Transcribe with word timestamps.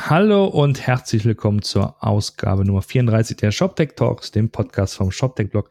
Hallo 0.00 0.46
und 0.46 0.86
herzlich 0.86 1.24
willkommen 1.24 1.60
zur 1.60 2.02
Ausgabe 2.02 2.64
Nummer 2.64 2.82
34 2.82 3.36
der 3.36 3.50
ShopTech 3.50 3.94
Talks, 3.96 4.30
dem 4.30 4.48
Podcast 4.48 4.94
vom 4.94 5.10
ShopTech 5.10 5.50
Blog. 5.50 5.68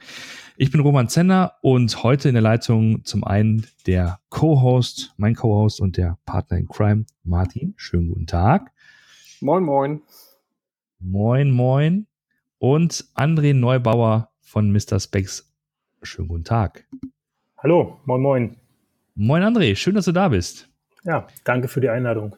Ich 0.58 0.70
bin 0.70 0.82
Roman 0.82 1.08
Zenner 1.08 1.54
und 1.62 2.04
heute 2.04 2.28
in 2.28 2.36
der 2.36 2.42
Leitung 2.42 3.06
zum 3.06 3.24
einen 3.24 3.66
der 3.88 4.20
Co-Host, 4.30 5.14
mein 5.16 5.34
Co-Host 5.34 5.80
und 5.80 5.96
der 5.96 6.20
Partner 6.26 6.58
in 6.58 6.68
Crime, 6.68 7.06
Martin. 7.24 7.74
Schönen 7.78 8.10
guten 8.10 8.28
Tag. 8.28 8.74
Moin, 9.40 9.64
moin. 9.64 10.02
Moin, 11.00 11.50
moin. 11.50 12.06
Und 12.60 13.06
André 13.16 13.54
Neubauer 13.54 14.30
von 14.42 14.72
Mr. 14.72 15.00
Specs. 15.00 15.52
Schönen 16.04 16.28
guten 16.28 16.44
Tag. 16.44 16.86
Hallo, 17.58 18.02
moin, 18.04 18.22
moin. 18.22 18.58
Moin, 19.16 19.42
André. 19.42 19.76
Schön, 19.76 19.96
dass 19.96 20.06
du 20.06 20.12
da 20.12 20.28
bist. 20.28 20.70
Ja, 21.06 21.26
danke 21.46 21.70
für 21.70 21.80
die 21.80 21.90
Einladung. 21.90 22.36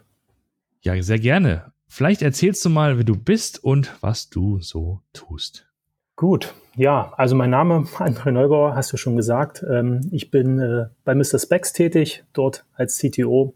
Ja, 0.82 1.02
sehr 1.02 1.20
gerne. 1.20 1.74
Vielleicht 1.92 2.22
erzählst 2.22 2.64
du 2.64 2.70
mal, 2.70 2.98
wer 2.98 3.04
du 3.04 3.16
bist 3.16 3.64
und 3.64 3.92
was 4.02 4.30
du 4.30 4.62
so 4.62 5.02
tust. 5.12 5.68
Gut, 6.16 6.54
ja, 6.76 7.12
also 7.18 7.36
mein 7.36 7.50
Name 7.50 7.86
André 7.98 8.32
Neubauer, 8.32 8.76
hast 8.76 8.94
du 8.94 8.98
schon 8.98 9.18
gesagt. 9.18 9.66
Ähm, 9.70 10.02
ich 10.12 10.30
bin 10.30 10.60
äh, 10.60 10.86
bei 11.04 11.16
Mr. 11.16 11.40
Specs 11.40 11.74
tätig, 11.74 12.24
dort 12.32 12.64
als 12.76 13.00
CTO. 13.00 13.56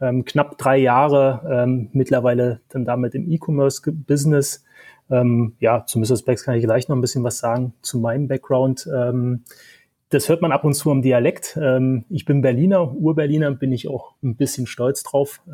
Ähm, 0.00 0.24
knapp 0.24 0.56
drei 0.56 0.78
Jahre, 0.78 1.42
ähm, 1.48 1.90
mittlerweile 1.92 2.60
dann 2.70 2.84
damit 2.84 3.14
im 3.14 3.30
E-Commerce-Business. 3.30 4.64
ja, 5.10 5.84
zu 5.84 5.98
Mr. 5.98 6.16
Specs 6.16 6.44
kann 6.44 6.54
ich 6.54 6.64
gleich 6.64 6.88
noch 6.88 6.96
ein 6.96 7.02
bisschen 7.02 7.22
was 7.22 7.36
sagen, 7.36 7.74
zu 7.82 7.98
meinem 7.98 8.26
Background. 8.26 8.88
Das 10.14 10.28
hört 10.28 10.42
man 10.42 10.52
ab 10.52 10.64
und 10.64 10.74
zu 10.74 10.90
am 10.90 11.02
Dialekt. 11.02 11.58
ich 12.08 12.24
bin 12.24 12.40
Berliner, 12.40 12.92
Ur-Berliner, 12.94 13.50
bin 13.52 13.72
ich 13.72 13.88
auch 13.88 14.14
ein 14.22 14.36
bisschen 14.36 14.66
stolz 14.66 15.02
drauf. 15.02 15.40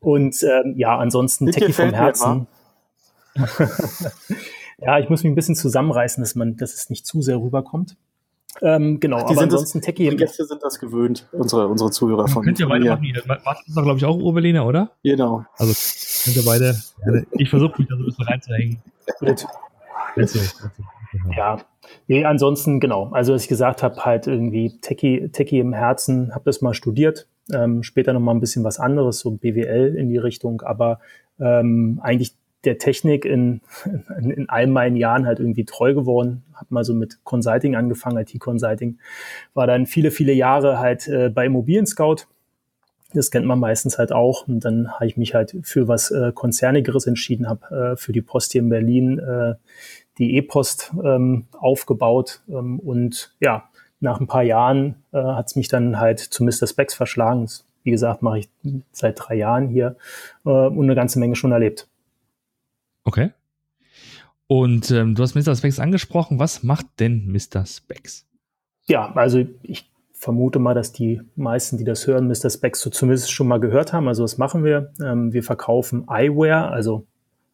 Und 0.00 0.42
ähm, 0.42 0.74
ja, 0.76 0.96
ansonsten 0.96 1.46
Techie 1.46 1.72
vom 1.72 1.92
Herzen. 1.92 2.46
ja, 4.78 4.98
ich 4.98 5.08
muss 5.08 5.22
mich 5.22 5.32
ein 5.32 5.34
bisschen 5.34 5.56
zusammenreißen, 5.56 6.22
dass 6.22 6.34
man, 6.34 6.56
dass 6.56 6.74
es 6.74 6.90
nicht 6.90 7.06
zu 7.06 7.22
sehr 7.22 7.38
rüberkommt. 7.38 7.96
Ähm, 8.60 8.98
genau, 8.98 9.18
die 9.18 9.34
aber 9.34 9.42
ansonsten 9.42 9.78
das, 9.78 9.86
Techie. 9.86 10.10
Die 10.10 10.16
Gäste 10.16 10.44
sind 10.44 10.62
das 10.62 10.78
gewöhnt, 10.80 11.28
unsere, 11.32 11.68
unsere 11.68 11.90
Zuhörer 11.90 12.26
von. 12.28 12.44
Könnt 12.44 12.58
ihr 12.58 12.68
weitermachen. 12.68 13.12
Martin 13.26 13.64
ist 13.66 13.76
doch, 13.76 13.82
glaube 13.82 13.98
ich, 13.98 14.04
auch 14.04 14.16
Urberliner, 14.16 14.66
oder? 14.66 14.90
Genau. 15.04 15.44
Also 15.56 15.74
könnt 16.24 16.36
ihr 16.36 16.44
beide. 16.44 16.80
Ich 17.32 17.50
versuche 17.50 17.74
mich 17.78 17.88
da 17.88 17.96
so 17.96 18.02
ein 18.02 18.06
bisschen 18.06 18.24
reinzuhängen. 18.24 18.82
Gut. 19.20 19.46
Ja, 21.34 21.58
nee, 22.06 22.24
ansonsten 22.24 22.80
genau. 22.80 23.10
Also 23.12 23.32
was 23.32 23.42
ich 23.42 23.48
gesagt 23.48 23.82
habe, 23.82 24.04
halt 24.04 24.26
irgendwie 24.26 24.78
Techie, 24.80 25.28
Techie 25.30 25.60
im 25.60 25.72
Herzen, 25.72 26.34
habe 26.34 26.44
das 26.44 26.60
mal 26.60 26.74
studiert, 26.74 27.28
ähm, 27.52 27.82
später 27.82 28.12
nochmal 28.12 28.34
ein 28.34 28.40
bisschen 28.40 28.64
was 28.64 28.78
anderes, 28.78 29.20
so 29.20 29.30
BWL 29.30 29.96
in 29.96 30.08
die 30.08 30.18
Richtung, 30.18 30.60
aber 30.62 31.00
ähm, 31.40 32.00
eigentlich 32.02 32.34
der 32.64 32.78
Technik 32.78 33.24
in, 33.24 33.60
in, 34.20 34.30
in 34.30 34.48
all 34.48 34.66
meinen 34.66 34.96
Jahren 34.96 35.26
halt 35.26 35.40
irgendwie 35.40 35.64
treu 35.64 35.94
geworden. 35.94 36.42
Hab 36.54 36.70
mal 36.70 36.84
so 36.84 36.94
mit 36.94 37.18
Consulting 37.24 37.76
angefangen, 37.76 38.18
IT-Consulting. 38.18 38.98
War 39.54 39.66
dann 39.66 39.86
viele, 39.86 40.10
viele 40.10 40.32
Jahre 40.32 40.78
halt 40.78 41.08
äh, 41.08 41.30
bei 41.30 41.46
Immobilien 41.46 41.86
Scout. 41.86 42.26
Das 43.14 43.30
kennt 43.30 43.46
man 43.46 43.58
meistens 43.58 43.96
halt 43.96 44.12
auch. 44.12 44.46
Und 44.48 44.64
dann 44.64 44.92
habe 44.92 45.06
ich 45.06 45.16
mich 45.16 45.34
halt 45.34 45.56
für 45.62 45.88
was 45.88 46.10
äh, 46.10 46.32
Konzernigeres 46.34 47.06
entschieden, 47.06 47.48
habe 47.48 47.92
äh, 47.92 47.96
für 47.96 48.12
die 48.12 48.20
Post 48.20 48.52
hier 48.52 48.60
in 48.60 48.68
Berlin 48.68 49.18
äh, 49.18 49.54
die 50.18 50.36
E-Post 50.36 50.92
ähm, 51.02 51.46
aufgebaut. 51.52 52.40
Ähm, 52.48 52.78
und 52.80 53.34
ja, 53.40 53.68
nach 54.00 54.20
ein 54.20 54.26
paar 54.26 54.42
Jahren 54.42 54.96
äh, 55.12 55.18
hat 55.18 55.46
es 55.48 55.56
mich 55.56 55.68
dann 55.68 55.98
halt 55.98 56.20
zu 56.20 56.44
Mr. 56.44 56.66
Specs 56.66 56.94
verschlagen. 56.94 57.42
Das, 57.42 57.64
wie 57.82 57.90
gesagt, 57.90 58.22
mache 58.22 58.40
ich 58.40 58.48
seit 58.92 59.18
drei 59.18 59.36
Jahren 59.36 59.68
hier 59.68 59.96
äh, 60.44 60.50
und 60.50 60.84
eine 60.84 60.94
ganze 60.94 61.18
Menge 61.18 61.36
schon 61.36 61.52
erlebt. 61.52 61.88
Okay. 63.04 63.32
Und 64.46 64.90
ähm, 64.90 65.14
du 65.14 65.22
hast 65.22 65.34
Mr. 65.34 65.54
Specs 65.54 65.78
angesprochen. 65.78 66.38
Was 66.38 66.62
macht 66.62 66.86
denn 67.00 67.30
Mr. 67.30 67.66
Specs? 67.66 68.26
Ja, 68.86 69.12
also 69.14 69.44
ich 69.62 69.90
vermute 70.12 70.58
mal, 70.58 70.74
dass 70.74 70.92
die 70.92 71.20
meisten, 71.36 71.76
die 71.76 71.84
das 71.84 72.06
hören, 72.06 72.26
Mr. 72.26 72.50
Specs 72.50 72.80
so 72.80 72.90
zumindest 72.90 73.30
schon 73.30 73.46
mal 73.46 73.60
gehört 73.60 73.92
haben. 73.92 74.08
Also 74.08 74.24
was 74.24 74.38
machen 74.38 74.64
wir? 74.64 74.92
Ähm, 75.02 75.32
wir 75.32 75.42
verkaufen 75.42 76.08
Eyewear, 76.08 76.70
also 76.72 77.06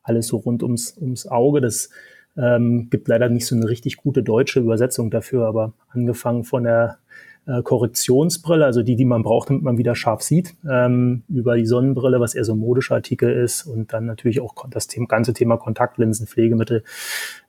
alles 0.02 0.28
so 0.28 0.38
rund 0.38 0.62
ums, 0.62 0.96
ums 0.96 1.26
Auge. 1.26 1.60
Das 1.60 1.90
ähm, 2.36 2.88
gibt 2.90 3.08
leider 3.08 3.28
nicht 3.28 3.46
so 3.46 3.54
eine 3.54 3.68
richtig 3.68 3.96
gute 3.96 4.22
deutsche 4.22 4.60
Übersetzung 4.60 5.10
dafür, 5.10 5.46
aber 5.46 5.72
angefangen 5.90 6.44
von 6.44 6.64
der 6.64 6.98
äh, 7.46 7.62
Korrektionsbrille, 7.62 8.64
also 8.64 8.82
die, 8.82 8.96
die 8.96 9.04
man 9.04 9.22
braucht, 9.22 9.50
damit 9.50 9.62
man 9.62 9.78
wieder 9.78 9.94
scharf 9.94 10.22
sieht, 10.22 10.54
ähm, 10.68 11.22
über 11.28 11.56
die 11.56 11.66
Sonnenbrille, 11.66 12.20
was 12.20 12.34
eher 12.34 12.44
so 12.44 12.54
ein 12.54 12.58
modischer 12.58 12.94
Artikel 12.94 13.30
ist 13.30 13.64
und 13.64 13.92
dann 13.92 14.06
natürlich 14.06 14.40
auch 14.40 14.54
das 14.70 14.86
Thema, 14.86 15.06
ganze 15.06 15.34
Thema 15.34 15.56
Kontaktlinsen, 15.56 16.26
Pflegemittel. 16.26 16.84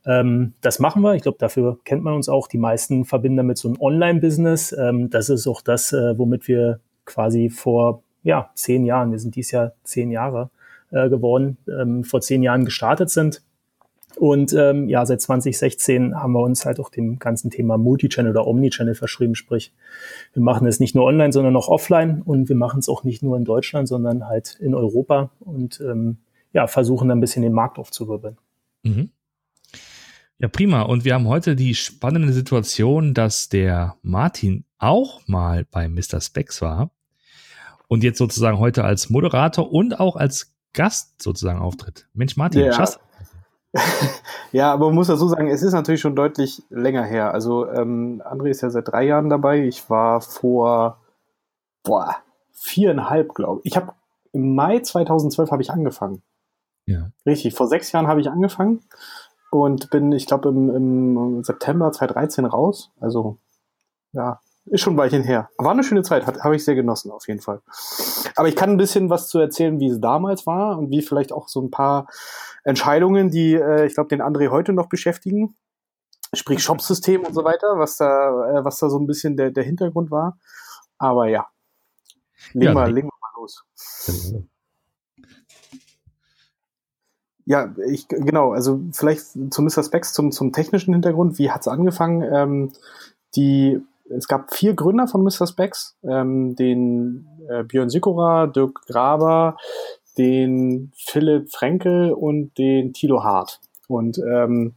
Ähm, 0.06 0.54
das 0.62 0.80
machen 0.80 1.02
wir. 1.02 1.16
Ich 1.16 1.24
glaube, 1.24 1.38
dafür 1.40 1.80
kennt 1.86 2.04
man 2.04 2.14
uns 2.14 2.30
auch. 2.30 2.48
Die 2.48 2.58
meisten 2.58 3.06
verbinden 3.06 3.38
damit 3.38 3.58
so 3.58 3.70
ein 3.70 3.78
Online-Business. 3.80 4.76
Ähm, 4.78 5.10
das 5.10 5.30
ist 5.30 5.48
auch 5.48 5.62
das, 5.62 5.94
äh, 5.94 6.18
womit 6.18 6.48
wir 6.48 6.80
quasi 7.06 7.50
vor 7.50 8.04
ja, 8.24 8.50
zehn 8.56 8.86
Jahren, 8.86 9.12
wir 9.12 9.20
sind 9.20 9.36
dieses 9.36 9.52
Jahr 9.52 9.74
zehn 9.84 10.12
Jahre 10.12 10.50
äh, 10.92 11.10
geworden, 11.10 11.58
ähm, 11.70 12.04
vor 12.04 12.22
zehn 12.22 12.44
Jahren 12.44 12.66
gestartet 12.66 13.10
sind 13.10 13.44
und 14.18 14.54
ähm, 14.54 14.88
ja, 14.90 15.06
seit 15.06 15.22
2016 15.22 16.16
haben 16.16 16.34
wir 16.34 16.42
uns 16.42 16.66
halt 16.66 16.80
auch 16.80 16.90
dem 16.90 17.20
ganzen 17.20 17.52
Thema 17.52 17.78
Multichannel 17.78 18.32
oder 18.32 18.48
Omnichannel 18.48 18.96
verschrieben. 18.96 19.36
Sprich, 19.36 19.74
wir 20.34 20.42
machen 20.42 20.68
es 20.68 20.80
nicht 20.80 20.96
nur 20.96 21.06
online, 21.06 21.34
sondern 21.34 21.56
auch 21.56 21.68
offline 21.68 22.22
und 22.22 22.50
wir 22.50 22.56
machen 22.56 22.80
es 22.80 22.90
auch 22.90 23.04
nicht 23.04 23.24
nur 23.24 23.38
in 23.38 23.46
Deutschland, 23.46 23.88
sondern 23.88 24.28
halt 24.28 24.58
in 24.60 24.74
Europa 24.74 25.32
und 25.40 25.82
ähm, 25.82 26.18
ja, 26.54 26.68
versuchen 26.68 27.10
dann 27.10 27.18
ein 27.18 27.22
bisschen 27.22 27.44
den 27.44 27.54
Markt 27.54 27.78
aufzuwirbeln. 27.78 28.38
Mhm. 28.84 29.10
Ja, 30.38 30.50
prima. 30.50 30.82
Und 30.82 31.06
wir 31.06 31.14
haben 31.14 31.28
heute 31.28 31.56
die 31.56 31.76
spannende 31.76 32.34
Situation, 32.34 33.14
dass 33.14 33.50
der 33.50 33.96
Martin 34.02 34.66
auch 34.78 35.26
mal 35.28 35.66
bei 35.66 35.88
Mr. 35.88 36.20
Specs 36.20 36.62
war 36.62 36.92
und 37.88 38.04
jetzt 38.04 38.18
sozusagen 38.18 38.60
heute 38.60 38.84
als 38.84 39.10
Moderator 39.10 39.72
und 39.72 40.00
auch 40.00 40.16
als 40.16 40.54
Gast 40.74 41.22
sozusagen 41.22 41.60
auftritt. 41.60 42.08
Mensch, 42.14 42.36
Martin, 42.36 42.62
ja. 42.62 42.74
schaffst, 42.74 43.00
ja, 44.52 44.72
aber 44.72 44.88
man 44.88 44.96
muss 44.96 45.08
dazu 45.08 45.28
sagen, 45.28 45.48
es 45.48 45.64
ist 45.64 45.74
natürlich 45.74 46.02
schon 46.02 46.16
deutlich 46.16 46.64
länger 46.70 47.04
her. 47.04 47.34
Also 47.34 47.70
ähm, 47.70 48.22
André 48.26 48.50
ist 48.50 48.62
ja 48.62 48.70
seit 48.70 48.88
drei 48.88 49.04
Jahren 49.04 49.30
dabei. 49.30 49.64
Ich 49.66 49.90
war 49.90 50.22
vor 50.22 50.98
boah, 51.84 52.18
viereinhalb, 52.54 53.34
glaube 53.34 53.62
ich. 53.64 53.72
Ich 53.72 53.78
habe 53.78 53.94
im 54.34 54.56
Mai 54.56 54.80
2012 54.80 55.52
habe 55.52 55.62
ich 55.62 55.72
angefangen. 55.72 56.22
Ja. 56.86 57.10
Richtig, 57.26 57.56
vor 57.56 57.68
sechs 57.68 57.92
Jahren 57.92 58.08
habe 58.08 58.22
ich 58.22 58.30
angefangen 58.30 58.82
und 59.50 59.90
bin, 59.90 60.12
ich 60.12 60.28
glaube, 60.28 60.50
im, 60.50 60.70
im 60.70 61.44
September 61.44 61.92
2013 61.92 62.46
raus. 62.46 62.92
Also 63.00 63.38
ja, 64.12 64.40
ist 64.66 64.82
schon 64.82 64.94
ein 64.94 64.98
Weilchen 64.98 65.24
her. 65.24 65.50
War 65.58 65.72
eine 65.72 65.84
schöne 65.84 66.04
Zeit, 66.04 66.26
habe 66.26 66.56
ich 66.56 66.66
sehr 66.66 66.76
genossen, 66.76 67.12
auf 67.12 67.28
jeden 67.28 67.42
Fall. 67.42 67.62
Aber 68.36 68.48
ich 68.48 68.56
kann 68.56 68.72
ein 68.72 68.78
bisschen 68.78 69.10
was 69.10 69.28
zu 69.30 69.40
erzählen, 69.40 69.80
wie 69.80 69.90
es 69.90 70.02
damals 70.02 70.48
war 70.48 70.78
und 70.78 70.90
wie 70.90 71.02
vielleicht 71.02 71.32
auch 71.32 71.48
so 71.48 71.62
ein 71.62 71.72
paar 71.72 72.08
Entscheidungen, 72.66 73.30
die, 73.30 73.54
äh, 73.54 73.86
ich 73.86 73.94
glaube, 73.94 74.10
den 74.10 74.22
André 74.22 74.50
heute 74.50 74.74
noch 74.74 74.90
beschäftigen. 74.90 75.56
Sprich 76.34 76.62
Shopsystem 76.64 77.24
und 77.24 77.34
so 77.34 77.44
weiter, 77.44 77.78
was 77.78 77.96
da, 77.96 78.60
äh, 78.60 78.66
was 78.66 78.80
da 78.80 78.90
so 78.90 79.00
ein 79.00 79.08
bisschen 79.08 79.38
der, 79.38 79.52
der 79.52 79.64
Hintergrund 79.64 80.12
war. 80.12 80.38
Aber 80.98 81.28
ja, 81.28 81.48
legen, 82.54 82.74
ja, 82.74 82.88
wir, 82.88 82.94
legen 82.94 83.08
wir 83.08 83.20
mal 83.22 83.42
los. 83.42 83.64
Ja, 87.46 87.76
ich, 87.88 88.08
genau, 88.08 88.54
also 88.54 88.82
vielleicht 88.92 89.54
zu 89.54 89.62
Mr. 89.62 89.84
Specs 89.84 90.14
zum, 90.14 90.32
zum 90.32 90.52
technischen 90.52 90.94
Hintergrund. 90.94 91.38
Wie 91.38 91.52
hat's 91.52 91.68
angefangen? 91.68 92.24
Ähm, 92.24 92.74
die 93.36 93.82
es 94.10 94.28
gab 94.28 94.54
vier 94.54 94.74
Gründer 94.76 95.08
von 95.08 95.24
Mr. 95.24 95.48
Specs, 95.48 95.98
ähm, 96.04 96.56
den 96.56 97.28
äh, 97.50 97.64
Björn 97.64 97.90
Sikora, 97.90 98.48
Dirk 98.48 98.86
Graber, 98.88 99.58
den 100.18 100.92
Philipp 100.96 101.52
Frenkel 101.52 102.12
und 102.12 102.58
den 102.58 102.94
Thilo 102.94 103.24
Hart. 103.24 103.60
Und 103.88 104.18
ähm, 104.20 104.74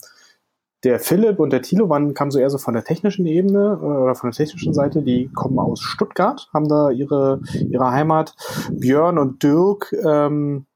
der 0.85 1.01
Philipp 1.01 1.41
und 1.41 1.53
der 1.53 1.63
Thilo 1.63 1.89
waren, 1.89 2.15
kamen 2.15 2.31
so 2.31 2.39
eher 2.39 2.51
so 2.51 2.59
von 2.59 2.75
der 2.75 2.85
technischen 2.85 3.27
Ebene 3.27 3.79
äh, 3.81 3.85
oder 3.85 4.15
von 4.15 4.31
der 4.31 4.37
technischen 4.37 4.75
Seite. 4.75 5.03
Die 5.03 5.29
kommen 5.35 5.59
aus 5.59 5.81
Stuttgart, 5.81 6.49
haben 6.53 6.69
da 6.69 6.91
ihre, 6.91 7.41
ihre 7.69 7.91
Heimat. 7.91 8.35
Björn 8.71 9.19
und 9.19 9.43
Dirk, 9.43 9.93
ähm, 10.05 10.67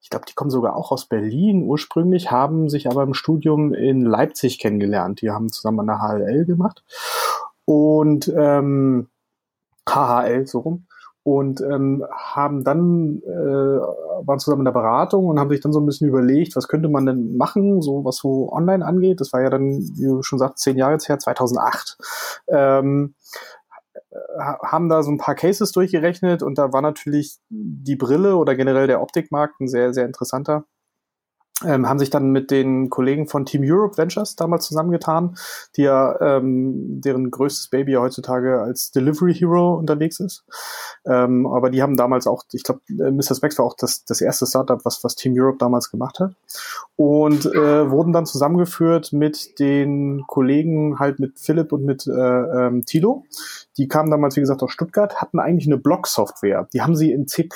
ich 0.00 0.10
glaube, 0.10 0.26
die 0.28 0.34
kommen 0.34 0.50
sogar 0.50 0.76
auch 0.76 0.92
aus 0.92 1.06
Berlin 1.06 1.62
ursprünglich, 1.62 2.30
haben 2.30 2.68
sich 2.68 2.90
aber 2.90 3.02
im 3.02 3.14
Studium 3.14 3.72
in 3.72 4.02
Leipzig 4.02 4.58
kennengelernt. 4.58 5.22
Die 5.22 5.30
haben 5.30 5.50
zusammen 5.50 5.80
an 5.80 5.86
der 5.86 6.02
HLL 6.02 6.44
gemacht 6.44 6.84
und 7.64 8.30
ähm, 8.36 9.08
HHL 9.88 10.46
so 10.46 10.58
rum 10.60 10.86
und 11.24 11.62
ähm, 11.62 12.04
haben 12.12 12.64
dann 12.64 13.22
äh, 13.24 13.80
waren 14.26 14.38
zusammen 14.38 14.60
in 14.60 14.66
der 14.66 14.72
Beratung 14.72 15.26
und 15.26 15.40
haben 15.40 15.48
sich 15.48 15.60
dann 15.60 15.72
so 15.72 15.80
ein 15.80 15.86
bisschen 15.86 16.06
überlegt, 16.06 16.54
was 16.54 16.68
könnte 16.68 16.88
man 16.88 17.06
denn 17.06 17.36
machen, 17.36 17.80
so 17.80 18.04
was 18.04 18.18
so 18.18 18.52
online 18.52 18.84
angeht. 18.84 19.20
Das 19.20 19.32
war 19.32 19.42
ja 19.42 19.48
dann, 19.48 19.70
wie 19.96 20.04
du 20.04 20.22
schon 20.22 20.38
sagst, 20.38 20.62
zehn 20.62 20.76
Jahre 20.76 20.92
jetzt 20.92 21.08
her, 21.08 21.18
2008. 21.18 21.96
Ähm, 22.48 23.14
haben 24.62 24.88
da 24.88 25.02
so 25.02 25.10
ein 25.10 25.18
paar 25.18 25.34
Cases 25.34 25.72
durchgerechnet 25.72 26.42
und 26.42 26.58
da 26.58 26.72
war 26.72 26.82
natürlich 26.82 27.38
die 27.48 27.96
Brille 27.96 28.36
oder 28.36 28.54
generell 28.54 28.86
der 28.86 29.00
Optikmarkt 29.00 29.60
ein 29.60 29.68
sehr, 29.68 29.94
sehr 29.94 30.04
interessanter 30.04 30.64
ähm, 31.66 31.88
haben 31.88 31.98
sich 31.98 32.10
dann 32.10 32.30
mit 32.30 32.50
den 32.50 32.90
Kollegen 32.90 33.26
von 33.26 33.44
Team 33.44 33.62
Europe 33.64 33.96
Ventures 33.96 34.36
damals 34.36 34.66
zusammengetan, 34.66 35.36
die 35.76 35.82
ja 35.82 36.20
ähm, 36.20 37.00
deren 37.00 37.30
größtes 37.30 37.68
Baby 37.68 37.92
ja 37.92 38.00
heutzutage 38.00 38.60
als 38.60 38.90
Delivery 38.90 39.34
Hero 39.34 39.74
unterwegs 39.74 40.20
ist. 40.20 40.44
Ähm, 41.06 41.46
aber 41.46 41.70
die 41.70 41.82
haben 41.82 41.96
damals 41.96 42.26
auch, 42.26 42.44
ich 42.52 42.62
glaube, 42.62 42.80
äh, 42.88 43.10
Mr. 43.10 43.34
Specs 43.34 43.58
war 43.58 43.66
auch 43.66 43.76
das, 43.76 44.04
das 44.04 44.20
erste 44.20 44.46
Startup, 44.46 44.84
was, 44.84 45.04
was 45.04 45.14
Team 45.14 45.34
Europe 45.36 45.58
damals 45.58 45.90
gemacht 45.90 46.20
hat. 46.20 46.34
Und 46.96 47.46
äh, 47.46 47.90
wurden 47.90 48.12
dann 48.12 48.26
zusammengeführt 48.26 49.12
mit 49.12 49.58
den 49.58 50.24
Kollegen, 50.26 50.98
halt 50.98 51.18
mit 51.18 51.38
Philipp 51.38 51.72
und 51.72 51.84
mit 51.84 52.06
äh, 52.06 52.10
ähm, 52.12 52.84
Tilo. 52.86 53.24
Die 53.76 53.88
kamen 53.88 54.10
damals, 54.10 54.36
wie 54.36 54.40
gesagt, 54.40 54.62
aus 54.62 54.70
Stuttgart, 54.70 55.20
hatten 55.20 55.38
eigentlich 55.38 55.66
eine 55.66 55.78
Blog-Software. 55.78 56.68
Die 56.72 56.82
haben 56.82 56.96
sie 56.96 57.12
in 57.12 57.26
C 57.26 57.48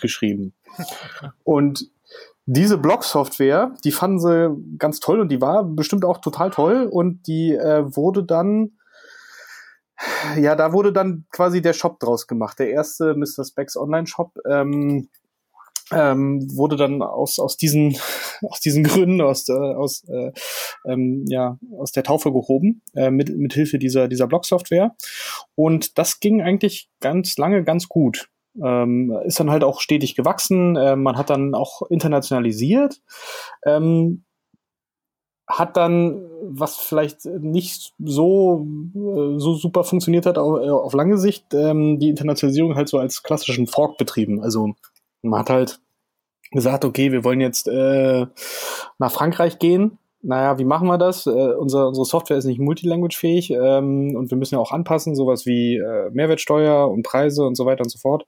geschrieben. 0.00 0.54
Und 1.44 1.90
diese 2.50 2.78
Blog-Software, 2.78 3.74
die 3.84 3.92
fanden 3.92 4.20
sie 4.20 4.56
ganz 4.78 5.00
toll 5.00 5.20
und 5.20 5.28
die 5.28 5.42
war 5.42 5.64
bestimmt 5.64 6.06
auch 6.06 6.18
total 6.18 6.48
toll 6.48 6.88
und 6.90 7.26
die 7.26 7.52
äh, 7.52 7.84
wurde 7.94 8.24
dann 8.24 8.72
ja, 10.40 10.54
da 10.54 10.72
wurde 10.72 10.92
dann 10.92 11.26
quasi 11.30 11.60
der 11.60 11.72
Shop 11.72 11.98
draus 11.98 12.26
gemacht. 12.26 12.58
Der 12.60 12.70
erste 12.70 13.14
Mr. 13.14 13.44
Specs 13.44 13.76
Online-Shop 13.76 14.32
ähm, 14.48 15.08
ähm, 15.92 16.48
wurde 16.56 16.76
dann 16.76 17.02
aus, 17.02 17.38
aus, 17.38 17.56
diesen, 17.56 17.98
aus 18.48 18.60
diesen 18.60 18.84
Gründen 18.84 19.20
aus, 19.20 19.48
äh, 19.48 19.52
aus, 19.52 20.04
äh, 20.08 20.32
ähm, 20.86 21.24
ja, 21.28 21.58
aus 21.76 21.92
der 21.92 22.04
Taufe 22.04 22.32
gehoben, 22.32 22.80
äh, 22.94 23.10
mit, 23.10 23.36
mit 23.36 23.52
Hilfe 23.52 23.78
dieser, 23.78 24.08
dieser 24.08 24.26
Blog-Software. 24.26 24.94
Und 25.54 25.98
das 25.98 26.20
ging 26.20 26.40
eigentlich 26.40 26.88
ganz 27.00 27.36
lange 27.36 27.64
ganz 27.64 27.88
gut 27.88 28.30
ähm, 28.64 29.12
ist 29.24 29.40
dann 29.40 29.50
halt 29.50 29.64
auch 29.64 29.80
stetig 29.80 30.14
gewachsen. 30.14 30.76
Äh, 30.76 30.96
man 30.96 31.16
hat 31.16 31.30
dann 31.30 31.54
auch 31.54 31.82
internationalisiert. 31.90 33.00
Ähm, 33.64 34.24
hat 35.48 35.78
dann, 35.78 36.28
was 36.42 36.76
vielleicht 36.76 37.24
nicht 37.24 37.94
so, 37.98 38.66
äh, 38.94 39.38
so 39.38 39.54
super 39.54 39.82
funktioniert 39.82 40.26
hat 40.26 40.36
auf, 40.36 40.60
äh, 40.60 40.68
auf 40.68 40.92
lange 40.92 41.16
Sicht, 41.16 41.54
ähm, 41.54 41.98
die 41.98 42.10
Internationalisierung 42.10 42.74
halt 42.74 42.88
so 42.88 42.98
als 42.98 43.22
klassischen 43.22 43.66
Fork 43.66 43.96
betrieben. 43.96 44.42
Also 44.42 44.74
man 45.22 45.40
hat 45.40 45.50
halt 45.50 45.80
gesagt, 46.50 46.84
okay, 46.84 47.12
wir 47.12 47.24
wollen 47.24 47.40
jetzt 47.40 47.66
äh, 47.66 48.26
nach 48.98 49.12
Frankreich 49.12 49.58
gehen 49.58 49.98
naja, 50.20 50.58
wie 50.58 50.64
machen 50.64 50.88
wir 50.88 50.98
das? 50.98 51.26
Äh, 51.26 51.30
unsere, 51.30 51.88
unsere 51.88 52.04
Software 52.04 52.38
ist 52.38 52.44
nicht 52.44 52.58
multilanguage-fähig 52.60 53.50
ähm, 53.50 54.16
und 54.16 54.30
wir 54.30 54.36
müssen 54.36 54.56
ja 54.56 54.60
auch 54.60 54.72
anpassen, 54.72 55.14
sowas 55.14 55.46
wie 55.46 55.76
äh, 55.76 56.10
Mehrwertsteuer 56.10 56.90
und 56.90 57.04
Preise 57.04 57.44
und 57.44 57.56
so 57.56 57.66
weiter 57.66 57.84
und 57.84 57.90
so 57.90 57.98
fort. 57.98 58.26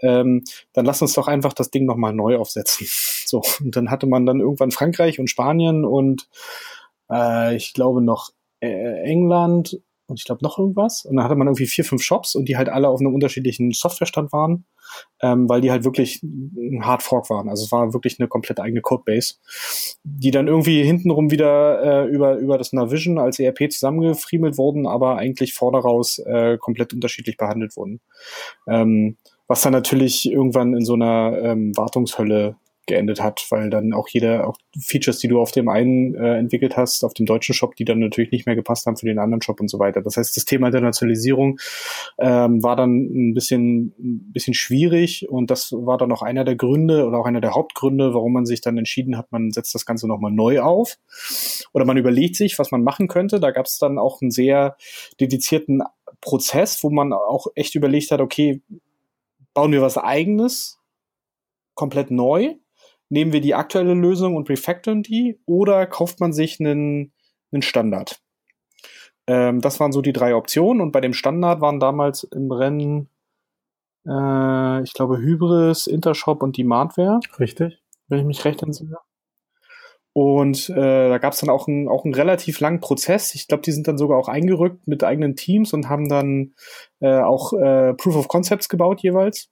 Ähm, 0.00 0.44
dann 0.72 0.86
lass 0.86 1.02
uns 1.02 1.12
doch 1.12 1.28
einfach 1.28 1.52
das 1.52 1.70
Ding 1.70 1.84
nochmal 1.84 2.12
neu 2.12 2.36
aufsetzen. 2.36 2.86
So, 3.26 3.42
und 3.58 3.74
dann 3.74 3.90
hatte 3.90 4.06
man 4.06 4.24
dann 4.24 4.38
irgendwann 4.38 4.70
Frankreich 4.70 5.18
und 5.18 5.28
Spanien 5.28 5.84
und 5.84 6.28
äh, 7.10 7.56
ich 7.56 7.74
glaube 7.74 8.00
noch 8.00 8.30
äh, 8.60 9.02
England 9.02 9.80
und 10.06 10.18
ich 10.18 10.24
glaube 10.24 10.44
noch 10.44 10.58
irgendwas. 10.58 11.04
Und 11.04 11.16
dann 11.16 11.24
hatte 11.24 11.36
man 11.36 11.46
irgendwie 11.46 11.66
vier, 11.66 11.84
fünf 11.84 12.02
Shops 12.02 12.34
und 12.34 12.48
die 12.48 12.56
halt 12.56 12.68
alle 12.68 12.88
auf 12.88 13.00
einem 13.00 13.14
unterschiedlichen 13.14 13.72
Softwarestand 13.72 14.32
waren, 14.32 14.64
ähm, 15.20 15.48
weil 15.48 15.60
die 15.60 15.70
halt 15.70 15.84
wirklich 15.84 16.22
ein 16.22 16.84
Hard 16.84 17.02
Fork 17.02 17.30
waren. 17.30 17.48
Also 17.48 17.64
es 17.64 17.72
war 17.72 17.92
wirklich 17.92 18.18
eine 18.20 18.28
komplett 18.28 18.60
eigene 18.60 18.80
Codebase, 18.80 19.34
die 20.04 20.30
dann 20.30 20.48
irgendwie 20.48 20.82
hintenrum 20.82 21.30
wieder 21.30 21.82
äh, 21.82 22.08
über, 22.08 22.36
über 22.36 22.58
das 22.58 22.72
Navision 22.72 23.18
als 23.18 23.38
ERP 23.38 23.70
zusammengefriemelt 23.70 24.58
wurden, 24.58 24.86
aber 24.86 25.16
eigentlich 25.16 25.54
vorderaus 25.54 26.18
äh, 26.18 26.58
komplett 26.58 26.92
unterschiedlich 26.92 27.36
behandelt 27.36 27.76
wurden. 27.76 28.00
Ähm, 28.68 29.16
was 29.48 29.62
dann 29.62 29.72
natürlich 29.72 30.30
irgendwann 30.30 30.74
in 30.74 30.84
so 30.84 30.94
einer 30.94 31.38
ähm, 31.40 31.76
Wartungshölle 31.76 32.56
geendet 32.86 33.22
hat, 33.22 33.46
weil 33.50 33.70
dann 33.70 33.92
auch 33.92 34.08
jeder, 34.08 34.48
auch 34.48 34.56
Features, 34.78 35.18
die 35.18 35.28
du 35.28 35.40
auf 35.40 35.50
dem 35.50 35.68
einen 35.68 36.14
äh, 36.14 36.36
entwickelt 36.38 36.76
hast, 36.76 37.04
auf 37.04 37.14
dem 37.14 37.26
deutschen 37.26 37.54
Shop, 37.54 37.74
die 37.76 37.84
dann 37.84 37.98
natürlich 37.98 38.30
nicht 38.30 38.46
mehr 38.46 38.56
gepasst 38.56 38.86
haben 38.86 38.96
für 38.96 39.06
den 39.06 39.18
anderen 39.18 39.42
Shop 39.42 39.60
und 39.60 39.68
so 39.68 39.78
weiter. 39.78 40.02
Das 40.02 40.16
heißt, 40.16 40.36
das 40.36 40.44
Thema 40.44 40.68
Internationalisierung 40.68 41.58
ähm, 42.18 42.62
war 42.62 42.76
dann 42.76 42.96
ein 42.96 43.34
bisschen, 43.34 43.94
ein 43.98 44.32
bisschen 44.32 44.54
schwierig 44.54 45.28
und 45.28 45.50
das 45.50 45.72
war 45.72 45.98
dann 45.98 46.12
auch 46.12 46.22
einer 46.22 46.44
der 46.44 46.56
Gründe 46.56 47.06
oder 47.06 47.18
auch 47.18 47.26
einer 47.26 47.40
der 47.40 47.54
Hauptgründe, 47.54 48.14
warum 48.14 48.32
man 48.32 48.46
sich 48.46 48.60
dann 48.60 48.78
entschieden 48.78 49.16
hat, 49.18 49.32
man 49.32 49.50
setzt 49.50 49.74
das 49.74 49.86
Ganze 49.86 50.06
nochmal 50.08 50.32
neu 50.32 50.60
auf 50.60 50.98
oder 51.72 51.84
man 51.84 51.96
überlegt 51.96 52.36
sich, 52.36 52.58
was 52.58 52.70
man 52.70 52.82
machen 52.82 53.08
könnte. 53.08 53.40
Da 53.40 53.50
gab 53.50 53.66
es 53.66 53.78
dann 53.78 53.98
auch 53.98 54.22
einen 54.22 54.30
sehr 54.30 54.76
dedizierten 55.20 55.82
Prozess, 56.20 56.82
wo 56.82 56.90
man 56.90 57.12
auch 57.12 57.46
echt 57.54 57.74
überlegt 57.74 58.10
hat, 58.10 58.20
okay, 58.20 58.62
bauen 59.54 59.72
wir 59.72 59.82
was 59.82 59.96
eigenes, 59.96 60.78
komplett 61.74 62.10
neu 62.10 62.56
nehmen 63.08 63.32
wir 63.32 63.40
die 63.40 63.54
aktuelle 63.54 63.94
Lösung 63.94 64.36
und 64.36 64.48
refactoren 64.48 65.02
die 65.02 65.40
oder 65.46 65.86
kauft 65.86 66.20
man 66.20 66.32
sich 66.32 66.60
einen, 66.60 67.12
einen 67.52 67.62
Standard? 67.62 68.20
Ähm, 69.26 69.60
das 69.60 69.80
waren 69.80 69.92
so 69.92 70.02
die 70.02 70.12
drei 70.12 70.34
Optionen 70.34 70.80
und 70.80 70.92
bei 70.92 71.00
dem 71.00 71.12
Standard 71.12 71.60
waren 71.60 71.80
damals 71.80 72.24
im 72.24 72.50
Rennen, 72.50 73.08
äh, 74.06 74.82
ich 74.82 74.92
glaube, 74.92 75.18
Hybris, 75.18 75.86
Intershop 75.86 76.42
und 76.42 76.56
Demandware. 76.56 77.20
Richtig. 77.38 77.82
Wenn 78.08 78.20
ich 78.20 78.24
mich 78.24 78.44
recht 78.44 78.62
entsinne. 78.62 78.98
Und 80.12 80.70
äh, 80.70 81.10
da 81.10 81.18
gab 81.18 81.34
es 81.34 81.40
dann 81.40 81.50
auch, 81.50 81.68
ein, 81.68 81.88
auch 81.88 82.04
einen 82.04 82.14
relativ 82.14 82.60
langen 82.60 82.80
Prozess. 82.80 83.34
Ich 83.34 83.48
glaube, 83.48 83.62
die 83.62 83.72
sind 83.72 83.86
dann 83.86 83.98
sogar 83.98 84.16
auch 84.16 84.28
eingerückt 84.28 84.86
mit 84.86 85.04
eigenen 85.04 85.36
Teams 85.36 85.74
und 85.74 85.90
haben 85.90 86.08
dann 86.08 86.54
äh, 87.00 87.20
auch 87.20 87.52
äh, 87.52 87.92
Proof 87.92 88.16
of 88.16 88.28
Concepts 88.28 88.70
gebaut 88.70 89.02
jeweils. 89.02 89.50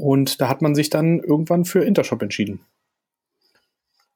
Und 0.00 0.40
da 0.40 0.48
hat 0.48 0.62
man 0.62 0.74
sich 0.74 0.90
dann 0.90 1.20
irgendwann 1.20 1.64
für 1.64 1.84
Intershop 1.84 2.22
entschieden. 2.22 2.60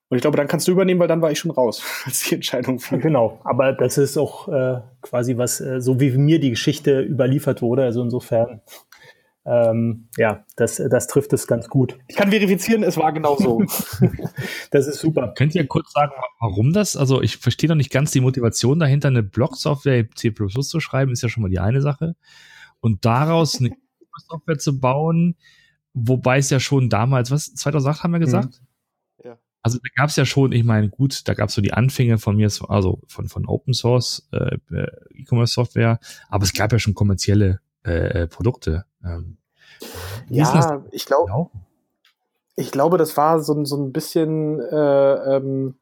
Und 0.09 0.19
ich 0.19 0.23
glaube, 0.23 0.37
dann 0.37 0.49
kannst 0.49 0.69
du 0.69 0.73
übernehmen, 0.73 1.01
weil 1.01 1.09
dann 1.09 1.23
war 1.23 1.33
ich 1.33 1.39
schon 1.39 1.51
raus, 1.51 1.83
als 2.05 2.21
die 2.21 2.37
Entscheidung 2.37 2.79
fiel. 2.79 2.99
Genau, 2.99 3.41
aber 3.45 3.73
das 3.73 3.99
ist 3.99 4.17
auch 4.17 4.49
äh, 4.49 4.81
quasi 5.03 5.37
was, 5.37 5.61
äh, 5.61 5.81
so 5.81 6.01
wie 6.01 6.11
mir 6.13 6.41
die 6.41 6.51
Geschichte 6.51 7.01
überliefert 7.01 7.63
wurde. 7.63 7.85
Also 7.85 8.03
insofern, 8.03 8.61
ähm, 9.47 10.09
ja, 10.17 10.45
das, 10.57 10.77
das 10.77 11.07
trifft 11.07 11.33
es 11.33 11.47
ganz 11.47 11.69
gut. 11.69 11.99
Ich 12.07 12.17
kann 12.17 12.31
verifizieren, 12.31 12.83
es 12.83 12.97
war 12.97 13.13
genau 13.13 13.37
so. 13.37 13.63
das 14.71 14.87
ist 14.87 15.01
super. 15.01 15.33
Könnt 15.37 15.55
ihr 15.55 15.67
kurz 15.67 15.93
sagen, 15.93 16.13
warum 16.39 16.73
das? 16.73 16.97
Also 16.97 17.21
ich 17.21 17.39
verstehe 17.39 17.69
noch 17.69 17.77
nicht 17.77 17.91
ganz 17.91 18.11
die 18.11 18.21
Motivation 18.21 18.79
dahinter, 18.79 19.09
eine 19.09 19.23
Blog-Software 19.23 20.07
C++ 20.15 20.33
zu 20.33 20.81
schreiben, 20.81 21.13
ist 21.13 21.23
ja 21.23 21.29
schon 21.29 21.43
mal 21.43 21.51
die 21.51 21.61
eine 21.61 21.81
Sache. 21.81 22.15
Und 22.81 23.05
daraus 23.05 23.59
eine 23.59 23.73
Software 24.29 24.59
zu 24.59 24.79
bauen, 24.79 25.37
Wobei 25.95 26.39
es 26.39 26.51
ja 26.51 26.61
schon 26.61 26.91
damals, 26.91 27.31
was, 27.31 27.55
2008 27.55 28.03
haben 28.03 28.13
wir 28.13 28.19
mhm. 28.19 28.25
gesagt? 28.25 28.61
Mhm. 29.23 29.27
Ja. 29.31 29.39
Also 29.63 29.79
da 29.79 29.89
gab 29.97 30.11
es 30.11 30.17
ja 30.17 30.27
schon, 30.27 30.53
ich 30.53 30.65
meine, 30.65 30.91
gut, 30.91 31.27
da 31.27 31.35
gab 31.35 31.49
es 31.49 31.55
so 31.55 31.63
die 31.63 31.73
Anfänge 31.73 32.19
von 32.19 32.37
mir, 32.37 32.51
also 32.69 33.01
von, 33.07 33.29
von 33.29 33.47
Open 33.47 33.73
Source 33.73 34.29
äh, 34.33 34.59
äh, 34.73 34.91
E-Commerce 35.15 35.55
Software, 35.55 35.99
aber 36.29 36.45
es 36.45 36.53
gab 36.53 36.73
ja 36.73 36.79
schon 36.79 36.95
kommerzielle 36.95 37.61
äh, 37.87 38.23
äh 38.23 38.27
Produkte. 38.27 38.85
Ähm, 39.05 39.39
ja, 40.29 40.83
ich 40.91 41.07
glaube, 41.07 41.51
ich 42.57 42.71
glaube, 42.71 42.99
das 42.99 43.17
war 43.17 43.41
so, 43.43 43.65
so 43.65 43.77
ein 43.77 43.93
bisschen 43.93 44.61
äh, 44.61 45.37
ähm, 45.37 45.77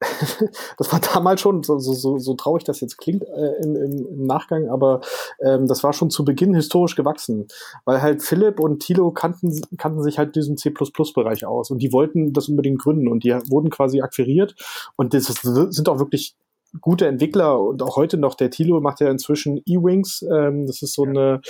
das 0.78 0.92
war 0.92 1.00
damals 1.00 1.40
schon, 1.40 1.62
so, 1.62 1.78
so, 1.78 2.18
so 2.18 2.34
traurig 2.34 2.64
das 2.64 2.80
jetzt 2.80 2.98
klingt 2.98 3.22
äh, 3.22 3.52
im, 3.62 3.76
im, 3.76 4.26
Nachgang, 4.26 4.68
aber 4.68 5.00
ähm, 5.40 5.66
das 5.66 5.82
war 5.82 5.92
schon 5.92 6.10
zu 6.10 6.24
Beginn 6.24 6.54
historisch 6.54 6.96
gewachsen, 6.96 7.46
weil 7.84 8.02
halt 8.02 8.22
Philipp 8.22 8.60
und 8.60 8.80
Thilo 8.80 9.10
kannten, 9.10 9.60
kannten 9.78 10.02
sich 10.02 10.18
halt 10.18 10.36
diesen 10.36 10.56
C++-Bereich 10.56 11.46
aus 11.46 11.70
und 11.70 11.78
die 11.78 11.92
wollten 11.92 12.32
das 12.32 12.48
unbedingt 12.48 12.80
gründen 12.80 13.08
und 13.08 13.24
die 13.24 13.32
wurden 13.48 13.70
quasi 13.70 14.00
akquiriert 14.00 14.54
und 14.96 15.14
das 15.14 15.26
sind 15.26 15.88
auch 15.88 15.98
wirklich 15.98 16.36
gute 16.80 17.06
Entwickler 17.06 17.60
und 17.60 17.82
auch 17.82 17.96
heute 17.96 18.16
noch. 18.18 18.34
Der 18.34 18.50
Thilo 18.50 18.80
macht 18.80 19.00
ja 19.00 19.10
inzwischen 19.10 19.58
E-Wings, 19.66 20.22
ähm, 20.22 20.66
das 20.66 20.82
ist 20.82 20.94
so 20.94 21.04
eine 21.04 21.40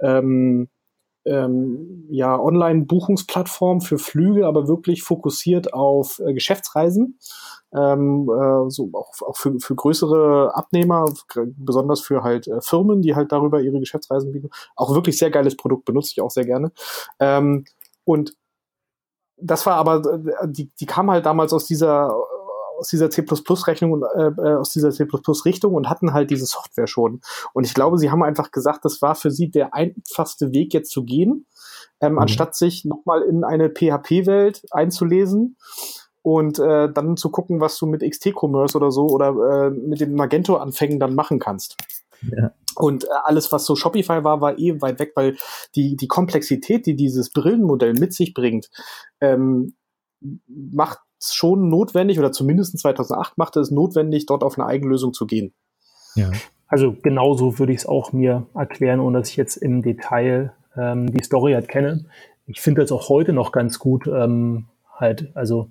ähm, 0.00 0.68
ähm, 1.24 2.06
ja, 2.10 2.38
Online-Buchungsplattform 2.38 3.80
für 3.80 3.98
Flüge, 3.98 4.46
aber 4.46 4.68
wirklich 4.68 5.02
fokussiert 5.02 5.72
auf 5.72 6.18
äh, 6.18 6.32
Geschäftsreisen. 6.34 7.18
Ähm, 7.74 8.28
äh, 8.28 8.70
so 8.70 8.90
auch, 8.92 9.12
auch 9.22 9.36
für, 9.36 9.58
für 9.60 9.74
größere 9.74 10.54
Abnehmer, 10.54 11.12
besonders 11.56 12.00
für 12.00 12.22
halt 12.22 12.48
äh, 12.48 12.60
Firmen, 12.60 13.02
die 13.02 13.14
halt 13.14 13.32
darüber 13.32 13.60
ihre 13.60 13.80
Geschäftsreisen 13.80 14.32
bieten. 14.32 14.50
Auch 14.76 14.94
wirklich 14.94 15.18
sehr 15.18 15.30
geiles 15.30 15.56
Produkt, 15.56 15.84
benutze 15.84 16.12
ich 16.12 16.20
auch 16.20 16.30
sehr 16.30 16.44
gerne. 16.44 16.72
Ähm, 17.18 17.64
und 18.04 18.34
das 19.36 19.66
war 19.66 19.76
aber, 19.76 20.02
äh, 20.14 20.48
die, 20.48 20.70
die 20.78 20.86
kam 20.86 21.10
halt 21.10 21.26
damals 21.26 21.52
aus 21.52 21.66
dieser 21.66 22.14
aus 22.82 22.88
dieser 22.88 23.10
C++-Rechnung 23.10 23.92
und 23.92 24.02
äh, 24.02 24.28
äh 24.42 24.56
aus 24.56 24.70
dieser 24.70 24.90
C++-Richtung 24.90 25.74
und 25.74 25.88
hatten 25.88 26.12
halt 26.12 26.30
diese 26.30 26.46
Software 26.46 26.88
schon. 26.88 27.20
Und 27.54 27.64
ich 27.64 27.74
glaube, 27.74 27.96
sie 27.96 28.10
haben 28.10 28.22
einfach 28.22 28.50
gesagt, 28.50 28.84
das 28.84 29.00
war 29.00 29.14
für 29.14 29.30
sie 29.30 29.50
der 29.50 29.72
einfachste 29.72 30.52
Weg 30.52 30.74
jetzt 30.74 30.90
zu 30.90 31.04
gehen, 31.04 31.46
ähm, 32.00 32.12
mhm. 32.12 32.18
anstatt 32.18 32.56
sich 32.56 32.84
nochmal 32.84 33.22
in 33.22 33.44
eine 33.44 33.70
PHP-Welt 33.70 34.62
einzulesen 34.72 35.56
und 36.22 36.58
äh, 36.58 36.92
dann 36.92 37.16
zu 37.16 37.30
gucken, 37.30 37.60
was 37.60 37.78
du 37.78 37.86
mit 37.86 38.02
XT-Commerce 38.02 38.76
oder 38.76 38.90
so 38.90 39.06
oder 39.06 39.66
äh, 39.66 39.70
mit 39.70 40.00
den 40.00 40.14
Magento-Anfängen 40.14 40.98
dann 40.98 41.14
machen 41.14 41.38
kannst. 41.38 41.76
Ja. 42.22 42.52
Und 42.76 43.04
äh, 43.04 43.08
alles, 43.24 43.52
was 43.52 43.64
so 43.64 43.76
Shopify 43.76 44.24
war, 44.24 44.40
war 44.40 44.58
eh 44.58 44.80
weit 44.80 44.98
weg, 44.98 45.12
weil 45.14 45.36
die, 45.74 45.96
die 45.96 46.08
Komplexität, 46.08 46.86
die 46.86 46.96
dieses 46.96 47.30
Brillenmodell 47.30 47.94
mit 47.94 48.12
sich 48.12 48.34
bringt, 48.34 48.70
ähm, 49.20 49.74
macht 50.46 50.98
schon 51.30 51.68
notwendig, 51.68 52.18
oder 52.18 52.32
zumindest 52.32 52.78
2008 52.78 53.38
machte 53.38 53.60
es 53.60 53.70
notwendig, 53.70 54.26
dort 54.26 54.42
auf 54.42 54.58
eine 54.58 54.66
Eigenlösung 54.66 55.12
zu 55.12 55.26
gehen. 55.26 55.52
Ja. 56.14 56.30
Also 56.66 56.96
genauso 57.02 57.58
würde 57.58 57.72
ich 57.72 57.80
es 57.80 57.86
auch 57.86 58.12
mir 58.12 58.46
erklären, 58.54 59.00
ohne 59.00 59.18
dass 59.18 59.28
ich 59.28 59.36
jetzt 59.36 59.56
im 59.56 59.82
Detail 59.82 60.52
ähm, 60.76 61.12
die 61.12 61.22
Story 61.22 61.52
halt 61.52 61.68
kenne. 61.68 62.06
Ich 62.46 62.60
finde 62.60 62.80
das 62.80 62.92
auch 62.92 63.08
heute 63.08 63.32
noch 63.32 63.52
ganz 63.52 63.78
gut, 63.78 64.06
ähm, 64.06 64.66
halt, 64.96 65.30
also 65.34 65.68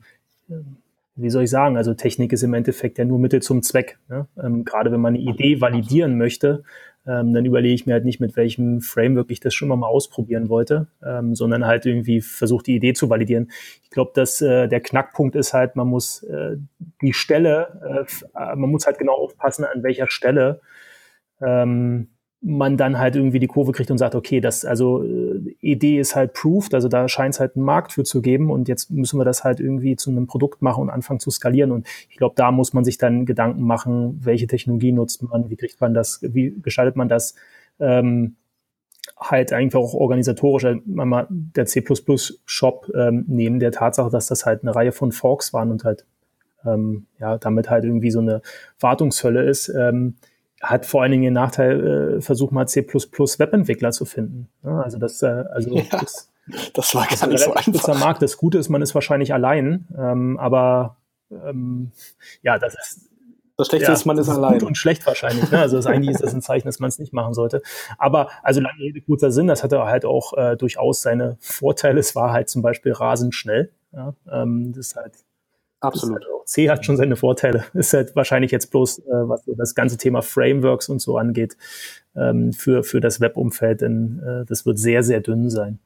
ähm, 0.50 0.78
wie 1.16 1.30
soll 1.30 1.44
ich 1.44 1.50
sagen, 1.50 1.78
also 1.78 1.94
Technik 1.94 2.32
ist 2.34 2.44
im 2.44 2.54
Endeffekt 2.54 2.98
ja 2.98 3.06
nur 3.06 3.20
Mittel 3.20 3.42
zum 3.42 3.64
Zweck. 3.64 4.00
Ne? 4.10 4.28
Ähm, 4.42 4.64
gerade 4.64 4.92
wenn 4.92 5.02
man 5.02 5.16
eine 5.16 5.24
Idee 5.24 5.60
validieren 5.60 6.18
möchte, 6.18 6.64
ähm, 7.08 7.34
dann 7.34 7.46
überlege 7.46 7.74
ich 7.74 7.86
mir 7.86 7.94
halt 7.94 8.06
nicht, 8.06 8.20
mit 8.20 8.36
welchem 8.36 8.82
Framework 8.82 9.32
ich 9.32 9.40
das 9.40 9.54
schon 9.54 9.70
mal 9.70 9.88
ausprobieren 9.88 10.50
wollte, 10.50 10.88
ähm, 11.04 11.36
sondern 11.36 11.66
halt 11.66 11.86
irgendwie 11.86 12.22
versuche 12.22 12.64
die 12.64 12.76
Idee 12.76 12.94
zu 12.94 13.10
validieren. 13.10 13.52
Ich 13.84 13.90
glaube, 13.90 14.12
dass 14.14 14.42
äh, 14.42 14.68
der 14.68 14.82
Knackpunkt 14.82 15.36
ist 15.36 15.54
halt, 15.54 15.76
man 15.76 15.88
muss 15.88 16.22
äh, 16.24 16.58
die 17.02 17.14
Stelle, 17.14 18.06
äh, 18.36 18.56
man 18.56 18.70
muss 18.70 18.86
halt 18.86 19.00
genau 19.00 19.14
aufpassen, 19.14 19.66
an 19.66 19.82
welcher 19.82 20.10
Stelle 20.10 20.62
ähm, 21.42 22.10
man 22.44 22.76
dann 22.76 22.98
halt 22.98 23.16
irgendwie 23.16 23.40
die 23.40 23.48
Kurve 23.48 23.72
kriegt 23.72 23.92
und 23.92 24.00
sagt, 24.00 24.16
okay, 24.16 24.42
das, 24.42 24.66
also 24.66 25.04
äh, 25.04 25.56
Idee 25.62 26.00
ist 26.00 26.16
halt 26.16 26.34
proved, 26.34 26.74
also 26.74 26.88
da 26.88 27.08
scheint 27.08 27.36
es 27.36 27.40
halt 27.40 27.56
einen 27.56 27.66
Markt 27.66 27.94
für 27.94 28.04
zu 28.04 28.22
geben 28.22 28.50
und 28.50 28.68
jetzt 28.68 28.90
müssen 28.90 29.20
wir 29.20 29.26
das 29.26 29.44
halt 29.44 29.60
irgendwie 29.60 29.96
zu 29.96 30.10
einem 30.10 30.26
Produkt 30.26 30.64
machen 30.64 30.82
und 30.82 30.90
anfangen 30.90 31.20
zu 31.20 31.30
skalieren. 31.30 31.72
Und 31.72 31.88
ich 32.10 32.18
glaube, 32.18 32.34
da 32.36 32.52
muss 32.52 32.74
man 32.74 32.84
sich 32.84 32.98
dann 32.98 33.28
Gedanken 33.28 33.62
machen, 33.62 34.20
welche 34.24 34.48
Technologie 34.48 34.92
nutzt 34.92 35.22
man, 35.22 35.52
wie 35.52 35.56
kriegt 35.56 35.80
man 35.82 35.94
das, 35.94 36.20
wie 36.24 36.56
gestaltet 36.62 36.96
man 36.96 37.10
das, 37.10 37.36
ähm, 37.80 38.36
halt 39.20 39.54
einfach 39.54 39.80
auch 39.80 39.94
organisatorisch, 39.94 40.64
äh, 40.64 40.78
mal 40.86 41.28
der 41.30 41.68
C++-Shop 41.68 42.92
ähm, 42.96 43.26
neben 43.28 43.60
der 43.60 43.72
Tatsache, 43.72 44.10
dass 44.10 44.26
das 44.28 44.48
halt 44.48 44.64
eine 44.64 44.76
Reihe 44.76 44.92
von 44.92 45.12
Forks 45.12 45.54
waren 45.54 45.70
und 45.70 45.84
halt 45.84 46.06
ähm, 46.66 47.06
ja 47.20 47.38
damit 47.38 47.70
halt 47.70 47.84
irgendwie 47.84 48.12
so 48.12 48.20
eine 48.20 48.42
Wartungshölle 48.80 49.44
ist. 49.44 49.70
Ähm, 49.70 50.16
hat 50.62 50.86
vor 50.86 51.02
allen 51.02 51.12
Dingen 51.12 51.24
den 51.24 51.34
Nachteil, 51.34 52.18
äh, 52.18 52.22
versuch 52.22 52.52
mal 52.52 52.68
C++ 52.68 52.86
Webentwickler 52.86 53.92
zu 53.92 54.06
finden. 54.06 54.48
Ja, 54.64 54.82
also 54.82 54.98
das, 54.98 55.22
äh, 55.22 55.46
also 55.52 55.76
ja, 55.76 55.84
das, 55.92 56.32
das 56.74 56.96
war 56.96 57.08
gar 57.08 57.28
nicht 57.28 57.40
so 57.40 57.54
einfach. 57.54 58.00
Markt. 58.00 58.22
Das 58.22 58.38
Gute 58.38 58.58
ist, 58.58 58.70
man 58.70 58.82
ist 58.82 58.94
wahrscheinlich 58.96 59.34
allein, 59.34 59.88
ähm, 59.98 60.38
aber 60.40 60.98
ähm, 61.32 61.92
ja, 62.42 62.60
das 62.60 62.76
ist 62.76 63.12
das 63.62 63.68
Schlechte 63.68 63.88
ja, 63.88 63.94
ist, 63.94 64.06
man 64.06 64.18
ist, 64.18 64.28
ist 64.28 64.34
allein. 64.34 64.54
Gut 64.54 64.64
und 64.64 64.78
schlecht 64.78 65.06
wahrscheinlich. 65.06 65.52
Ne? 65.52 65.60
Also 65.60 65.76
das 65.76 65.86
eigentlich 65.86 66.16
ist 66.16 66.24
das 66.24 66.34
ein 66.34 66.42
Zeichen, 66.42 66.68
dass 66.68 66.80
man 66.80 66.88
es 66.88 66.98
nicht 66.98 67.14
machen 67.14 67.36
sollte. 67.36 67.62
Aber 68.00 68.30
also 68.42 68.60
lange 68.60 68.80
Rede, 68.80 69.02
kurzer 69.02 69.32
Sinn, 69.32 69.46
das 69.46 69.64
hatte 69.64 69.84
halt 69.86 70.04
auch 70.04 70.34
äh, 70.36 70.58
durchaus 70.58 71.04
seine 71.04 71.38
Vorteile. 71.40 72.00
Es 72.00 72.16
war 72.16 72.32
halt 72.32 72.50
zum 72.50 72.64
Beispiel 72.64 72.92
rasend 72.92 73.36
schnell. 73.36 73.72
Ja? 73.92 74.16
Ähm, 74.32 74.74
das 74.74 74.88
ist 74.88 74.96
halt 74.96 75.14
Absolut. 75.82 76.24
Halt 76.24 76.48
C 76.48 76.70
hat 76.70 76.86
schon 76.86 76.98
seine 76.98 77.16
Vorteile. 77.16 77.66
Ist 77.74 77.94
halt 77.94 78.16
wahrscheinlich 78.16 78.52
jetzt 78.52 78.72
bloß, 78.72 79.00
äh, 79.00 79.04
was 79.10 79.44
so 79.46 79.54
das 79.56 79.76
ganze 79.76 79.98
Thema 79.98 80.22
Frameworks 80.22 80.90
und 80.90 81.00
so 81.00 81.18
angeht, 81.18 81.58
ähm, 82.16 82.54
für, 82.54 82.84
für 82.84 83.02
das 83.02 83.20
Webumfeld, 83.20 83.82
denn 83.82 84.22
äh, 84.26 84.46
das 84.46 84.66
wird 84.66 84.80
sehr, 84.80 85.04
sehr 85.04 85.22
dünn 85.22 85.50
sein. 85.50 85.80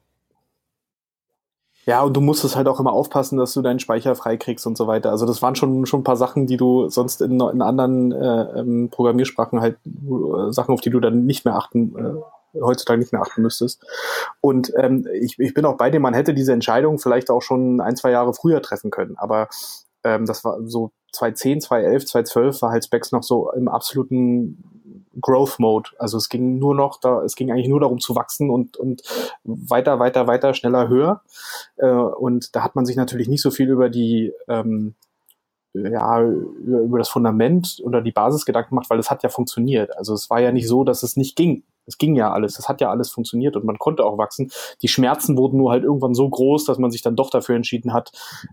Ja, 1.86 2.02
und 2.02 2.18
du 2.18 2.22
musstest 2.22 2.56
halt 2.56 2.68
auch 2.68 2.80
immer 2.80 2.94
aufpassen, 2.94 3.38
dass 3.38 3.54
du 3.54 3.62
deinen 3.62 3.80
Speicher 3.80 4.16
freikriegst 4.16 4.66
und 4.66 4.76
so 4.76 4.88
weiter. 4.88 5.12
Also 5.12 5.28
das 5.28 5.44
waren 5.44 5.56
schon 5.56 5.86
schon 5.86 6.00
ein 6.00 6.04
paar 6.04 6.18
Sachen, 6.18 6.48
die 6.48 6.58
du 6.58 6.90
sonst 6.90 7.22
in, 7.22 7.40
in 7.40 7.62
anderen 7.62 8.12
äh, 8.12 8.60
ähm, 8.60 8.90
Programmiersprachen 8.90 9.62
halt 9.62 9.78
äh, 9.86 10.52
Sachen, 10.52 10.74
auf 10.74 10.82
die 10.82 10.90
du 10.90 11.00
dann 11.00 11.26
nicht 11.26 11.46
mehr 11.46 11.56
achten 11.56 11.96
äh, 11.96 12.60
heutzutage 12.60 13.00
nicht 13.00 13.12
mehr 13.12 13.22
achten 13.22 13.42
müsstest. 13.42 13.86
Und 14.42 14.74
ähm, 14.78 15.08
ich, 15.14 15.38
ich 15.40 15.54
bin 15.54 15.66
auch 15.66 15.78
bei 15.78 15.92
dir, 15.92 16.00
man 16.00 16.14
hätte 16.14 16.34
diese 16.34 16.54
Entscheidung 16.54 16.98
vielleicht 16.98 17.30
auch 17.30 17.42
schon 17.42 17.82
ein, 17.82 17.96
zwei 17.96 18.12
Jahre 18.12 18.34
früher 18.34 18.62
treffen 18.62 18.92
können. 18.92 19.16
Aber 19.18 19.50
ähm, 20.06 20.26
das 20.26 20.46
war 20.46 20.60
so 20.66 20.92
2010, 21.12 21.62
2011, 21.62 22.06
2012 22.06 22.62
war 22.62 22.72
halt 22.72 22.86
Specs 22.86 23.12
noch 23.12 23.24
so 23.24 23.52
im 23.52 23.68
absoluten 23.68 24.64
Growth 25.20 25.60
Mode. 25.60 25.90
Also 25.98 26.18
es 26.18 26.30
ging 26.30 26.60
nur 26.60 26.76
noch 26.76 27.00
da, 27.00 27.24
es 27.24 27.36
ging 27.36 27.52
eigentlich 27.52 27.68
nur 27.68 27.80
darum 27.80 28.00
zu 28.00 28.16
wachsen 28.16 28.50
und, 28.50 28.78
und 28.78 29.02
weiter, 29.44 30.00
weiter, 30.00 30.28
weiter, 30.28 30.54
schneller, 30.54 30.88
höher. 30.88 31.22
Äh, 31.78 31.90
und 31.90 32.56
da 32.56 32.64
hat 32.64 32.76
man 32.76 32.86
sich 32.86 32.96
natürlich 32.96 33.28
nicht 33.28 33.42
so 33.42 33.50
viel 33.50 33.70
über 33.70 33.90
die, 33.90 34.32
ähm, 34.48 34.94
ja, 35.76 36.22
über, 36.22 36.80
über 36.80 36.98
das 36.98 37.10
Fundament 37.10 37.82
oder 37.84 38.02
die 38.02 38.12
Basis 38.12 38.46
Gedanken 38.46 38.70
gemacht, 38.70 38.90
weil 38.90 39.00
es 39.00 39.12
hat 39.12 39.24
ja 39.24 39.30
funktioniert. 39.30 39.96
Also 39.98 40.14
es 40.14 40.30
war 40.30 40.42
ja 40.42 40.52
nicht 40.52 40.68
so, 40.68 40.84
dass 40.84 41.04
es 41.04 41.18
nicht 41.18 41.36
ging 41.36 41.64
es 41.86 41.98
ging 41.98 42.16
ja 42.16 42.32
alles, 42.32 42.60
es 42.60 42.68
hat 42.68 42.82
ja 42.82 42.90
alles 42.90 43.10
funktioniert 43.10 43.56
und 43.56 43.66
man 43.66 43.78
konnte 43.78 44.06
auch 44.06 44.18
wachsen. 44.18 44.52
Die 44.82 44.88
Schmerzen 44.88 45.38
wurden 45.38 45.58
nur 45.58 45.72
halt 45.72 45.84
irgendwann 45.84 46.14
so 46.14 46.28
groß, 46.28 46.66
dass 46.66 46.78
man 46.78 46.92
sich 46.92 47.02
dann 47.02 47.16
doch 47.16 47.30
dafür 47.30 47.56
entschieden 47.56 47.94
hat, 47.94 48.12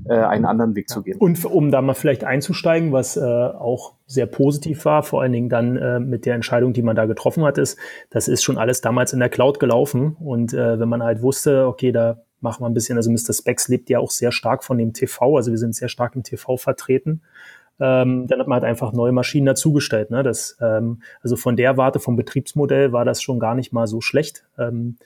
äh, 0.08 0.14
einen 0.14 0.44
anderen 0.44 0.74
Weg 0.76 0.88
zu 0.88 1.02
gehen. 1.02 1.18
Und 1.18 1.44
um 1.44 1.70
da 1.70 1.80
mal 1.82 1.94
vielleicht 1.94 2.24
einzusteigen, 2.24 2.92
was 2.92 3.16
äh, 3.16 3.20
auch 3.20 3.94
sehr 4.06 4.26
positiv 4.26 4.84
war, 4.84 5.02
vor 5.02 5.22
allen 5.22 5.32
Dingen 5.32 5.48
dann 5.48 5.76
äh, 5.76 6.00
mit 6.00 6.26
der 6.26 6.34
Entscheidung, 6.34 6.72
die 6.72 6.82
man 6.82 6.96
da 6.96 7.06
getroffen 7.06 7.44
hat, 7.44 7.58
ist, 7.58 7.78
das 8.10 8.28
ist 8.28 8.42
schon 8.42 8.58
alles 8.58 8.80
damals 8.80 9.12
in 9.12 9.20
der 9.20 9.30
Cloud 9.30 9.58
gelaufen 9.58 10.16
und 10.20 10.52
äh, 10.52 10.78
wenn 10.78 10.88
man 10.88 11.02
halt 11.02 11.22
wusste, 11.22 11.66
okay, 11.66 11.92
da 11.92 12.22
machen 12.42 12.62
wir 12.62 12.68
ein 12.68 12.74
bisschen, 12.74 12.96
also 12.96 13.10
Mr. 13.10 13.32
Specs 13.32 13.68
lebt 13.68 13.88
ja 13.90 13.98
auch 13.98 14.10
sehr 14.10 14.32
stark 14.32 14.64
von 14.64 14.78
dem 14.78 14.92
TV, 14.92 15.36
also 15.36 15.50
wir 15.50 15.58
sind 15.58 15.74
sehr 15.74 15.88
stark 15.88 16.16
im 16.16 16.22
TV 16.22 16.56
vertreten 16.56 17.22
ähm, 17.80 18.28
dann 18.28 18.38
hat 18.38 18.46
man 18.46 18.62
halt 18.62 18.64
einfach 18.64 18.92
neue 18.92 19.10
Maschinen 19.10 19.46
dazugestellt. 19.46 20.10
Ne? 20.10 20.22
Das, 20.22 20.56
ähm, 20.60 21.02
also 21.22 21.34
von 21.34 21.56
der 21.56 21.76
Warte 21.76 21.98
vom 21.98 22.14
Betriebsmodell 22.14 22.92
war 22.92 23.04
das 23.04 23.20
schon 23.20 23.40
gar 23.40 23.56
nicht 23.56 23.72
mal 23.72 23.88
so 23.88 24.00
schlecht. 24.00 24.44
Ähm, 24.56 24.98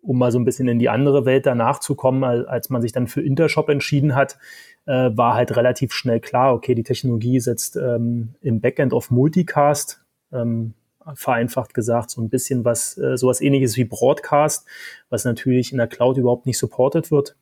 um 0.00 0.18
mal 0.18 0.32
so 0.32 0.38
ein 0.38 0.44
bisschen 0.44 0.68
in 0.68 0.78
die 0.78 0.88
andere 0.88 1.26
Welt 1.26 1.44
danach 1.44 1.80
zu 1.80 1.94
kommen, 1.94 2.24
als 2.24 2.70
man 2.70 2.80
sich 2.82 2.92
dann 2.92 3.08
für 3.08 3.20
Intershop 3.20 3.68
entschieden 3.68 4.14
hat, 4.14 4.38
äh, 4.86 5.10
war 5.12 5.34
halt 5.34 5.56
relativ 5.56 5.92
schnell 5.92 6.20
klar, 6.20 6.54
okay, 6.54 6.74
die 6.74 6.84
Technologie 6.84 7.40
setzt 7.40 7.76
ähm, 7.76 8.34
im 8.40 8.60
Backend 8.60 8.94
auf 8.94 9.10
Multicast, 9.10 10.02
ähm, 10.32 10.74
vereinfacht 11.14 11.74
gesagt, 11.74 12.10
so 12.10 12.20
ein 12.20 12.28
bisschen 12.28 12.64
was, 12.64 12.98
äh, 12.98 13.16
sowas 13.16 13.40
ähnliches 13.40 13.76
wie 13.76 13.84
Broadcast, 13.84 14.66
was 15.10 15.24
natürlich 15.24 15.72
in 15.72 15.78
der 15.78 15.86
Cloud 15.86 16.16
überhaupt 16.16 16.46
nicht 16.46 16.58
supported 16.58 17.10
wird. 17.10 17.36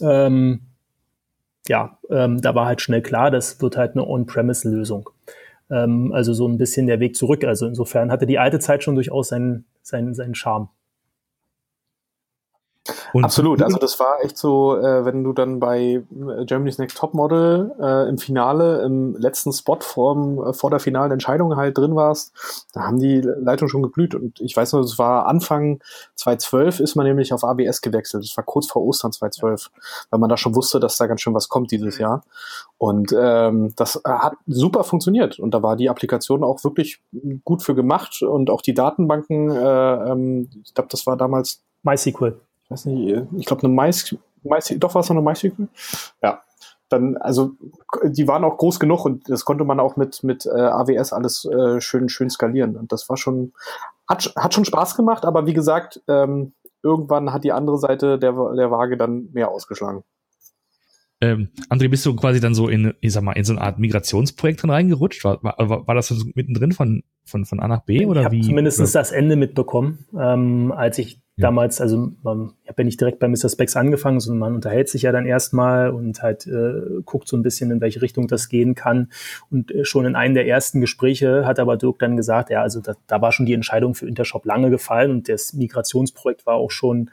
Ähm, 0.00 0.60
ja, 1.68 1.98
ähm, 2.10 2.40
da 2.40 2.54
war 2.54 2.66
halt 2.66 2.80
schnell 2.80 3.02
klar, 3.02 3.30
das 3.30 3.60
wird 3.60 3.76
halt 3.76 3.92
eine 3.92 4.06
On-Premise-Lösung. 4.06 5.10
Ähm, 5.70 6.12
also 6.12 6.32
so 6.32 6.48
ein 6.48 6.58
bisschen 6.58 6.86
der 6.86 7.00
Weg 7.00 7.16
zurück. 7.16 7.44
Also 7.44 7.66
insofern 7.66 8.10
hatte 8.10 8.26
die 8.26 8.38
alte 8.38 8.58
Zeit 8.58 8.82
schon 8.82 8.94
durchaus 8.94 9.28
seinen, 9.28 9.64
seinen, 9.82 10.14
seinen 10.14 10.34
Charme. 10.34 10.68
Und 13.12 13.24
Absolut, 13.24 13.62
also 13.62 13.78
das 13.78 13.98
war 13.98 14.22
echt 14.22 14.36
so, 14.36 14.76
äh, 14.76 15.04
wenn 15.04 15.24
du 15.24 15.32
dann 15.32 15.60
bei 15.60 15.80
äh, 15.80 16.44
Germany's 16.44 16.78
Next 16.78 16.96
Top 16.96 17.14
Model 17.14 17.74
äh, 17.80 18.08
im 18.08 18.18
Finale, 18.18 18.82
im 18.82 19.16
letzten 19.16 19.52
Spot 19.52 19.78
vor, 19.80 20.48
äh, 20.48 20.52
vor 20.52 20.70
der 20.70 20.80
finalen 20.80 21.12
Entscheidung 21.12 21.56
halt 21.56 21.76
drin 21.76 21.96
warst, 21.96 22.32
da 22.72 22.82
haben 22.82 22.98
die 22.98 23.20
Leitungen 23.20 23.68
schon 23.68 23.82
geblüht. 23.82 24.14
Und 24.14 24.40
ich 24.40 24.56
weiß 24.56 24.72
noch, 24.72 24.80
es 24.80 24.98
war 24.98 25.26
Anfang 25.26 25.80
2012 26.16 26.80
ist 26.80 26.94
man 26.96 27.06
nämlich 27.06 27.32
auf 27.32 27.44
ABS 27.44 27.80
gewechselt. 27.80 28.24
Das 28.24 28.36
war 28.36 28.44
kurz 28.44 28.66
vor 28.66 28.82
Ostern 28.82 29.12
2012, 29.12 29.70
weil 30.10 30.20
man 30.20 30.28
da 30.28 30.36
schon 30.36 30.54
wusste, 30.54 30.78
dass 30.78 30.96
da 30.96 31.06
ganz 31.06 31.20
schön 31.20 31.34
was 31.34 31.48
kommt 31.48 31.70
dieses 31.70 31.96
mhm. 31.96 32.02
Jahr. 32.02 32.24
Und 32.78 33.14
ähm, 33.18 33.72
das 33.76 34.00
hat 34.04 34.34
super 34.46 34.84
funktioniert. 34.84 35.38
Und 35.38 35.52
da 35.52 35.62
war 35.62 35.76
die 35.76 35.88
Applikation 35.88 36.44
auch 36.44 36.64
wirklich 36.64 37.00
gut 37.44 37.62
für 37.62 37.74
gemacht 37.74 38.22
und 38.22 38.50
auch 38.50 38.62
die 38.62 38.74
Datenbanken, 38.74 39.50
äh, 39.50 40.10
ähm, 40.12 40.48
ich 40.64 40.74
glaube, 40.74 40.88
das 40.90 41.06
war 41.06 41.16
damals 41.16 41.62
MySQL 41.82 42.38
weiß 42.70 42.86
nicht, 42.86 43.26
ich 43.36 43.46
glaube 43.46 43.64
eine 43.64 43.74
Mais, 43.74 44.14
Mais, 44.42 44.74
doch 44.78 44.94
war 44.94 45.00
es 45.00 45.08
noch 45.08 45.16
eine 45.16 45.24
MySQL? 45.24 45.68
Ja. 46.22 46.42
Dann, 46.88 47.16
also 47.18 47.52
die 48.02 48.26
waren 48.26 48.42
auch 48.42 48.58
groß 48.58 48.80
genug 48.80 49.04
und 49.04 49.28
das 49.30 49.44
konnte 49.44 49.64
man 49.64 49.78
auch 49.78 49.96
mit, 49.96 50.24
mit 50.24 50.44
äh, 50.46 50.50
AWS 50.50 51.12
alles 51.12 51.44
äh, 51.44 51.80
schön, 51.80 52.08
schön 52.08 52.30
skalieren. 52.30 52.76
Und 52.76 52.90
das 52.90 53.08
war 53.08 53.16
schon, 53.16 53.52
hat, 54.08 54.32
hat 54.36 54.54
schon 54.54 54.64
Spaß 54.64 54.96
gemacht, 54.96 55.24
aber 55.24 55.46
wie 55.46 55.54
gesagt, 55.54 56.02
ähm, 56.08 56.52
irgendwann 56.82 57.32
hat 57.32 57.44
die 57.44 57.52
andere 57.52 57.78
Seite 57.78 58.18
der, 58.18 58.32
der 58.32 58.70
Waage 58.72 58.96
dann 58.96 59.28
mehr 59.32 59.50
ausgeschlagen. 59.50 60.02
Ähm, 61.22 61.48
André, 61.68 61.88
bist 61.88 62.06
du 62.06 62.16
quasi 62.16 62.40
dann 62.40 62.54
so 62.54 62.68
in, 62.68 62.94
ich 63.00 63.12
sag 63.12 63.22
mal, 63.22 63.32
in 63.32 63.44
so 63.44 63.52
eine 63.52 63.60
Art 63.60 63.78
Migrationsprojekt 63.78 64.62
drin 64.62 64.70
reingerutscht? 64.70 65.22
War, 65.24 65.42
war, 65.42 65.86
war 65.86 65.94
das 65.94 66.08
so 66.08 66.24
mittendrin 66.34 66.72
von, 66.72 67.02
von, 67.24 67.44
von 67.44 67.60
A 67.60 67.68
nach 67.68 67.82
B 67.84 68.06
oder 68.06 68.22
ich 68.22 68.30
wie? 68.30 68.40
Zumindest 68.40 68.94
das 68.94 69.12
Ende 69.12 69.36
mitbekommen, 69.36 70.06
ähm, 70.18 70.72
als 70.72 70.96
ich 70.96 71.20
ja. 71.36 71.48
damals, 71.48 71.78
also 71.82 72.12
man, 72.22 72.54
ich 72.62 72.70
habe 72.70 72.82
ja 72.82 72.84
nicht 72.84 73.00
direkt 73.00 73.18
bei 73.18 73.28
Mr. 73.28 73.50
Specs 73.50 73.76
angefangen, 73.76 74.20
sondern 74.20 74.38
man 74.38 74.54
unterhält 74.54 74.88
sich 74.88 75.02
ja 75.02 75.12
dann 75.12 75.26
erstmal 75.26 75.90
und 75.90 76.22
halt 76.22 76.46
äh, 76.46 77.02
guckt 77.04 77.28
so 77.28 77.36
ein 77.36 77.42
bisschen, 77.42 77.70
in 77.70 77.82
welche 77.82 78.00
Richtung 78.00 78.26
das 78.26 78.48
gehen 78.48 78.74
kann. 78.74 79.10
Und 79.50 79.70
äh, 79.72 79.84
schon 79.84 80.06
in 80.06 80.16
einem 80.16 80.32
der 80.32 80.46
ersten 80.46 80.80
Gespräche 80.80 81.44
hat 81.44 81.58
aber 81.58 81.76
Dirk 81.76 81.98
dann 81.98 82.16
gesagt, 82.16 82.48
ja, 82.48 82.62
also 82.62 82.80
da, 82.80 82.94
da 83.06 83.20
war 83.20 83.32
schon 83.32 83.44
die 83.44 83.54
Entscheidung 83.54 83.94
für 83.94 84.08
Intershop 84.08 84.46
lange 84.46 84.70
gefallen 84.70 85.10
und 85.10 85.28
das 85.28 85.52
Migrationsprojekt 85.52 86.46
war 86.46 86.54
auch 86.54 86.70
schon 86.70 87.10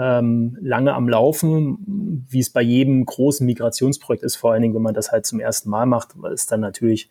lange 0.00 0.94
am 0.94 1.08
Laufen, 1.08 2.24
wie 2.28 2.40
es 2.40 2.50
bei 2.50 2.62
jedem 2.62 3.04
großen 3.04 3.44
Migrationsprojekt 3.44 4.22
ist, 4.22 4.36
vor 4.36 4.52
allen 4.52 4.62
Dingen, 4.62 4.74
wenn 4.74 4.82
man 4.82 4.94
das 4.94 5.10
halt 5.10 5.26
zum 5.26 5.40
ersten 5.40 5.70
Mal 5.70 5.86
macht, 5.86 6.10
weil 6.16 6.32
es 6.32 6.46
dann 6.46 6.60
natürlich 6.60 7.10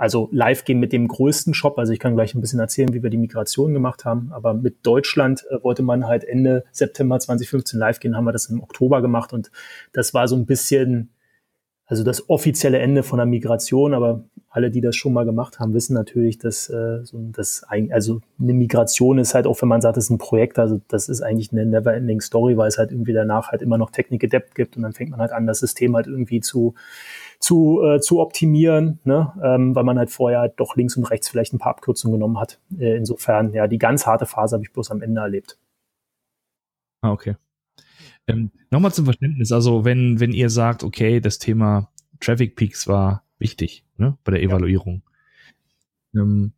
also 0.00 0.30
live 0.32 0.64
gehen 0.64 0.80
mit 0.80 0.94
dem 0.94 1.08
größten 1.08 1.52
Shop. 1.52 1.78
Also 1.78 1.92
ich 1.92 1.98
kann 1.98 2.14
gleich 2.14 2.34
ein 2.34 2.40
bisschen 2.40 2.58
erzählen, 2.58 2.94
wie 2.94 3.02
wir 3.02 3.10
die 3.10 3.18
Migration 3.18 3.74
gemacht 3.74 4.06
haben. 4.06 4.30
Aber 4.32 4.54
mit 4.54 4.78
Deutschland 4.86 5.44
äh, 5.50 5.62
wollte 5.62 5.82
man 5.82 6.06
halt 6.06 6.24
Ende 6.24 6.64
September 6.72 7.20
2015 7.20 7.78
live 7.78 8.00
gehen, 8.00 8.16
haben 8.16 8.24
wir 8.24 8.32
das 8.32 8.46
im 8.46 8.62
Oktober 8.62 9.02
gemacht. 9.02 9.34
Und 9.34 9.50
das 9.92 10.14
war 10.14 10.26
so 10.26 10.36
ein 10.36 10.46
bisschen 10.46 11.10
also 11.90 12.04
das 12.04 12.30
offizielle 12.30 12.78
Ende 12.78 13.02
von 13.02 13.16
der 13.16 13.26
Migration, 13.26 13.94
aber 13.94 14.22
alle, 14.48 14.70
die 14.70 14.80
das 14.80 14.94
schon 14.94 15.12
mal 15.12 15.24
gemacht 15.24 15.58
haben, 15.58 15.74
wissen 15.74 15.92
natürlich, 15.94 16.38
dass 16.38 16.70
äh, 16.70 17.04
so 17.04 17.18
das 17.32 17.64
also 17.90 18.20
eine 18.40 18.54
Migration 18.54 19.18
ist 19.18 19.34
halt 19.34 19.48
auch, 19.48 19.60
wenn 19.60 19.68
man 19.68 19.80
sagt, 19.80 19.96
es 19.96 20.04
ist 20.04 20.10
ein 20.10 20.18
Projekt, 20.18 20.60
also 20.60 20.80
das 20.86 21.08
ist 21.08 21.20
eigentlich 21.20 21.50
eine 21.50 21.66
never-ending 21.66 22.20
Story, 22.20 22.56
weil 22.56 22.68
es 22.68 22.78
halt 22.78 22.92
irgendwie 22.92 23.12
danach 23.12 23.50
halt 23.50 23.60
immer 23.60 23.76
noch 23.76 23.90
Technik 23.90 24.20
gedeppt 24.20 24.54
gibt 24.54 24.76
und 24.76 24.84
dann 24.84 24.92
fängt 24.92 25.10
man 25.10 25.18
halt 25.18 25.32
an, 25.32 25.48
das 25.48 25.58
System 25.58 25.96
halt 25.96 26.06
irgendwie 26.06 26.40
zu 26.40 26.74
zu, 27.40 27.82
äh, 27.82 28.00
zu 28.00 28.20
optimieren, 28.20 29.00
ne? 29.04 29.32
ähm, 29.42 29.74
weil 29.74 29.84
man 29.84 29.98
halt 29.98 30.10
vorher 30.10 30.40
halt 30.40 30.60
doch 30.60 30.76
links 30.76 30.96
und 30.96 31.04
rechts 31.04 31.28
vielleicht 31.28 31.54
ein 31.54 31.58
paar 31.58 31.72
Abkürzungen 31.72 32.18
genommen 32.18 32.38
hat. 32.38 32.60
Äh, 32.78 32.96
insofern, 32.96 33.54
ja, 33.54 33.66
die 33.66 33.78
ganz 33.78 34.06
harte 34.06 34.26
Phase 34.26 34.54
habe 34.54 34.62
ich 34.62 34.72
bloß 34.72 34.90
am 34.90 35.00
Ende 35.00 35.22
erlebt. 35.22 35.58
Ah, 37.00 37.12
okay. 37.12 37.36
Ähm, 38.26 38.50
Nochmal 38.70 38.92
zum 38.92 39.06
Verständnis, 39.06 39.52
also 39.52 39.84
wenn, 39.84 40.20
wenn 40.20 40.32
ihr 40.32 40.50
sagt, 40.50 40.84
okay, 40.84 41.20
das 41.20 41.38
Thema 41.38 41.90
Traffic 42.20 42.56
Peaks 42.56 42.86
war 42.86 43.24
wichtig 43.38 43.84
ne, 43.96 44.18
bei 44.22 44.32
der 44.32 44.42
Evaluierung. 44.42 45.02
Ja. 46.12 46.22
Ähm, 46.22 46.52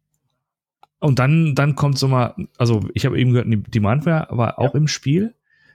und 0.98 1.18
dann, 1.18 1.54
dann 1.54 1.74
kommt 1.74 1.98
so 1.98 2.06
mal, 2.06 2.34
also 2.58 2.80
ich 2.94 3.06
habe 3.06 3.18
eben 3.18 3.32
gehört, 3.32 3.48
die 3.48 3.62
Demandware 3.62 4.28
war 4.30 4.58
auch 4.58 4.74
ja. 4.74 4.80
im 4.80 4.88
Spiel 4.88 5.34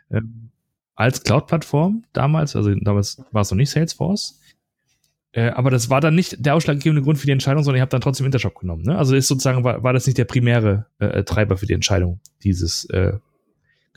ähm, 0.09 0.51
als 0.95 1.23
Cloud-Plattform 1.23 2.03
damals, 2.13 2.55
also 2.55 2.73
damals 2.75 3.23
war 3.31 3.41
es 3.41 3.51
noch 3.51 3.57
nicht 3.57 3.69
Salesforce. 3.69 4.39
Äh, 5.33 5.49
aber 5.49 5.69
das 5.69 5.89
war 5.89 6.01
dann 6.01 6.15
nicht 6.15 6.45
der 6.45 6.55
ausschlaggebende 6.55 7.01
Grund 7.01 7.19
für 7.19 7.25
die 7.25 7.31
Entscheidung, 7.31 7.63
sondern 7.63 7.77
ich 7.77 7.81
habe 7.81 7.91
dann 7.91 8.01
trotzdem 8.01 8.25
Intershop 8.25 8.55
genommen. 8.55 8.83
Ne? 8.83 8.97
Also 8.97 9.15
ist 9.15 9.27
sozusagen, 9.27 9.63
war, 9.63 9.83
war 9.83 9.93
das 9.93 10.05
nicht 10.07 10.17
der 10.17 10.25
primäre 10.25 10.87
äh, 10.99 11.23
Treiber 11.23 11.57
für 11.57 11.65
die 11.65 11.73
Entscheidung, 11.73 12.19
dieses 12.43 12.85
äh, 12.89 13.13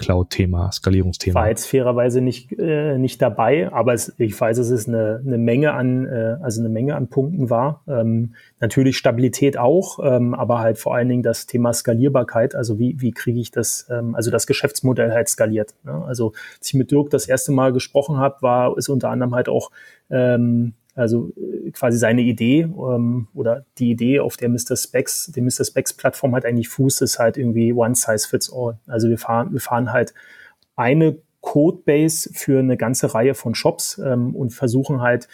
Cloud-Thema, 0.00 0.72
Skalierungsthema. 0.72 1.40
War 1.40 1.48
jetzt 1.50 1.66
fairerweise 1.66 2.22
nicht, 2.22 2.52
äh, 2.58 2.96
nicht 2.96 3.20
dabei, 3.20 3.70
aber 3.70 3.92
es, 3.92 4.14
ich 4.18 4.38
weiß, 4.38 4.56
dass 4.56 4.70
es 4.70 4.88
eine, 4.88 5.22
eine 5.24 5.36
Menge 5.36 5.74
an, 5.74 6.06
äh, 6.06 6.36
also 6.40 6.60
eine 6.60 6.70
Menge 6.70 6.96
an 6.96 7.08
Punkten 7.08 7.50
war. 7.50 7.84
Ähm, 7.86 8.34
natürlich 8.60 8.96
Stabilität 8.96 9.58
auch, 9.58 9.98
ähm, 10.02 10.34
aber 10.34 10.60
halt 10.60 10.78
vor 10.78 10.94
allen 10.94 11.08
Dingen 11.08 11.22
das 11.22 11.46
Thema 11.46 11.72
Skalierbarkeit. 11.74 12.54
Also 12.54 12.78
wie, 12.78 12.96
wie 12.98 13.12
kriege 13.12 13.38
ich 13.38 13.50
das, 13.50 13.88
ähm, 13.90 14.14
also 14.14 14.30
das 14.30 14.46
Geschäftsmodell 14.46 15.12
halt 15.12 15.28
skaliert. 15.28 15.74
Ne? 15.84 15.92
Also 16.06 16.32
als 16.58 16.68
ich 16.68 16.74
mit 16.74 16.90
Dirk 16.90 17.10
das 17.10 17.28
erste 17.28 17.52
Mal 17.52 17.72
gesprochen 17.72 18.16
habe, 18.16 18.36
war 18.40 18.76
es 18.78 18.88
unter 18.88 19.10
anderem 19.10 19.34
halt 19.34 19.50
auch 19.50 19.70
ähm, 20.08 20.72
also 20.94 21.32
äh, 21.36 21.70
quasi 21.70 21.98
seine 21.98 22.22
Idee 22.22 22.62
ähm, 22.62 23.28
oder 23.34 23.64
die 23.78 23.90
Idee, 23.90 24.20
auf 24.20 24.36
der 24.36 24.48
Mr. 24.48 24.76
Specs, 24.76 25.32
die 25.34 25.40
Mr. 25.40 25.64
Specs 25.64 25.94
Plattform 25.94 26.34
halt 26.34 26.44
eigentlich 26.44 26.68
fußt, 26.68 27.02
ist 27.02 27.18
halt 27.18 27.36
irgendwie 27.36 27.72
One 27.72 27.94
Size 27.94 28.26
Fits 28.28 28.52
All. 28.52 28.78
Also 28.86 29.08
wir 29.08 29.18
fahren, 29.18 29.52
wir 29.52 29.60
fahren 29.60 29.92
halt 29.92 30.14
eine 30.76 31.18
Codebase 31.40 32.30
für 32.32 32.58
eine 32.58 32.76
ganze 32.76 33.14
Reihe 33.14 33.34
von 33.34 33.54
Shops 33.54 33.98
ähm, 33.98 34.34
und 34.34 34.50
versuchen 34.50 35.00
halt 35.00 35.28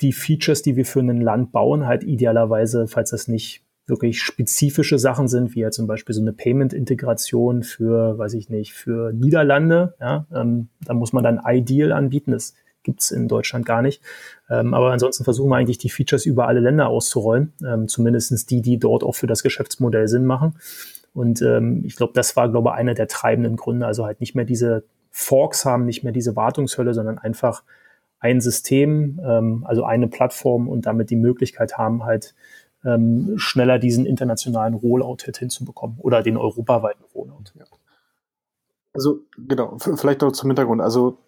die 0.00 0.12
Features, 0.12 0.62
die 0.62 0.76
wir 0.76 0.86
für 0.86 1.00
ein 1.00 1.20
Land 1.20 1.52
bauen, 1.52 1.86
halt 1.86 2.04
idealerweise, 2.04 2.86
falls 2.88 3.10
das 3.10 3.28
nicht 3.28 3.64
wirklich 3.86 4.22
spezifische 4.22 4.98
Sachen 4.98 5.28
sind, 5.28 5.54
wie 5.54 5.60
ja 5.60 5.70
zum 5.70 5.86
Beispiel 5.86 6.14
so 6.14 6.22
eine 6.22 6.32
Payment-Integration 6.32 7.62
für, 7.64 8.16
weiß 8.16 8.34
ich 8.34 8.48
nicht, 8.48 8.72
für 8.72 9.12
Niederlande, 9.12 9.94
ja, 10.00 10.26
ähm, 10.32 10.68
da 10.84 10.94
muss 10.94 11.12
man 11.12 11.24
dann 11.24 11.40
Ideal 11.44 11.92
anbieten. 11.92 12.30
Das 12.30 12.54
gibt's 12.90 13.10
in 13.10 13.28
Deutschland 13.28 13.64
gar 13.64 13.82
nicht. 13.82 14.02
Ähm, 14.48 14.74
aber 14.74 14.90
ansonsten 14.90 15.24
versuchen 15.24 15.50
wir 15.50 15.56
eigentlich 15.56 15.78
die 15.78 15.90
Features 15.90 16.26
über 16.26 16.48
alle 16.48 16.60
Länder 16.60 16.88
auszurollen, 16.88 17.52
ähm, 17.64 17.88
zumindestens 17.88 18.46
die, 18.46 18.62
die 18.62 18.78
dort 18.78 19.04
auch 19.04 19.14
für 19.14 19.26
das 19.26 19.42
Geschäftsmodell 19.42 20.08
Sinn 20.08 20.26
machen. 20.26 20.56
Und 21.14 21.42
ähm, 21.42 21.82
ich 21.84 21.96
glaube, 21.96 22.12
das 22.14 22.36
war, 22.36 22.50
glaube 22.50 22.70
ich, 22.70 22.74
einer 22.74 22.94
der 22.94 23.08
treibenden 23.08 23.56
Gründe. 23.56 23.86
Also 23.86 24.04
halt 24.04 24.20
nicht 24.20 24.34
mehr 24.34 24.44
diese 24.44 24.84
Forks 25.10 25.64
haben, 25.64 25.84
nicht 25.84 26.04
mehr 26.04 26.12
diese 26.12 26.36
Wartungshölle, 26.36 26.94
sondern 26.94 27.18
einfach 27.18 27.62
ein 28.20 28.40
System, 28.40 29.20
ähm, 29.24 29.64
also 29.66 29.84
eine 29.84 30.08
Plattform 30.08 30.68
und 30.68 30.86
damit 30.86 31.10
die 31.10 31.16
Möglichkeit 31.16 31.78
haben, 31.78 32.04
halt 32.04 32.34
ähm, 32.84 33.34
schneller 33.36 33.78
diesen 33.78 34.06
internationalen 34.06 34.74
Rollout 34.74 35.18
halt 35.26 35.38
hinzubekommen 35.38 35.98
oder 36.00 36.22
den 36.22 36.36
europaweiten 36.36 37.04
Rollout. 37.14 37.52
Ja. 37.54 37.64
Also 38.92 39.20
genau, 39.36 39.76
vielleicht 39.78 40.20
noch 40.20 40.32
zum 40.32 40.50
Hintergrund. 40.50 40.80
Also 40.80 41.18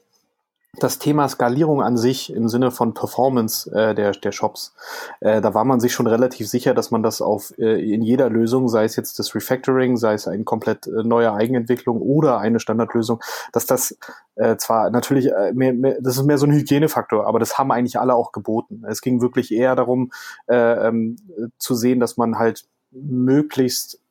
das 0.78 0.98
Thema 0.98 1.28
Skalierung 1.28 1.82
an 1.82 1.98
sich 1.98 2.32
im 2.32 2.48
Sinne 2.48 2.70
von 2.70 2.94
Performance 2.94 3.70
äh, 3.72 3.94
der, 3.94 4.12
der 4.12 4.32
Shops, 4.32 4.74
äh, 5.20 5.42
da 5.42 5.52
war 5.52 5.64
man 5.64 5.80
sich 5.80 5.92
schon 5.92 6.06
relativ 6.06 6.48
sicher, 6.48 6.72
dass 6.72 6.90
man 6.90 7.02
das 7.02 7.20
auf 7.20 7.52
äh, 7.58 7.92
in 7.92 8.00
jeder 8.00 8.30
Lösung, 8.30 8.68
sei 8.68 8.84
es 8.84 8.96
jetzt 8.96 9.18
das 9.18 9.34
Refactoring, 9.34 9.98
sei 9.98 10.14
es 10.14 10.26
eine 10.26 10.44
komplett 10.44 10.86
äh, 10.86 11.02
neue 11.04 11.34
Eigenentwicklung 11.34 12.00
oder 12.00 12.38
eine 12.38 12.58
Standardlösung, 12.58 13.20
dass 13.52 13.66
das 13.66 13.98
äh, 14.36 14.56
zwar 14.56 14.88
natürlich 14.88 15.30
äh, 15.30 15.52
mehr, 15.52 15.74
mehr, 15.74 15.98
das 16.00 16.16
ist 16.16 16.24
mehr 16.24 16.38
so 16.38 16.46
ein 16.46 16.52
Hygienefaktor, 16.52 17.26
aber 17.26 17.38
das 17.38 17.58
haben 17.58 17.70
eigentlich 17.70 18.00
alle 18.00 18.14
auch 18.14 18.32
geboten. 18.32 18.84
Es 18.88 19.02
ging 19.02 19.20
wirklich 19.20 19.52
eher 19.52 19.76
darum 19.76 20.10
äh, 20.48 20.88
ähm, 20.88 21.16
zu 21.58 21.74
sehen, 21.74 22.00
dass 22.00 22.16
man 22.16 22.38
halt 22.38 22.64
möglichst 22.92 24.01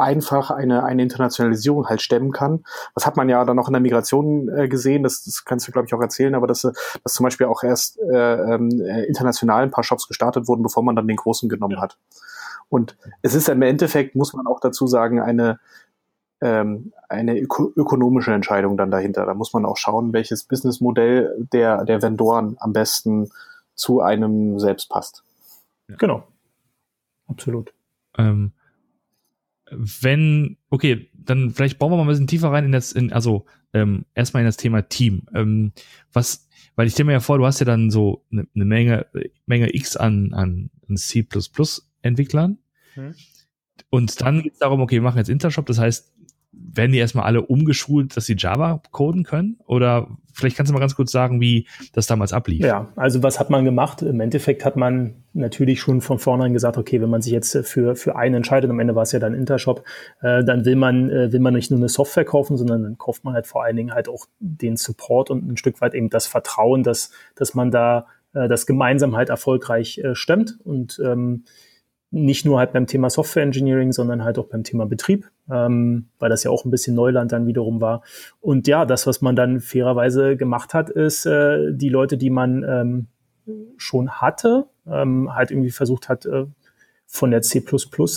einfach 0.00 0.50
eine, 0.50 0.84
eine 0.84 1.02
Internationalisierung 1.02 1.86
halt 1.88 2.02
stemmen 2.02 2.32
kann. 2.32 2.64
Das 2.94 3.06
hat 3.06 3.16
man 3.16 3.28
ja 3.28 3.44
dann 3.44 3.56
noch 3.56 3.68
in 3.68 3.72
der 3.72 3.82
Migration 3.82 4.48
äh, 4.48 4.68
gesehen, 4.68 5.02
das, 5.02 5.24
das 5.24 5.44
kannst 5.44 5.68
du, 5.68 5.72
glaube 5.72 5.86
ich, 5.86 5.94
auch 5.94 6.00
erzählen, 6.00 6.34
aber 6.34 6.46
dass, 6.46 6.62
dass 6.62 7.12
zum 7.12 7.24
Beispiel 7.24 7.46
auch 7.46 7.62
erst 7.62 7.98
äh, 8.00 8.54
ähm, 8.54 8.80
äh, 8.80 9.04
international 9.04 9.62
ein 9.62 9.70
paar 9.70 9.84
Shops 9.84 10.08
gestartet 10.08 10.48
wurden, 10.48 10.62
bevor 10.62 10.82
man 10.82 10.96
dann 10.96 11.06
den 11.06 11.16
großen 11.16 11.48
genommen 11.48 11.80
hat. 11.80 11.98
Und 12.68 12.96
es 13.22 13.34
ist 13.34 13.48
im 13.48 13.62
Endeffekt, 13.62 14.14
muss 14.14 14.32
man 14.32 14.46
auch 14.46 14.60
dazu 14.60 14.86
sagen, 14.86 15.20
eine, 15.20 15.58
ähm, 16.40 16.92
eine 17.08 17.38
öko 17.38 17.72
ökonomische 17.76 18.32
Entscheidung 18.32 18.76
dann 18.76 18.90
dahinter. 18.90 19.26
Da 19.26 19.34
muss 19.34 19.52
man 19.52 19.66
auch 19.66 19.76
schauen, 19.76 20.12
welches 20.12 20.44
Businessmodell 20.44 21.34
der, 21.52 21.84
der 21.84 22.00
Vendoren 22.00 22.56
am 22.60 22.72
besten 22.72 23.30
zu 23.74 24.00
einem 24.00 24.58
selbst 24.60 24.88
passt. 24.88 25.24
Genau. 25.98 26.22
Absolut. 27.28 27.72
Ähm, 28.16 28.52
wenn, 29.70 30.56
okay, 30.68 31.10
dann 31.14 31.50
vielleicht 31.50 31.78
bauen 31.78 31.92
wir 31.92 31.96
mal 31.96 32.02
ein 32.02 32.08
bisschen 32.08 32.26
tiefer 32.26 32.50
rein 32.50 32.64
in 32.64 32.72
das, 32.72 32.92
in, 32.92 33.12
also 33.12 33.46
ähm, 33.72 34.04
erstmal 34.14 34.42
in 34.42 34.46
das 34.46 34.56
Thema 34.56 34.82
Team. 34.82 35.22
Ähm, 35.34 35.72
was, 36.12 36.48
weil 36.76 36.86
ich 36.86 36.92
stelle 36.92 37.06
mir 37.06 37.12
ja 37.12 37.20
vor, 37.20 37.38
du 37.38 37.46
hast 37.46 37.60
ja 37.60 37.66
dann 37.66 37.90
so 37.90 38.24
eine, 38.32 38.46
eine 38.54 38.64
Menge, 38.64 39.06
Menge 39.46 39.74
X 39.74 39.96
an, 39.96 40.32
an, 40.32 40.70
an 40.88 40.96
C++-Entwicklern. 40.96 42.58
Hm. 42.94 43.14
Und 43.90 44.20
dann 44.20 44.42
geht 44.42 44.54
es 44.54 44.58
darum, 44.58 44.80
okay, 44.80 44.96
wir 44.96 45.02
machen 45.02 45.18
jetzt 45.18 45.30
Intershop, 45.30 45.66
das 45.66 45.78
heißt, 45.78 46.12
werden 46.52 46.92
die 46.92 46.98
erstmal 46.98 47.24
alle 47.24 47.42
umgeschult, 47.42 48.16
dass 48.16 48.26
sie 48.26 48.36
Java 48.36 48.82
coden 48.90 49.24
können? 49.24 49.58
Oder 49.66 50.08
vielleicht 50.32 50.56
kannst 50.56 50.70
du 50.70 50.74
mal 50.74 50.80
ganz 50.80 50.94
kurz 50.94 51.12
sagen, 51.12 51.40
wie 51.40 51.66
das 51.92 52.06
damals 52.06 52.32
ablief. 52.32 52.64
Ja, 52.64 52.92
also 52.96 53.22
was 53.22 53.40
hat 53.40 53.50
man 53.50 53.64
gemacht? 53.64 54.02
Im 54.02 54.20
Endeffekt 54.20 54.64
hat 54.64 54.76
man 54.76 55.19
natürlich 55.32 55.80
schon 55.80 56.00
von 56.00 56.18
vornherein 56.18 56.52
gesagt, 56.52 56.76
okay, 56.76 57.00
wenn 57.00 57.10
man 57.10 57.22
sich 57.22 57.32
jetzt 57.32 57.56
für, 57.66 57.94
für 57.94 58.16
einen 58.16 58.36
entscheidet, 58.36 58.70
am 58.70 58.80
Ende 58.80 58.94
war 58.94 59.02
es 59.02 59.12
ja 59.12 59.18
dann 59.18 59.34
Intershop, 59.34 59.84
äh, 60.22 60.42
dann 60.44 60.64
will 60.64 60.76
man, 60.76 61.10
äh, 61.10 61.32
will 61.32 61.40
man 61.40 61.54
nicht 61.54 61.70
nur 61.70 61.78
eine 61.78 61.88
Software 61.88 62.24
kaufen, 62.24 62.56
sondern 62.56 62.82
dann 62.82 62.98
kauft 62.98 63.24
man 63.24 63.34
halt 63.34 63.46
vor 63.46 63.64
allen 63.64 63.76
Dingen 63.76 63.92
halt 63.92 64.08
auch 64.08 64.26
den 64.40 64.76
Support 64.76 65.30
und 65.30 65.46
ein 65.46 65.56
Stück 65.56 65.80
weit 65.80 65.94
eben 65.94 66.10
das 66.10 66.26
Vertrauen, 66.26 66.82
dass, 66.82 67.10
dass 67.36 67.54
man 67.54 67.70
da 67.70 68.06
äh, 68.34 68.48
das 68.48 68.66
gemeinsam 68.66 69.16
halt 69.16 69.28
erfolgreich 69.28 69.98
äh, 69.98 70.14
stemmt 70.14 70.58
und 70.64 71.00
ähm, 71.04 71.44
nicht 72.12 72.44
nur 72.44 72.58
halt 72.58 72.72
beim 72.72 72.88
Thema 72.88 73.08
Software 73.08 73.44
Engineering, 73.44 73.92
sondern 73.92 74.24
halt 74.24 74.38
auch 74.38 74.46
beim 74.46 74.64
Thema 74.64 74.84
Betrieb, 74.84 75.30
ähm, 75.50 76.08
weil 76.18 76.28
das 76.28 76.42
ja 76.42 76.50
auch 76.50 76.64
ein 76.64 76.70
bisschen 76.70 76.96
Neuland 76.96 77.30
dann 77.30 77.46
wiederum 77.46 77.80
war. 77.80 78.02
Und 78.40 78.66
ja, 78.66 78.84
das, 78.84 79.06
was 79.06 79.20
man 79.22 79.36
dann 79.36 79.60
fairerweise 79.60 80.36
gemacht 80.36 80.74
hat, 80.74 80.90
ist 80.90 81.24
äh, 81.26 81.72
die 81.72 81.88
Leute, 81.88 82.16
die 82.18 82.30
man 82.30 82.64
ähm, 82.68 83.06
schon 83.76 84.10
hatte, 84.20 84.66
ähm, 84.86 85.34
halt 85.34 85.50
irgendwie 85.50 85.70
versucht 85.70 86.08
hat, 86.08 86.26
äh, 86.26 86.46
von 87.06 87.32
der 87.32 87.42
C++ 87.42 87.62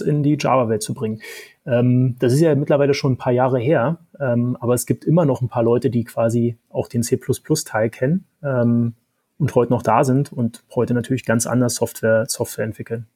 in 0.05 0.21
die 0.21 0.37
Java-Welt 0.39 0.83
zu 0.83 0.93
bringen. 0.93 1.19
Ähm, 1.65 2.15
das 2.19 2.33
ist 2.33 2.41
ja 2.41 2.53
mittlerweile 2.53 2.93
schon 2.93 3.13
ein 3.13 3.17
paar 3.17 3.33
Jahre 3.33 3.59
her, 3.59 3.97
ähm, 4.19 4.55
aber 4.59 4.75
es 4.75 4.85
gibt 4.85 5.03
immer 5.03 5.25
noch 5.25 5.41
ein 5.41 5.49
paar 5.49 5.63
Leute, 5.63 5.89
die 5.89 6.03
quasi 6.03 6.57
auch 6.69 6.87
den 6.87 7.01
C++-Teil 7.01 7.89
kennen 7.89 8.25
ähm, 8.43 8.93
und 9.39 9.55
heute 9.55 9.73
noch 9.73 9.81
da 9.81 10.03
sind 10.03 10.31
und 10.31 10.63
heute 10.75 10.93
natürlich 10.93 11.25
ganz 11.25 11.47
anders 11.47 11.75
Software, 11.75 12.25
Software 12.27 12.65
entwickeln. 12.65 13.07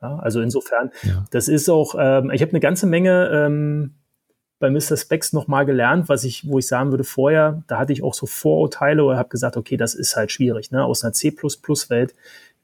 Ja, 0.00 0.16
also 0.16 0.40
insofern, 0.40 0.90
ja. 1.02 1.24
das 1.30 1.48
ist 1.48 1.68
auch, 1.68 1.94
ähm, 1.98 2.30
ich 2.30 2.40
habe 2.40 2.52
eine 2.52 2.60
ganze 2.60 2.86
Menge 2.86 3.28
ähm, 3.32 3.94
bei 4.58 4.70
Mr. 4.70 4.96
Specs 4.96 5.32
nochmal 5.32 5.66
gelernt, 5.66 6.08
was 6.08 6.24
ich, 6.24 6.48
wo 6.48 6.58
ich 6.58 6.66
sagen 6.66 6.90
würde, 6.90 7.04
vorher, 7.04 7.62
da 7.66 7.78
hatte 7.78 7.92
ich 7.92 8.02
auch 8.02 8.14
so 8.14 8.26
Vorurteile 8.26 9.04
oder 9.04 9.18
habe 9.18 9.28
gesagt, 9.28 9.56
okay, 9.56 9.76
das 9.76 9.94
ist 9.94 10.16
halt 10.16 10.32
schwierig, 10.32 10.70
ne? 10.70 10.84
Aus 10.84 11.04
einer 11.04 11.12
C++-Welt 11.12 12.14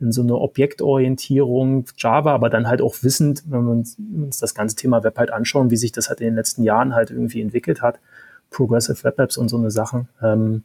in 0.01 0.11
so 0.11 0.23
eine 0.23 0.37
Objektorientierung, 0.37 1.85
Java, 1.97 2.35
aber 2.35 2.51
dann 2.51 2.67
halt 2.67 2.83
auch 2.83 2.97
wissend, 3.03 3.45
wenn 3.47 3.65
wir 3.65 3.73
uns, 3.73 3.97
das 4.41 4.55
ganze 4.55 4.75
Thema 4.75 5.05
Web 5.05 5.17
halt 5.19 5.31
anschauen, 5.31 5.71
wie 5.71 5.77
sich 5.77 5.93
das 5.93 6.09
halt 6.09 6.21
in 6.21 6.27
den 6.27 6.35
letzten 6.35 6.65
Jahren 6.65 6.95
halt 6.95 7.11
irgendwie 7.11 7.41
entwickelt 7.41 7.83
hat, 7.83 8.01
Progressive 8.51 9.05
Web 9.05 9.19
Apps 9.21 9.37
und 9.37 9.49
so 9.49 9.59
eine 9.59 9.71
Sachen. 9.71 10.09
Ähm, 10.23 10.65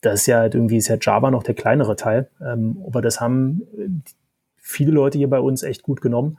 das 0.00 0.20
ist 0.20 0.26
ja 0.26 0.38
halt 0.38 0.54
irgendwie, 0.54 0.76
ist 0.76 0.88
ja 0.88 0.96
Java 1.00 1.30
noch 1.30 1.42
der 1.42 1.54
kleinere 1.54 1.96
Teil. 1.96 2.28
Ähm, 2.40 2.82
aber 2.86 3.02
das 3.02 3.20
haben 3.20 4.02
viele 4.56 4.92
Leute 4.92 5.18
hier 5.18 5.30
bei 5.30 5.40
uns 5.40 5.62
echt 5.62 5.82
gut 5.82 6.00
genommen. 6.00 6.38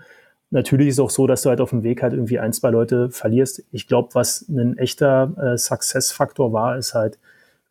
Natürlich 0.53 0.89
ist 0.89 0.95
es 0.95 0.99
auch 0.99 1.09
so, 1.09 1.25
dass 1.25 1.41
du 1.41 1.49
halt 1.49 1.61
auf 1.61 1.71
dem 1.71 1.81
Weg 1.81 2.03
halt 2.03 2.13
irgendwie 2.13 2.37
ein, 2.37 2.53
zwei 2.53 2.69
Leute 2.69 3.09
verlierst. 3.09 3.63
Ich 3.71 3.87
glaube, 3.87 4.09
was 4.13 4.47
ein 4.47 4.77
echter 4.77 5.33
äh, 5.35 5.57
Success-Faktor 5.57 6.53
war, 6.53 6.77
ist 6.77 6.93
halt, 6.93 7.17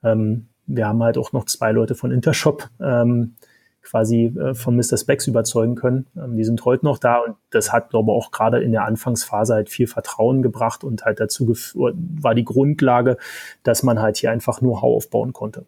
ähm, 0.02 0.48
wir 0.66 0.88
haben 0.88 1.00
halt 1.00 1.16
auch 1.16 1.32
noch 1.32 1.44
zwei 1.44 1.70
Leute 1.70 1.94
von 1.94 2.10
Intershop 2.10 2.68
ähm, 2.80 3.34
quasi 3.82 4.34
äh, 4.36 4.54
von 4.54 4.74
Mr. 4.74 4.96
Specs 4.96 5.28
überzeugen 5.28 5.76
können. 5.76 6.08
Ähm, 6.16 6.36
die 6.36 6.42
sind 6.42 6.64
heute 6.64 6.84
noch 6.84 6.98
da 6.98 7.18
und 7.18 7.36
das 7.50 7.72
hat, 7.72 7.90
glaube 7.90 8.10
ich, 8.10 8.16
auch 8.16 8.32
gerade 8.32 8.60
in 8.60 8.72
der 8.72 8.84
Anfangsphase 8.84 9.54
halt 9.54 9.68
viel 9.68 9.86
Vertrauen 9.86 10.42
gebracht 10.42 10.82
und 10.82 11.04
halt 11.04 11.20
dazu 11.20 11.54
war 11.74 12.34
die 12.34 12.44
Grundlage, 12.44 13.16
dass 13.62 13.84
man 13.84 14.02
halt 14.02 14.16
hier 14.16 14.32
einfach 14.32 14.60
nur 14.60 14.82
how 14.82 14.96
aufbauen 14.96 15.32
konnte. 15.32 15.66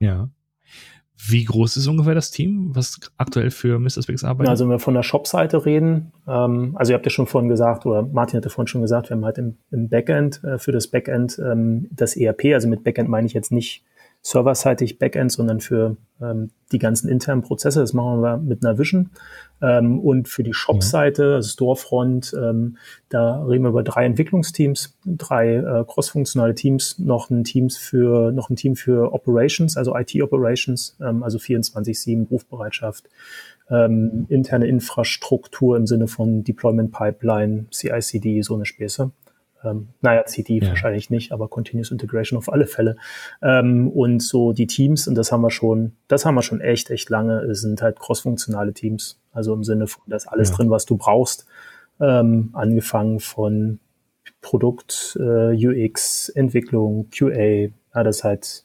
Ja. 0.00 0.30
Wie 1.28 1.44
groß 1.44 1.76
ist 1.76 1.86
ungefähr 1.86 2.14
das 2.14 2.30
Team, 2.30 2.70
was 2.72 2.98
aktuell 3.16 3.50
für 3.50 3.78
Mr. 3.78 4.02
Specs 4.02 4.24
arbeitet? 4.24 4.50
Also 4.50 4.64
wenn 4.64 4.70
wir 4.70 4.78
von 4.78 4.94
der 4.94 5.02
Shop-Seite 5.02 5.66
reden, 5.66 6.12
ähm, 6.26 6.72
also 6.76 6.92
ihr 6.92 6.94
habt 6.94 7.04
ja 7.04 7.10
schon 7.10 7.26
vorhin 7.26 7.48
gesagt, 7.48 7.84
oder 7.84 8.02
Martin 8.02 8.38
hatte 8.38 8.50
vorhin 8.50 8.68
schon 8.68 8.80
gesagt, 8.80 9.10
wir 9.10 9.16
haben 9.16 9.24
halt 9.24 9.38
im, 9.38 9.56
im 9.70 9.88
Backend, 9.88 10.42
äh, 10.44 10.58
für 10.58 10.72
das 10.72 10.88
Backend 10.88 11.38
ähm, 11.38 11.88
das 11.90 12.16
ERP, 12.16 12.46
also 12.54 12.68
mit 12.68 12.84
Backend 12.84 13.08
meine 13.08 13.26
ich 13.26 13.34
jetzt 13.34 13.52
nicht 13.52 13.84
serverseitig 14.22 14.98
Backend, 14.98 15.32
sondern 15.32 15.60
für 15.60 15.96
ähm, 16.20 16.50
die 16.72 16.78
ganzen 16.78 17.08
internen 17.08 17.42
Prozesse. 17.42 17.80
Das 17.80 17.94
machen 17.94 18.20
wir 18.20 18.36
mit 18.36 18.64
einer 18.64 18.78
Vision. 18.78 19.10
Ähm, 19.62 19.98
und 19.98 20.28
für 20.28 20.42
die 20.42 20.52
Shop-Seite, 20.52 21.34
also 21.36 21.48
Storefront, 21.48 22.34
ähm, 22.38 22.76
da 23.08 23.42
reden 23.44 23.64
wir 23.64 23.70
über 23.70 23.82
drei 23.82 24.04
Entwicklungsteams, 24.04 24.98
drei 25.06 25.56
äh, 25.56 25.84
crossfunktionale 25.86 26.54
Teams, 26.54 26.98
noch 26.98 27.30
ein 27.30 27.44
Teams 27.44 27.76
für 27.76 28.32
noch 28.32 28.50
ein 28.50 28.56
Team 28.56 28.76
für 28.76 29.12
Operations, 29.12 29.76
also 29.76 29.96
IT 29.96 30.14
Operations, 30.22 30.96
ähm, 31.00 31.22
also 31.22 31.38
24/7 31.38 32.28
Rufbereitschaft, 32.28 33.08
ähm, 33.70 34.26
interne 34.28 34.66
Infrastruktur 34.66 35.76
im 35.76 35.86
Sinne 35.86 36.08
von 36.08 36.44
Deployment 36.44 36.92
Pipeline, 36.92 37.66
CI/CD, 37.70 38.42
so 38.42 38.54
eine 38.54 38.66
Späße. 38.66 39.12
Ähm, 39.64 39.88
naja, 40.00 40.24
CD 40.24 40.58
ja. 40.58 40.68
wahrscheinlich 40.68 41.10
nicht, 41.10 41.32
aber 41.32 41.48
Continuous 41.48 41.90
Integration 41.90 42.38
auf 42.38 42.52
alle 42.52 42.66
Fälle. 42.66 42.96
Ähm, 43.42 43.88
und 43.88 44.20
so 44.22 44.52
die 44.52 44.66
Teams, 44.66 45.06
und 45.06 45.14
das 45.14 45.32
haben 45.32 45.42
wir 45.42 45.50
schon, 45.50 45.92
das 46.08 46.24
haben 46.24 46.34
wir 46.34 46.42
schon 46.42 46.60
echt, 46.60 46.90
echt 46.90 47.10
lange, 47.10 47.54
sind 47.54 47.82
halt 47.82 47.98
crossfunktionale 48.00 48.72
Teams. 48.72 49.20
Also 49.32 49.54
im 49.54 49.64
Sinne 49.64 49.86
von, 49.86 50.02
da 50.06 50.16
ist 50.16 50.26
alles 50.26 50.50
ja. 50.50 50.56
drin, 50.56 50.70
was 50.70 50.86
du 50.86 50.96
brauchst. 50.96 51.46
Ähm, 52.00 52.50
angefangen 52.54 53.20
von 53.20 53.78
Produkt, 54.40 55.18
äh, 55.20 55.54
UX, 55.54 56.30
Entwicklung, 56.30 57.10
QA, 57.10 57.68
ja, 57.94 58.02
das 58.02 58.24
halt, 58.24 58.64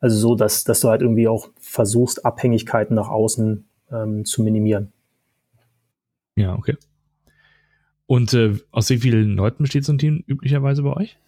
also 0.00 0.16
so, 0.16 0.34
dass, 0.36 0.62
dass 0.62 0.80
du 0.80 0.88
halt 0.88 1.02
irgendwie 1.02 1.26
auch 1.26 1.48
versuchst, 1.58 2.24
Abhängigkeiten 2.24 2.94
nach 2.94 3.08
außen 3.08 3.64
ähm, 3.90 4.24
zu 4.24 4.42
minimieren. 4.42 4.92
Ja, 6.36 6.54
okay. 6.54 6.76
Und 8.08 8.32
äh, 8.32 8.56
aus 8.70 8.88
wie 8.88 8.96
vielen 8.96 9.36
Leuten 9.36 9.64
besteht 9.64 9.84
so 9.84 9.92
ein 9.92 9.98
Team 9.98 10.24
üblicherweise 10.26 10.82
bei 10.82 10.96
euch? 10.96 11.18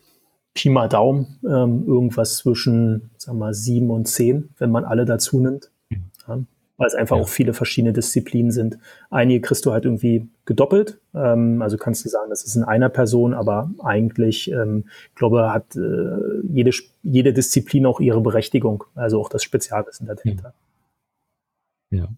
Pi 0.54 0.70
mal 0.70 0.88
Daumen, 0.88 1.38
ähm, 1.44 1.84
irgendwas 1.86 2.38
zwischen, 2.38 3.10
sagen 3.18 3.36
wir 3.36 3.46
mal, 3.46 3.54
sieben 3.54 3.90
und 3.90 4.08
zehn, 4.08 4.48
wenn 4.56 4.70
man 4.70 4.86
alle 4.86 5.04
dazu 5.04 5.40
nimmt. 5.40 5.70
Ja, 5.90 5.98
weil 6.78 6.86
es 6.86 6.94
einfach 6.94 7.16
ja. 7.16 7.22
auch 7.22 7.28
viele 7.28 7.52
verschiedene 7.52 7.92
Disziplinen 7.92 8.50
sind. 8.50 8.78
Einige 9.10 9.42
kriegst 9.42 9.66
du 9.66 9.72
halt 9.72 9.84
irgendwie 9.84 10.26
gedoppelt. 10.46 10.98
Ähm, 11.14 11.60
also 11.60 11.76
kannst 11.76 12.02
du 12.06 12.08
sagen, 12.08 12.30
das 12.30 12.44
ist 12.44 12.56
in 12.56 12.64
einer 12.64 12.88
Person, 12.88 13.34
aber 13.34 13.70
eigentlich, 13.80 14.50
ähm, 14.50 14.86
glaube 15.14 15.52
hat 15.52 15.76
äh, 15.76 16.40
jede, 16.50 16.70
jede 17.02 17.34
Disziplin 17.34 17.84
auch 17.84 18.00
ihre 18.00 18.22
Berechtigung, 18.22 18.84
also 18.94 19.20
auch 19.20 19.28
das 19.28 19.42
Spezialwissen 19.42 20.06
dahinter. 20.06 20.54
Ja. 21.90 22.08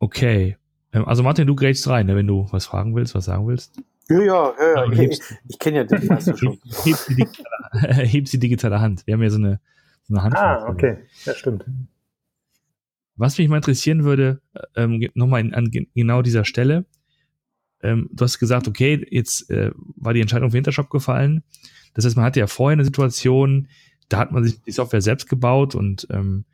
Okay. 0.00 0.56
Ähm, 0.94 1.06
also 1.06 1.22
Martin, 1.22 1.46
du 1.46 1.54
grätst 1.54 1.86
rein, 1.88 2.06
ne, 2.06 2.16
wenn 2.16 2.26
du 2.26 2.46
was 2.50 2.66
fragen 2.66 2.94
willst, 2.94 3.14
was 3.14 3.26
sagen 3.26 3.46
willst. 3.46 3.76
Ja, 4.08 4.20
ja, 4.20 4.54
ja, 4.58 4.92
ja. 4.92 5.02
Ich, 5.02 5.20
ich 5.48 5.58
kenne 5.58 5.78
ja 5.78 5.84
das 5.84 6.04
meiste 6.08 6.36
schon. 6.36 6.58
Hebst 6.84 7.08
die, 7.08 7.16
digitale, 7.16 7.94
hebst 8.04 8.32
die 8.32 8.38
digitale 8.38 8.80
Hand. 8.80 9.06
Wir 9.06 9.14
haben 9.14 9.22
ja 9.22 9.30
so 9.30 9.38
eine, 9.38 9.60
so 10.04 10.14
eine 10.14 10.22
Hand. 10.22 10.36
Ah, 10.36 10.66
okay. 10.68 10.98
Ja, 11.24 11.34
stimmt. 11.34 11.64
Was 13.16 13.38
mich 13.38 13.48
mal 13.48 13.56
interessieren 13.56 14.04
würde, 14.04 14.40
ähm, 14.76 15.08
nochmal 15.14 15.40
an, 15.40 15.54
an 15.54 15.70
genau 15.70 16.22
dieser 16.22 16.44
Stelle. 16.44 16.84
Ähm, 17.82 18.08
du 18.12 18.24
hast 18.24 18.38
gesagt, 18.38 18.66
okay, 18.66 19.06
jetzt 19.10 19.50
äh, 19.50 19.70
war 19.96 20.14
die 20.14 20.20
Entscheidung 20.20 20.50
für 20.50 20.58
Intershop 20.58 20.90
gefallen. 20.90 21.42
Das 21.94 22.04
heißt, 22.04 22.16
man 22.16 22.24
hatte 22.24 22.40
ja 22.40 22.46
vorher 22.46 22.72
eine 22.74 22.84
Situation, 22.84 23.68
da 24.08 24.18
hat 24.18 24.32
man 24.32 24.42
sich 24.44 24.60
die 24.62 24.72
Software 24.72 25.00
selbst 25.00 25.28
gebaut 25.28 25.74
und 25.74 26.06
ähm, 26.10 26.44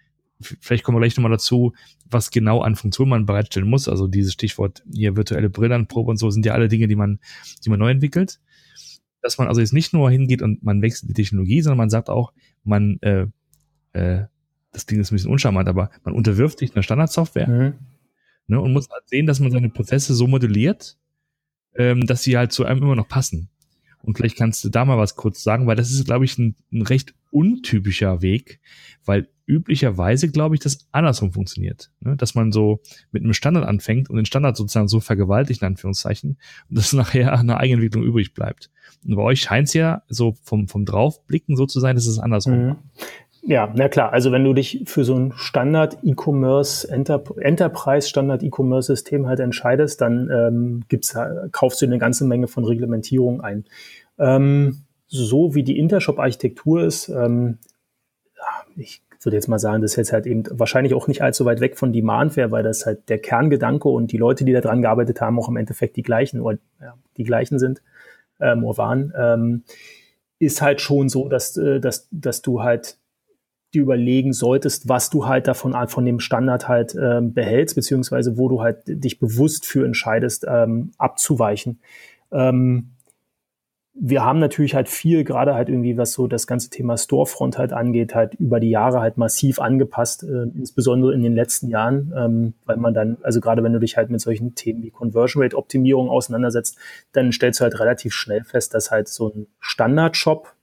vielleicht 0.40 0.84
kommen 0.84 0.96
wir 0.96 1.00
gleich 1.00 1.16
nochmal 1.16 1.32
dazu, 1.32 1.72
was 2.08 2.30
genau 2.30 2.60
an 2.60 2.76
Funktionen 2.76 3.10
man 3.10 3.26
bereitstellen 3.26 3.68
muss. 3.68 3.88
Also 3.88 4.06
dieses 4.06 4.32
Stichwort 4.32 4.82
hier 4.92 5.16
virtuelle 5.16 5.50
Brillenprobe 5.50 6.10
und 6.10 6.16
so 6.16 6.30
sind 6.30 6.46
ja 6.46 6.54
alle 6.54 6.68
Dinge, 6.68 6.88
die 6.88 6.96
man, 6.96 7.20
die 7.64 7.70
man 7.70 7.78
neu 7.78 7.90
entwickelt. 7.90 8.40
Dass 9.22 9.38
man 9.38 9.48
also 9.48 9.60
jetzt 9.60 9.72
nicht 9.72 9.92
nur 9.92 10.10
hingeht 10.10 10.42
und 10.42 10.62
man 10.62 10.80
wechselt 10.82 11.10
die 11.10 11.14
Technologie, 11.14 11.60
sondern 11.60 11.78
man 11.78 11.90
sagt 11.90 12.08
auch, 12.08 12.32
man, 12.64 12.98
äh, 13.02 13.26
äh, 13.92 14.24
das 14.72 14.86
klingt 14.86 15.00
jetzt 15.00 15.12
ein 15.12 15.16
bisschen 15.16 15.30
uncharmant, 15.30 15.68
aber 15.68 15.90
man 16.04 16.14
unterwirft 16.14 16.58
sich 16.58 16.74
einer 16.74 16.82
Standardsoftware 16.82 17.48
mhm. 17.48 17.74
ne, 18.46 18.60
und 18.60 18.72
muss 18.72 18.88
halt 18.88 19.08
sehen, 19.08 19.26
dass 19.26 19.40
man 19.40 19.50
seine 19.50 19.68
Prozesse 19.68 20.14
so 20.14 20.26
modelliert, 20.26 20.96
ähm, 21.74 22.06
dass 22.06 22.22
sie 22.22 22.38
halt 22.38 22.52
zu 22.52 22.64
einem 22.64 22.82
immer 22.82 22.96
noch 22.96 23.08
passen. 23.08 23.50
Und 24.02 24.16
vielleicht 24.16 24.36
kannst 24.36 24.64
du 24.64 24.68
da 24.68 24.84
mal 24.84 24.98
was 24.98 25.16
kurz 25.16 25.42
sagen, 25.42 25.66
weil 25.66 25.76
das 25.76 25.90
ist, 25.90 26.06
glaube 26.06 26.24
ich, 26.24 26.38
ein, 26.38 26.56
ein 26.72 26.82
recht 26.82 27.14
untypischer 27.30 28.22
Weg, 28.22 28.60
weil 29.04 29.28
üblicherweise, 29.46 30.30
glaube 30.30 30.54
ich, 30.54 30.60
das 30.60 30.88
andersrum 30.92 31.32
funktioniert. 31.32 31.90
Ne? 32.00 32.16
Dass 32.16 32.34
man 32.34 32.52
so 32.52 32.80
mit 33.10 33.22
einem 33.22 33.34
Standard 33.34 33.66
anfängt 33.66 34.08
und 34.08 34.16
den 34.16 34.24
Standard 34.24 34.56
sozusagen 34.56 34.88
so 34.88 35.00
vergewaltigt, 35.00 35.62
in 35.62 35.68
Anführungszeichen, 35.68 36.38
und 36.68 36.78
dass 36.78 36.92
nachher 36.94 37.38
eine 37.38 37.58
Eigenentwicklung 37.58 38.04
übrig 38.04 38.32
bleibt. 38.32 38.70
Und 39.04 39.16
bei 39.16 39.22
euch 39.22 39.40
scheint 39.40 39.68
es 39.68 39.74
ja 39.74 40.02
so 40.08 40.36
vom, 40.42 40.68
vom 40.68 40.84
Draufblicken 40.84 41.56
so 41.56 41.66
zu 41.66 41.80
sein, 41.80 41.96
dass 41.96 42.06
es 42.06 42.18
andersrum 42.18 42.66
mhm. 42.66 42.76
Ja, 43.42 43.72
na 43.74 43.88
klar. 43.88 44.12
Also 44.12 44.32
wenn 44.32 44.44
du 44.44 44.52
dich 44.52 44.82
für 44.86 45.04
so 45.04 45.14
ein 45.14 45.32
Standard 45.34 45.98
E-Commerce, 46.02 46.88
Enter 46.88 47.22
Enterprise 47.38 48.08
Standard 48.08 48.42
E-Commerce 48.42 48.88
System 48.88 49.26
halt 49.26 49.40
entscheidest, 49.40 50.00
dann 50.00 50.30
ähm, 50.30 50.82
gibt's, 50.88 51.16
kaufst 51.52 51.80
du 51.80 51.86
eine 51.86 51.98
ganze 51.98 52.26
Menge 52.26 52.48
von 52.48 52.64
Reglementierung 52.64 53.40
ein. 53.40 53.64
Ähm, 54.18 54.82
so 55.06 55.54
wie 55.54 55.62
die 55.62 55.78
Intershop-Architektur 55.78 56.84
ist, 56.84 57.08
ähm, 57.08 57.58
ich 58.76 59.02
würde 59.22 59.36
jetzt 59.36 59.48
mal 59.48 59.58
sagen, 59.58 59.82
das 59.82 59.92
ist 59.92 59.96
jetzt 59.96 60.12
halt 60.12 60.26
eben 60.26 60.44
wahrscheinlich 60.50 60.94
auch 60.94 61.08
nicht 61.08 61.22
allzu 61.22 61.44
weit 61.44 61.60
weg 61.60 61.76
von 61.76 61.92
Demandware, 61.92 62.50
weil 62.50 62.62
das 62.62 62.86
halt 62.86 63.08
der 63.08 63.18
Kerngedanke 63.18 63.88
und 63.88 64.12
die 64.12 64.16
Leute, 64.16 64.44
die 64.44 64.52
da 64.52 64.60
dran 64.60 64.82
gearbeitet 64.82 65.20
haben, 65.20 65.38
auch 65.38 65.48
im 65.48 65.56
Endeffekt 65.56 65.96
die 65.96 66.02
gleichen 66.02 66.40
oder 66.40 66.58
ja, 66.80 66.94
die 67.16 67.24
gleichen 67.24 67.58
sind 67.58 67.82
ähm, 68.38 68.64
oder 68.64 68.78
waren, 68.78 69.12
ähm, 69.16 69.64
ist 70.38 70.62
halt 70.62 70.80
schon 70.80 71.08
so, 71.08 71.28
dass, 71.28 71.56
äh, 71.56 71.80
dass, 71.80 72.08
dass 72.10 72.40
du 72.40 72.62
halt 72.62 72.96
dir 73.74 73.82
überlegen 73.82 74.32
solltest, 74.32 74.88
was 74.88 75.10
du 75.10 75.26
halt 75.26 75.46
davon 75.46 75.74
von 75.88 76.04
dem 76.04 76.20
Standard 76.20 76.68
halt 76.68 76.94
ähm, 77.00 77.32
behältst, 77.32 77.74
beziehungsweise 77.76 78.36
wo 78.36 78.48
du 78.48 78.60
halt 78.60 78.82
dich 78.86 79.18
bewusst 79.18 79.66
für 79.66 79.84
entscheidest, 79.84 80.46
ähm, 80.48 80.92
abzuweichen. 80.98 81.80
Ähm, 82.32 82.90
wir 84.02 84.24
haben 84.24 84.38
natürlich 84.38 84.74
halt 84.74 84.88
viel, 84.88 85.24
gerade 85.24 85.54
halt 85.54 85.68
irgendwie, 85.68 85.96
was 85.98 86.12
so 86.12 86.26
das 86.26 86.46
ganze 86.46 86.70
Thema 86.70 86.96
Storefront 86.96 87.58
halt 87.58 87.72
angeht, 87.72 88.14
halt 88.14 88.34
über 88.34 88.58
die 88.58 88.70
Jahre 88.70 89.00
halt 89.00 89.18
massiv 89.18 89.58
angepasst, 89.58 90.22
äh, 90.22 90.44
insbesondere 90.54 91.12
in 91.12 91.22
den 91.22 91.34
letzten 91.34 91.68
Jahren, 91.68 92.12
ähm, 92.16 92.54
weil 92.64 92.76
man 92.76 92.94
dann, 92.94 93.18
also 93.22 93.40
gerade 93.40 93.62
wenn 93.62 93.72
du 93.72 93.78
dich 93.78 93.96
halt 93.96 94.08
mit 94.08 94.20
solchen 94.20 94.54
Themen 94.54 94.82
wie 94.82 94.90
Conversion 94.90 95.42
Rate 95.42 95.56
Optimierung 95.56 96.08
auseinandersetzt, 96.08 96.78
dann 97.12 97.32
stellst 97.32 97.60
du 97.60 97.64
halt 97.64 97.78
relativ 97.78 98.14
schnell 98.14 98.42
fest, 98.44 98.74
dass 98.74 98.90
halt 98.90 99.08
so 99.08 99.32
ein 99.34 99.46
Standard-Shop 99.58 100.54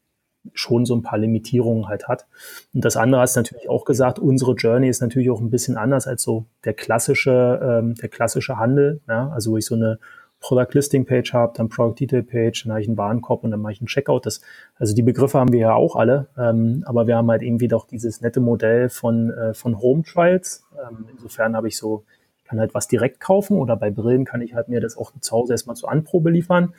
schon 0.54 0.86
so 0.86 0.96
ein 0.96 1.02
paar 1.02 1.20
Limitierungen 1.20 1.88
halt 1.88 2.08
hat. 2.08 2.28
Und 2.74 2.86
das 2.86 2.98
andere 2.98 3.24
du 3.26 3.40
natürlich 3.40 3.70
auch 3.70 3.86
gesagt, 3.86 4.20
unsere 4.20 4.54
Journey 4.54 4.90
ist 4.90 5.02
natürlich 5.02 5.30
auch 5.30 5.42
ein 5.42 5.50
bisschen 5.50 5.78
anders 5.78 6.08
als 6.08 6.24
so 6.24 6.46
der 6.66 6.74
klassische, 6.74 7.60
ähm, 7.62 7.96
der 7.96 8.10
klassische 8.10 8.58
Handel, 8.58 9.02
ja, 9.08 9.30
also 9.30 9.52
wo 9.52 9.58
ich 9.58 9.66
so 9.66 9.76
eine 9.76 10.00
Product 10.40 10.74
Listing 10.74 11.06
Page 11.06 11.34
habe, 11.34 11.54
dann 11.56 11.70
Product 11.70 11.96
Detail 12.00 12.24
Page, 12.24 12.64
dann 12.64 12.74
habe 12.74 12.82
ich 12.82 12.88
einen 12.88 12.98
Warenkorb 12.98 13.44
und 13.44 13.52
dann 13.52 13.62
mache 13.62 13.74
ich 13.74 13.82
einen 13.82 13.88
Checkout. 13.88 14.26
Das, 14.26 14.42
also 14.76 14.96
die 14.96 15.02
Begriffe 15.02 15.40
haben 15.40 15.52
wir 15.52 15.60
ja 15.60 15.74
auch 15.74 15.96
alle, 15.96 16.28
ähm, 16.38 16.84
aber 16.86 17.08
wir 17.08 17.16
haben 17.16 17.30
halt 17.30 17.42
irgendwie 17.42 17.68
doch 17.68 17.88
dieses 17.88 18.22
nette 18.22 18.40
Modell 18.40 18.90
von, 18.90 19.32
äh, 19.32 19.54
von 19.54 19.80
Home 19.82 20.04
Trials. 20.04 20.66
Ähm, 20.88 21.08
insofern 21.12 21.56
habe 21.56 21.68
ich 21.68 21.78
so, 21.78 22.06
ich 22.38 22.44
kann 22.44 22.60
halt 22.60 22.74
was 22.74 22.88
direkt 22.88 23.20
kaufen 23.20 23.58
oder 23.58 23.76
bei 23.76 23.90
Brillen 23.90 24.26
kann 24.26 24.42
ich 24.42 24.54
halt 24.54 24.70
mir 24.70 24.80
das 24.80 24.96
auch 24.98 25.12
zu 25.20 25.36
Hause 25.36 25.54
erstmal 25.54 25.76
zur 25.76 25.92
Anprobe 25.92 26.30
liefern. 26.30 26.74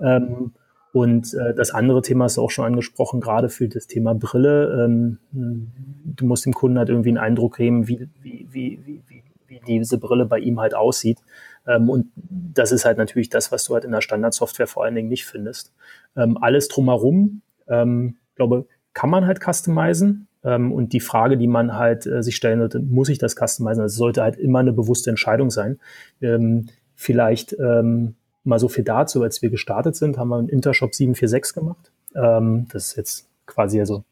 Ähm, 0.00 0.52
und 0.96 1.34
äh, 1.34 1.52
das 1.52 1.72
andere 1.72 2.00
Thema 2.00 2.24
ist 2.24 2.38
auch 2.38 2.50
schon 2.50 2.64
angesprochen, 2.64 3.20
gerade 3.20 3.50
für 3.50 3.68
das 3.68 3.86
Thema 3.86 4.14
Brille. 4.14 4.82
Ähm, 4.82 5.18
du 5.30 6.24
musst 6.24 6.46
dem 6.46 6.54
Kunden 6.54 6.78
halt 6.78 6.88
irgendwie 6.88 7.10
einen 7.10 7.18
Eindruck 7.18 7.58
geben, 7.58 7.86
wie, 7.86 8.08
wie, 8.22 8.48
wie, 8.50 8.80
wie, 8.86 9.22
wie 9.46 9.60
diese 9.66 9.98
Brille 9.98 10.24
bei 10.24 10.38
ihm 10.38 10.58
halt 10.58 10.74
aussieht. 10.74 11.18
Ähm, 11.66 11.90
und 11.90 12.06
das 12.16 12.72
ist 12.72 12.86
halt 12.86 12.96
natürlich 12.96 13.28
das, 13.28 13.52
was 13.52 13.64
du 13.64 13.74
halt 13.74 13.84
in 13.84 13.92
der 13.92 14.00
Standardsoftware 14.00 14.66
vor 14.66 14.84
allen 14.84 14.94
Dingen 14.94 15.10
nicht 15.10 15.26
findest. 15.26 15.74
Ähm, 16.16 16.38
alles 16.40 16.68
drumherum, 16.68 17.42
ähm, 17.68 18.16
glaube, 18.34 18.64
kann 18.94 19.10
man 19.10 19.26
halt 19.26 19.42
customizen. 19.44 20.28
Ähm, 20.44 20.72
und 20.72 20.94
die 20.94 21.00
Frage, 21.00 21.36
die 21.36 21.46
man 21.46 21.74
halt 21.74 22.06
äh, 22.06 22.22
sich 22.22 22.36
stellen 22.36 22.60
sollte, 22.60 22.78
muss 22.80 23.10
ich 23.10 23.18
das 23.18 23.34
customizen? 23.34 23.82
Das 23.82 23.96
sollte 23.96 24.22
halt 24.22 24.36
immer 24.36 24.60
eine 24.60 24.72
bewusste 24.72 25.10
Entscheidung 25.10 25.50
sein. 25.50 25.78
Ähm, 26.22 26.70
vielleicht 26.94 27.54
ähm, 27.60 28.14
mal 28.46 28.58
so 28.58 28.68
viel 28.68 28.84
dazu, 28.84 29.22
als 29.22 29.42
wir 29.42 29.50
gestartet 29.50 29.96
sind, 29.96 30.18
haben 30.18 30.28
wir 30.28 30.38
einen 30.38 30.48
Intershop 30.48 30.94
746 30.94 31.54
gemacht. 31.54 31.90
Ähm, 32.14 32.66
das 32.72 32.88
ist 32.88 32.96
jetzt 32.96 33.28
quasi 33.46 33.80
also 33.80 34.04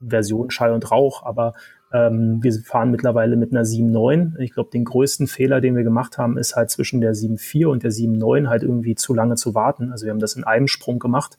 Version 0.00 0.50
Schall 0.50 0.72
und 0.72 0.90
Rauch, 0.90 1.24
aber 1.24 1.54
ähm, 1.92 2.42
wir 2.42 2.52
fahren 2.52 2.90
mittlerweile 2.90 3.36
mit 3.36 3.52
einer 3.52 3.64
7.9. 3.64 4.38
Ich 4.38 4.52
glaube, 4.52 4.70
den 4.70 4.84
größten 4.84 5.26
Fehler, 5.26 5.60
den 5.60 5.76
wir 5.76 5.82
gemacht 5.82 6.18
haben, 6.18 6.38
ist 6.38 6.56
halt 6.56 6.70
zwischen 6.70 7.00
der 7.00 7.14
7.4 7.14 7.66
und 7.66 7.82
der 7.82 7.90
7.9 7.90 8.48
halt 8.48 8.62
irgendwie 8.62 8.94
zu 8.94 9.12
lange 9.12 9.34
zu 9.34 9.54
warten. 9.54 9.90
Also 9.90 10.06
wir 10.06 10.12
haben 10.12 10.20
das 10.20 10.36
in 10.36 10.44
einem 10.44 10.68
Sprung 10.68 10.98
gemacht. 10.98 11.38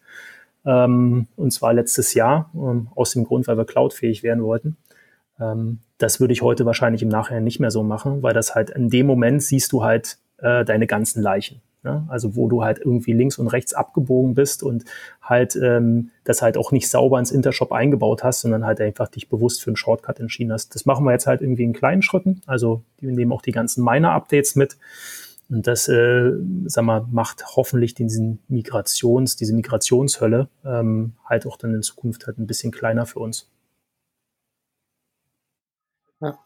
Ähm, 0.65 1.27
und 1.37 1.51
zwar 1.51 1.73
letztes 1.73 2.13
Jahr, 2.13 2.51
ähm, 2.53 2.89
aus 2.95 3.11
dem 3.11 3.23
Grund, 3.23 3.47
weil 3.47 3.57
wir 3.57 3.65
cloudfähig 3.65 4.23
werden 4.23 4.43
wollten. 4.43 4.77
Ähm, 5.39 5.79
das 5.97 6.19
würde 6.19 6.33
ich 6.33 6.41
heute 6.41 6.65
wahrscheinlich 6.65 7.01
im 7.01 7.09
Nachhinein 7.09 7.43
nicht 7.43 7.59
mehr 7.59 7.71
so 7.71 7.83
machen, 7.83 8.21
weil 8.21 8.33
das 8.33 8.53
halt 8.53 8.69
in 8.71 8.89
dem 8.89 9.07
Moment 9.07 9.41
siehst 9.41 9.71
du 9.71 9.83
halt 9.83 10.17
äh, 10.37 10.65
deine 10.65 10.85
ganzen 10.85 11.21
Leichen. 11.21 11.61
Ne? 11.83 12.05
Also 12.09 12.35
wo 12.35 12.47
du 12.47 12.63
halt 12.63 12.79
irgendwie 12.79 13.13
links 13.13 13.37
und 13.39 13.47
rechts 13.47 13.73
abgebogen 13.73 14.35
bist 14.35 14.61
und 14.61 14.85
halt 15.21 15.55
ähm, 15.55 16.11
das 16.23 16.41
halt 16.41 16.57
auch 16.57 16.71
nicht 16.71 16.87
sauber 16.87 17.17
ins 17.17 17.31
Intershop 17.31 17.71
eingebaut 17.71 18.23
hast, 18.23 18.41
sondern 18.41 18.65
halt 18.65 18.79
einfach 18.81 19.07
dich 19.07 19.29
bewusst 19.29 19.63
für 19.63 19.71
einen 19.71 19.77
Shortcut 19.77 20.19
entschieden 20.19 20.51
hast. 20.53 20.75
Das 20.75 20.85
machen 20.85 21.05
wir 21.05 21.11
jetzt 21.11 21.25
halt 21.25 21.41
irgendwie 21.41 21.63
in 21.63 21.73
kleinen 21.73 22.03
Schritten. 22.03 22.41
Also 22.45 22.83
wir 22.99 23.11
nehmen 23.11 23.31
auch 23.31 23.41
die 23.41 23.51
ganzen 23.51 23.83
Miner-Updates 23.83 24.55
mit. 24.55 24.77
Und 25.49 25.67
das, 25.67 25.89
äh, 25.89 26.31
sag 26.65 26.85
mal, 26.85 27.05
macht 27.11 27.43
hoffentlich 27.57 27.93
diesen 27.93 28.39
Migrations, 28.47 29.35
diese 29.35 29.53
Migrationshölle 29.53 30.47
ähm, 30.63 31.13
halt 31.25 31.45
auch 31.45 31.57
dann 31.57 31.73
in 31.73 31.81
Zukunft 31.81 32.25
halt 32.27 32.37
ein 32.37 32.47
bisschen 32.47 32.71
kleiner 32.71 33.05
für 33.05 33.19
uns. 33.19 33.49
Ja. 36.21 36.37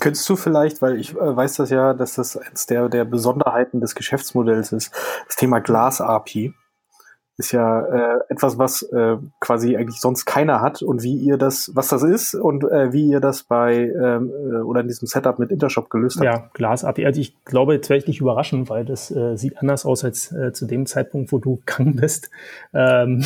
Könntest 0.00 0.28
du 0.28 0.36
vielleicht, 0.36 0.80
weil 0.80 0.98
ich 0.98 1.14
äh, 1.14 1.36
weiß 1.36 1.56
das 1.56 1.70
ja, 1.70 1.92
dass 1.94 2.14
das 2.14 2.36
eines 2.36 2.66
der, 2.66 2.88
der 2.88 3.04
Besonderheiten 3.04 3.80
des 3.80 3.94
Geschäftsmodells 3.94 4.72
ist, 4.72 4.92
das 5.26 5.36
Thema 5.36 5.60
Glas-API 5.60 6.54
ist 7.38 7.52
ja 7.52 7.80
äh, 7.80 8.20
etwas, 8.28 8.56
was 8.56 8.82
äh, 8.82 9.16
quasi 9.40 9.76
eigentlich 9.76 10.00
sonst 10.00 10.24
keiner 10.24 10.62
hat 10.62 10.80
und 10.80 11.02
wie 11.02 11.16
ihr 11.16 11.36
das, 11.36 11.70
was 11.74 11.88
das 11.88 12.02
ist 12.02 12.34
und 12.34 12.64
äh, 12.64 12.92
wie 12.92 13.10
ihr 13.10 13.20
das 13.20 13.42
bei 13.42 13.76
ähm, 13.76 14.30
äh, 14.30 14.56
oder 14.62 14.80
in 14.80 14.88
diesem 14.88 15.06
Setup 15.06 15.38
mit 15.38 15.50
Intershop 15.50 15.90
gelöst 15.90 16.16
habt. 16.16 16.24
Ja, 16.24 16.50
Glas-API. 16.54 17.04
Also 17.04 17.20
ich 17.20 17.44
glaube, 17.44 17.74
jetzt 17.74 17.90
werde 17.90 17.98
ich 17.98 18.04
dich 18.06 18.20
überraschen, 18.20 18.70
weil 18.70 18.86
das 18.86 19.10
äh, 19.10 19.36
sieht 19.36 19.58
anders 19.58 19.84
aus 19.84 20.02
als 20.02 20.32
äh, 20.32 20.52
zu 20.52 20.66
dem 20.66 20.86
Zeitpunkt, 20.86 21.30
wo 21.30 21.38
du 21.38 21.56
gegangen 21.66 21.96
bist. 21.96 22.30
Ähm, 22.72 23.22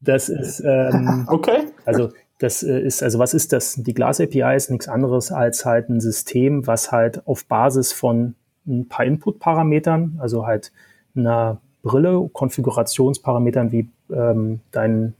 das 0.00 0.28
ist 0.28 0.60
ähm, 0.64 1.26
okay. 1.28 1.68
Also 1.84 2.10
das 2.38 2.62
äh, 2.62 2.80
ist, 2.80 3.02
also 3.02 3.18
was 3.18 3.34
ist 3.34 3.52
das? 3.52 3.74
Die 3.74 3.94
Glas 3.94 4.20
API 4.20 4.56
ist 4.56 4.70
nichts 4.70 4.88
anderes 4.88 5.32
als 5.32 5.64
halt 5.64 5.88
ein 5.88 6.00
System, 6.00 6.66
was 6.66 6.92
halt 6.92 7.26
auf 7.26 7.44
Basis 7.44 7.92
von 7.92 8.34
ein 8.66 8.88
paar 8.88 9.04
Input-Parametern, 9.04 10.18
also 10.20 10.46
halt 10.46 10.72
einer 11.16 11.60
Brille, 11.82 12.28
Konfigurationsparametern 12.32 13.72
wie 13.72 13.88
ähm, 14.12 14.60
dein, 14.70 15.14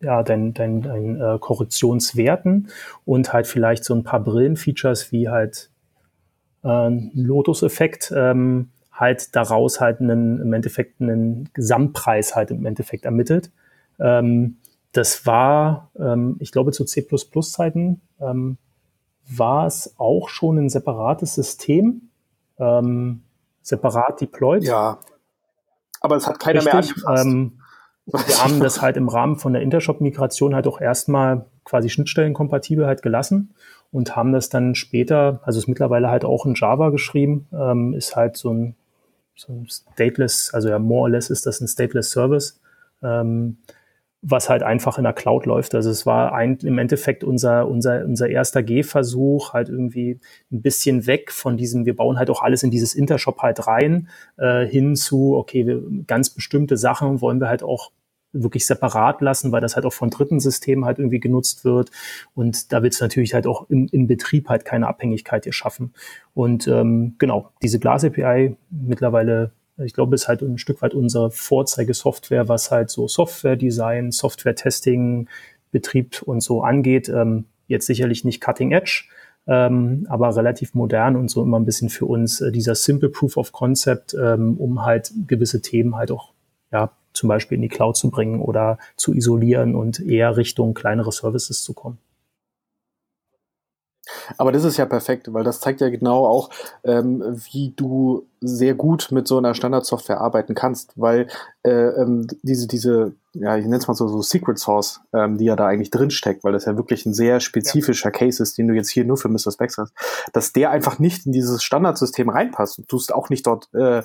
ja, 0.00 0.22
dein, 0.22 0.54
dein, 0.54 0.82
dein 0.82 1.20
äh, 1.20 1.38
Korrektionswerten 1.38 2.68
und 3.04 3.32
halt 3.32 3.46
vielleicht 3.46 3.84
so 3.84 3.94
ein 3.94 4.04
paar 4.04 4.20
Brillenfeatures 4.20 5.12
wie 5.12 5.28
halt 5.28 5.70
äh, 6.64 6.90
Lotus-Effekt, 7.14 8.12
ähm, 8.16 8.70
halt 8.90 9.34
daraus 9.36 9.80
halt 9.80 10.00
einen, 10.00 10.40
im 10.40 10.52
Endeffekt 10.52 11.00
einen 11.00 11.50
Gesamtpreis 11.52 12.34
halt 12.34 12.50
im 12.50 12.64
Endeffekt 12.66 13.04
ermittelt. 13.04 13.50
Ähm, 13.98 14.56
das 14.92 15.26
war, 15.26 15.90
ähm, 15.98 16.36
ich 16.38 16.52
glaube, 16.52 16.72
zu 16.72 16.84
C++-Zeiten 16.84 18.00
ähm, 18.20 18.58
war 19.28 19.66
es 19.66 19.94
auch 19.98 20.28
schon 20.28 20.58
ein 20.58 20.68
separates 20.68 21.34
System, 21.34 22.10
ähm, 22.58 23.22
separat 23.62 24.20
deployed. 24.20 24.64
Ja, 24.64 24.98
aber 26.00 26.16
es 26.16 26.26
hat 26.26 26.38
keiner 26.40 26.58
Richtig, 26.58 26.72
mehr 26.72 26.82
angefasst. 26.82 27.26
Ähm, 27.26 27.58
wir 28.06 28.44
haben 28.44 28.60
das 28.60 28.82
halt 28.82 28.96
im 28.96 29.08
Rahmen 29.08 29.36
von 29.36 29.52
der 29.52 29.62
Intershop-Migration 29.62 30.54
halt 30.54 30.66
auch 30.66 30.80
erstmal 30.80 31.46
quasi 31.64 31.88
schnittstellenkompatibel 31.88 32.86
halt 32.86 33.02
gelassen 33.02 33.54
und 33.92 34.16
haben 34.16 34.32
das 34.32 34.48
dann 34.48 34.74
später, 34.74 35.40
also 35.44 35.58
ist 35.58 35.68
mittlerweile 35.68 36.10
halt 36.10 36.24
auch 36.24 36.44
in 36.44 36.54
Java 36.54 36.90
geschrieben, 36.90 37.46
ähm, 37.52 37.94
ist 37.94 38.16
halt 38.16 38.36
so 38.36 38.52
ein, 38.52 38.74
so 39.36 39.52
ein 39.52 39.68
stateless, 39.68 40.52
also 40.52 40.68
ja, 40.68 40.78
more 40.78 41.02
or 41.02 41.10
less 41.10 41.30
ist 41.30 41.46
das 41.46 41.60
ein 41.60 41.68
stateless 41.68 42.10
Service. 42.10 42.60
Ähm, 43.02 43.58
was 44.24 44.48
halt 44.48 44.62
einfach 44.62 44.98
in 44.98 45.04
der 45.04 45.12
Cloud 45.12 45.46
läuft. 45.46 45.74
Also 45.74 45.90
es 45.90 46.06
war 46.06 46.32
ein, 46.32 46.56
im 46.62 46.78
Endeffekt 46.78 47.24
unser, 47.24 47.66
unser, 47.66 48.04
unser 48.04 48.28
erster 48.28 48.62
Gehversuch, 48.62 49.52
halt 49.52 49.68
irgendwie 49.68 50.20
ein 50.52 50.62
bisschen 50.62 51.06
weg 51.08 51.32
von 51.32 51.56
diesem, 51.56 51.86
wir 51.86 51.96
bauen 51.96 52.18
halt 52.18 52.30
auch 52.30 52.40
alles 52.40 52.62
in 52.62 52.70
dieses 52.70 52.94
Intershop 52.94 53.40
halt 53.40 53.66
rein, 53.66 54.08
äh, 54.36 54.64
hin 54.64 54.94
zu, 54.94 55.34
okay, 55.34 55.66
wir, 55.66 55.82
ganz 56.06 56.30
bestimmte 56.30 56.76
Sachen 56.76 57.20
wollen 57.20 57.40
wir 57.40 57.48
halt 57.48 57.64
auch 57.64 57.90
wirklich 58.32 58.64
separat 58.64 59.20
lassen, 59.20 59.50
weil 59.50 59.60
das 59.60 59.74
halt 59.74 59.84
auch 59.84 59.92
von 59.92 60.08
dritten 60.08 60.38
Systemen 60.38 60.84
halt 60.84 60.98
irgendwie 60.98 61.20
genutzt 61.20 61.64
wird. 61.64 61.90
Und 62.34 62.72
da 62.72 62.82
willst 62.82 63.00
du 63.00 63.04
natürlich 63.04 63.34
halt 63.34 63.46
auch 63.46 63.68
im, 63.70 63.88
im 63.90 64.06
Betrieb 64.06 64.48
halt 64.48 64.64
keine 64.64 64.86
Abhängigkeit 64.86 65.44
hier 65.44 65.52
schaffen. 65.52 65.92
Und 66.32 66.66
ähm, 66.68 67.16
genau, 67.18 67.50
diese 67.60 67.80
Glas 67.80 68.04
API 68.04 68.56
mittlerweile 68.70 69.50
ich 69.84 69.92
glaube, 69.92 70.14
es 70.14 70.22
ist 70.22 70.28
halt 70.28 70.42
ein 70.42 70.58
Stück 70.58 70.82
weit 70.82 70.94
unsere 70.94 71.30
Vorzeigesoftware, 71.30 72.48
was 72.48 72.70
halt 72.70 72.90
so 72.90 73.08
Software-Design, 73.08 74.10
Software-Testing, 74.10 75.28
Betrieb 75.70 76.22
und 76.22 76.40
so 76.40 76.62
angeht. 76.62 77.08
Ähm, 77.08 77.46
jetzt 77.66 77.86
sicherlich 77.86 78.24
nicht 78.24 78.40
Cutting 78.40 78.72
Edge, 78.72 79.04
ähm, 79.46 80.06
aber 80.08 80.36
relativ 80.36 80.74
modern 80.74 81.16
und 81.16 81.30
so 81.30 81.42
immer 81.42 81.58
ein 81.58 81.64
bisschen 81.64 81.88
für 81.88 82.06
uns 82.06 82.40
äh, 82.40 82.52
dieser 82.52 82.74
Simple 82.74 83.08
Proof 83.08 83.36
of 83.36 83.52
Concept, 83.52 84.14
ähm, 84.14 84.56
um 84.58 84.84
halt 84.84 85.12
gewisse 85.26 85.62
Themen 85.62 85.96
halt 85.96 86.10
auch, 86.10 86.32
ja, 86.70 86.92
zum 87.12 87.28
Beispiel 87.28 87.56
in 87.56 87.62
die 87.62 87.68
Cloud 87.68 87.96
zu 87.96 88.10
bringen 88.10 88.40
oder 88.40 88.78
zu 88.96 89.12
isolieren 89.14 89.74
und 89.74 90.00
eher 90.00 90.36
Richtung 90.36 90.74
kleinere 90.74 91.12
Services 91.12 91.62
zu 91.62 91.74
kommen. 91.74 91.98
Aber 94.36 94.50
das 94.50 94.64
ist 94.64 94.76
ja 94.76 94.86
perfekt, 94.86 95.32
weil 95.32 95.44
das 95.44 95.60
zeigt 95.60 95.80
ja 95.80 95.88
genau 95.88 96.26
auch, 96.26 96.50
ähm, 96.84 97.22
wie 97.52 97.72
du 97.76 98.26
sehr 98.40 98.74
gut 98.74 99.08
mit 99.12 99.28
so 99.28 99.38
einer 99.38 99.54
Standardsoftware 99.54 100.20
arbeiten 100.20 100.56
kannst, 100.56 100.92
weil 100.96 101.28
äh, 101.62 101.70
ähm, 101.70 102.26
diese, 102.42 102.66
diese, 102.66 103.14
ja, 103.34 103.56
ich 103.56 103.64
nenne 103.64 103.76
es 103.76 103.86
mal 103.86 103.94
so, 103.94 104.08
so 104.08 104.20
Secret 104.20 104.58
Source, 104.58 105.00
ähm, 105.14 105.38
die 105.38 105.44
ja 105.44 105.54
da 105.54 105.66
eigentlich 105.66 105.90
drinsteckt, 105.90 106.42
weil 106.42 106.52
das 106.52 106.64
ja 106.64 106.76
wirklich 106.76 107.06
ein 107.06 107.14
sehr 107.14 107.38
spezifischer 107.38 108.08
ja. 108.08 108.10
Case 108.10 108.42
ist, 108.42 108.58
den 108.58 108.66
du 108.66 108.74
jetzt 108.74 108.90
hier 108.90 109.04
nur 109.04 109.16
für 109.16 109.28
Mr. 109.28 109.52
Specs 109.52 109.78
hast, 109.78 109.92
dass 110.32 110.52
der 110.52 110.70
einfach 110.70 110.98
nicht 110.98 111.24
in 111.26 111.32
dieses 111.32 111.62
Standardsystem 111.62 112.28
reinpasst 112.28 112.80
und 112.80 112.90
du 112.90 112.96
es 112.96 113.12
auch 113.12 113.30
nicht 113.30 113.46
dort 113.46 113.72
äh, 113.74 114.02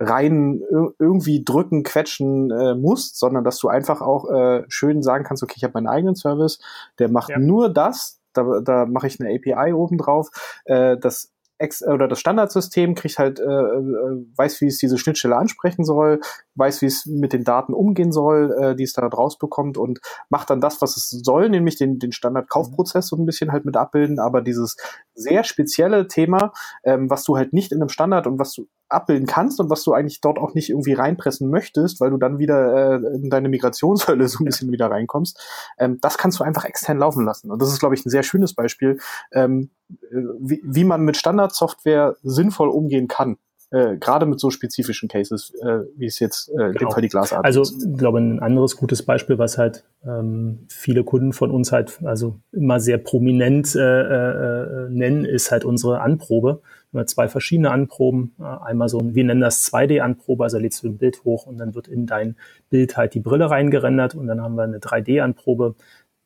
rein 0.00 0.62
irgendwie 0.98 1.44
drücken, 1.44 1.82
quetschen 1.82 2.50
äh, 2.50 2.74
musst, 2.74 3.18
sondern 3.18 3.44
dass 3.44 3.58
du 3.58 3.68
einfach 3.68 4.00
auch 4.00 4.30
äh, 4.30 4.64
schön 4.68 5.02
sagen 5.02 5.24
kannst, 5.24 5.42
okay, 5.42 5.54
ich 5.56 5.64
habe 5.64 5.74
meinen 5.74 5.88
eigenen 5.88 6.16
Service, 6.16 6.58
der 6.98 7.10
macht 7.10 7.30
ja. 7.30 7.38
nur 7.38 7.68
das, 7.68 8.20
da, 8.34 8.60
da 8.60 8.86
mache 8.86 9.06
ich 9.06 9.20
eine 9.20 9.34
API 9.34 9.72
oben 9.72 9.98
drauf. 9.98 10.28
Äh, 10.64 10.96
das 10.98 11.34
Ex 11.58 11.86
oder 11.86 12.08
das 12.08 12.18
Standardsystem 12.18 12.94
kriegt 12.94 13.18
halt, 13.18 13.38
äh, 13.38 13.44
äh, 13.44 14.26
weiß, 14.36 14.60
wie 14.60 14.66
es 14.66 14.78
diese 14.78 14.98
Schnittstelle 14.98 15.36
ansprechen 15.36 15.84
soll, 15.84 16.20
weiß, 16.56 16.82
wie 16.82 16.86
es 16.86 17.06
mit 17.06 17.32
den 17.32 17.44
Daten 17.44 17.74
umgehen 17.74 18.10
soll, 18.10 18.54
äh, 18.60 18.74
die 18.74 18.82
es 18.82 18.92
da 18.92 19.06
rausbekommt 19.06 19.78
und 19.78 20.00
macht 20.30 20.50
dann 20.50 20.60
das, 20.60 20.82
was 20.82 20.96
es 20.96 21.10
soll, 21.10 21.48
nämlich 21.48 21.76
den, 21.76 22.00
den 22.00 22.10
Standard-Kaufprozess 22.10 23.06
so 23.06 23.16
ein 23.16 23.26
bisschen 23.26 23.52
halt 23.52 23.64
mit 23.64 23.76
abbilden, 23.76 24.18
aber 24.18 24.42
dieses 24.42 24.76
sehr 25.14 25.44
spezielle 25.44 26.08
Thema, 26.08 26.52
ähm, 26.82 27.08
was 27.08 27.22
du 27.22 27.36
halt 27.36 27.52
nicht 27.52 27.70
in 27.70 27.80
einem 27.80 27.88
Standard 27.88 28.26
und 28.26 28.38
was 28.40 28.52
du 28.52 28.66
abbilden 28.88 29.26
kannst 29.26 29.60
und 29.60 29.70
was 29.70 29.82
du 29.82 29.92
eigentlich 29.92 30.20
dort 30.20 30.38
auch 30.38 30.54
nicht 30.54 30.70
irgendwie 30.70 30.92
reinpressen 30.92 31.50
möchtest, 31.50 32.00
weil 32.00 32.10
du 32.10 32.16
dann 32.16 32.38
wieder 32.38 33.02
äh, 33.02 33.16
in 33.16 33.30
deine 33.30 33.48
Migrationshölle 33.48 34.28
so 34.28 34.42
ein 34.42 34.46
bisschen 34.46 34.70
wieder 34.72 34.90
reinkommst, 34.90 35.40
ähm, 35.78 35.98
das 36.00 36.18
kannst 36.18 36.38
du 36.38 36.44
einfach 36.44 36.64
extern 36.64 36.98
laufen 36.98 37.24
lassen. 37.24 37.50
Und 37.50 37.60
das 37.60 37.70
ist, 37.70 37.80
glaube 37.80 37.94
ich, 37.94 38.04
ein 38.04 38.10
sehr 38.10 38.22
schönes 38.22 38.54
Beispiel, 38.54 38.98
ähm, 39.32 39.70
äh, 39.90 40.16
wie, 40.40 40.60
wie 40.64 40.84
man 40.84 41.02
mit 41.02 41.16
Standardsoftware 41.16 42.16
sinnvoll 42.22 42.68
umgehen 42.68 43.08
kann. 43.08 43.38
Äh, 43.70 43.96
gerade 43.96 44.24
mit 44.26 44.38
so 44.38 44.50
spezifischen 44.50 45.08
Cases, 45.08 45.52
äh, 45.60 45.80
wie 45.96 46.06
es 46.06 46.20
jetzt 46.20 46.48
äh, 46.50 46.66
in 46.66 46.74
dem 46.74 46.90
Fall 46.92 47.02
die 47.02 47.08
Glasart 47.08 47.44
Also, 47.44 47.62
ich 47.62 47.98
glaube, 47.98 48.20
ein 48.20 48.38
anderes 48.38 48.76
gutes 48.76 49.02
Beispiel, 49.02 49.38
was 49.38 49.58
halt 49.58 49.82
ähm, 50.06 50.66
viele 50.68 51.02
Kunden 51.02 51.32
von 51.32 51.50
uns 51.50 51.72
halt 51.72 51.98
also 52.04 52.36
immer 52.52 52.78
sehr 52.78 52.98
prominent 52.98 53.74
äh, 53.74 53.80
äh, 53.80 54.88
nennen, 54.90 55.24
ist 55.24 55.50
halt 55.50 55.64
unsere 55.64 56.02
Anprobe. 56.02 56.60
Zwei 57.06 57.28
verschiedene 57.28 57.70
Anproben. 57.70 58.34
Äh, 58.38 58.44
einmal 58.44 58.88
so 58.88 58.98
ein, 58.98 59.14
wir 59.14 59.24
nennen 59.24 59.40
das 59.40 59.70
2D-Anprobe, 59.72 60.44
also 60.44 60.58
lädst 60.58 60.82
du 60.82 60.88
ein 60.88 60.98
Bild 60.98 61.24
hoch 61.24 61.46
und 61.46 61.58
dann 61.58 61.74
wird 61.74 61.88
in 61.88 62.06
dein 62.06 62.36
Bild 62.70 62.96
halt 62.96 63.14
die 63.14 63.20
Brille 63.20 63.50
reingerendert 63.50 64.14
und 64.14 64.26
dann 64.26 64.40
haben 64.40 64.54
wir 64.54 64.62
eine 64.62 64.78
3D-Anprobe. 64.78 65.74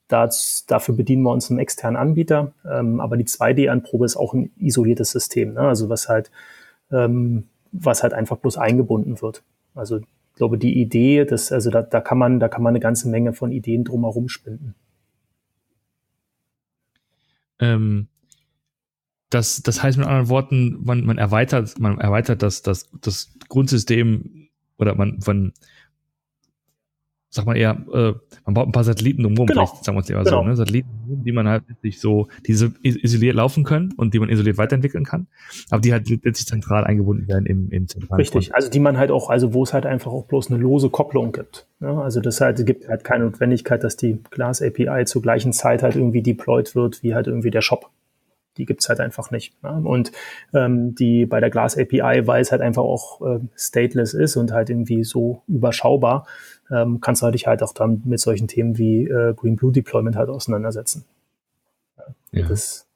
Das, 0.08 0.64
dafür 0.66 0.94
bedienen 0.94 1.22
wir 1.22 1.32
uns 1.32 1.50
einen 1.50 1.58
externen 1.58 1.96
Anbieter, 1.96 2.52
ähm, 2.70 3.00
aber 3.00 3.16
die 3.16 3.26
2D-Anprobe 3.26 4.06
ist 4.06 4.16
auch 4.16 4.32
ein 4.32 4.50
isoliertes 4.56 5.10
System, 5.10 5.54
ne? 5.54 5.60
also 5.60 5.88
was 5.90 6.08
halt, 6.08 6.30
ähm, 6.90 7.44
was 7.72 8.02
halt 8.02 8.14
einfach 8.14 8.38
bloß 8.38 8.56
eingebunden 8.56 9.20
wird. 9.20 9.42
Also 9.74 9.98
ich 9.98 10.06
glaube, 10.34 10.56
die 10.56 10.80
Idee, 10.80 11.24
dass, 11.24 11.52
also 11.52 11.70
da, 11.70 11.82
da 11.82 12.00
kann 12.00 12.16
man, 12.16 12.40
da 12.40 12.48
kann 12.48 12.62
man 12.62 12.70
eine 12.70 12.80
ganze 12.80 13.08
Menge 13.08 13.32
von 13.34 13.52
Ideen 13.52 13.84
drumherum 13.84 14.28
spinnen. 14.28 14.74
Ähm, 17.60 18.08
das, 19.30 19.62
das 19.62 19.82
heißt 19.82 19.98
mit 19.98 20.06
anderen 20.06 20.28
Worten, 20.28 20.78
man, 20.82 21.04
man 21.04 21.18
erweitert, 21.18 21.78
man 21.78 21.98
erweitert 21.98 22.42
das, 22.42 22.62
das, 22.62 22.90
das 23.00 23.34
Grundsystem 23.48 24.48
oder 24.78 24.94
man, 24.94 25.18
man 25.26 25.52
sag 27.30 27.44
mal 27.44 27.56
eher, 27.56 27.76
äh, 27.92 28.14
man 28.46 28.54
baut 28.54 28.68
ein 28.68 28.72
paar 28.72 28.84
Satelliten 28.84 29.22
drumherum, 29.22 29.48
genau. 29.48 29.66
sagen 29.82 29.96
wir 29.96 30.00
es 30.00 30.08
eher 30.08 30.22
genau. 30.24 30.42
so, 30.42 30.48
ne? 30.48 30.56
Satelliten, 30.56 30.88
die 31.24 31.32
man 31.32 31.46
halt 31.46 31.64
sich 31.82 32.00
so, 32.00 32.28
die 32.46 32.54
so 32.54 32.68
isoliert 32.82 33.36
laufen 33.36 33.64
können 33.64 33.92
und 33.96 34.14
die 34.14 34.18
man 34.18 34.30
isoliert 34.30 34.56
weiterentwickeln 34.56 35.04
kann, 35.04 35.26
aber 35.68 35.82
die 35.82 35.92
halt 35.92 36.08
letztlich 36.08 36.46
zentral 36.46 36.84
eingebunden 36.84 37.28
werden 37.28 37.44
im, 37.44 37.70
im 37.70 37.86
zentralen 37.86 38.20
Richtig, 38.20 38.46
Grund. 38.46 38.54
also 38.54 38.70
die 38.70 38.80
man 38.80 38.96
halt 38.96 39.10
auch, 39.10 39.28
also 39.28 39.52
wo 39.52 39.62
es 39.62 39.74
halt 39.74 39.84
einfach 39.84 40.10
auch 40.10 40.24
bloß 40.24 40.50
eine 40.50 40.58
lose 40.58 40.88
Kopplung 40.88 41.32
gibt. 41.32 41.66
Ne? 41.80 42.00
Also 42.00 42.20
das 42.20 42.40
halt, 42.40 42.64
gibt 42.64 42.88
halt 42.88 43.04
keine 43.04 43.24
Notwendigkeit, 43.24 43.84
dass 43.84 43.96
die 43.96 44.18
Glass 44.30 44.62
API 44.62 45.04
zur 45.04 45.20
gleichen 45.20 45.52
Zeit 45.52 45.82
halt 45.82 45.96
irgendwie 45.96 46.22
deployed 46.22 46.74
wird, 46.74 47.02
wie 47.02 47.14
halt 47.14 47.26
irgendwie 47.26 47.50
der 47.50 47.60
Shop 47.60 47.90
die 48.58 48.66
gibt's 48.66 48.88
halt 48.88 49.00
einfach 49.00 49.30
nicht. 49.30 49.60
Ne? 49.62 49.70
Und 49.70 50.12
ähm, 50.52 50.94
die 50.94 51.24
bei 51.24 51.40
der 51.40 51.50
Glass 51.50 51.78
API, 51.78 52.26
weil 52.26 52.42
es 52.42 52.52
halt 52.52 52.60
einfach 52.60 52.82
auch 52.82 53.22
äh, 53.22 53.40
stateless 53.56 54.12
ist 54.12 54.36
und 54.36 54.52
halt 54.52 54.68
irgendwie 54.68 55.04
so 55.04 55.42
überschaubar, 55.46 56.26
ähm, 56.70 57.00
kannst 57.00 57.22
du 57.22 57.30
dich 57.30 57.46
halt 57.46 57.62
auch 57.62 57.72
dann 57.72 58.02
mit 58.04 58.20
solchen 58.20 58.48
Themen 58.48 58.76
wie 58.76 59.04
äh, 59.04 59.34
Green 59.34 59.56
Blue 59.56 59.72
Deployment 59.72 60.16
halt 60.16 60.28
auseinandersetzen. 60.28 61.04
Ja. 62.32 62.46
Das, 62.46 62.88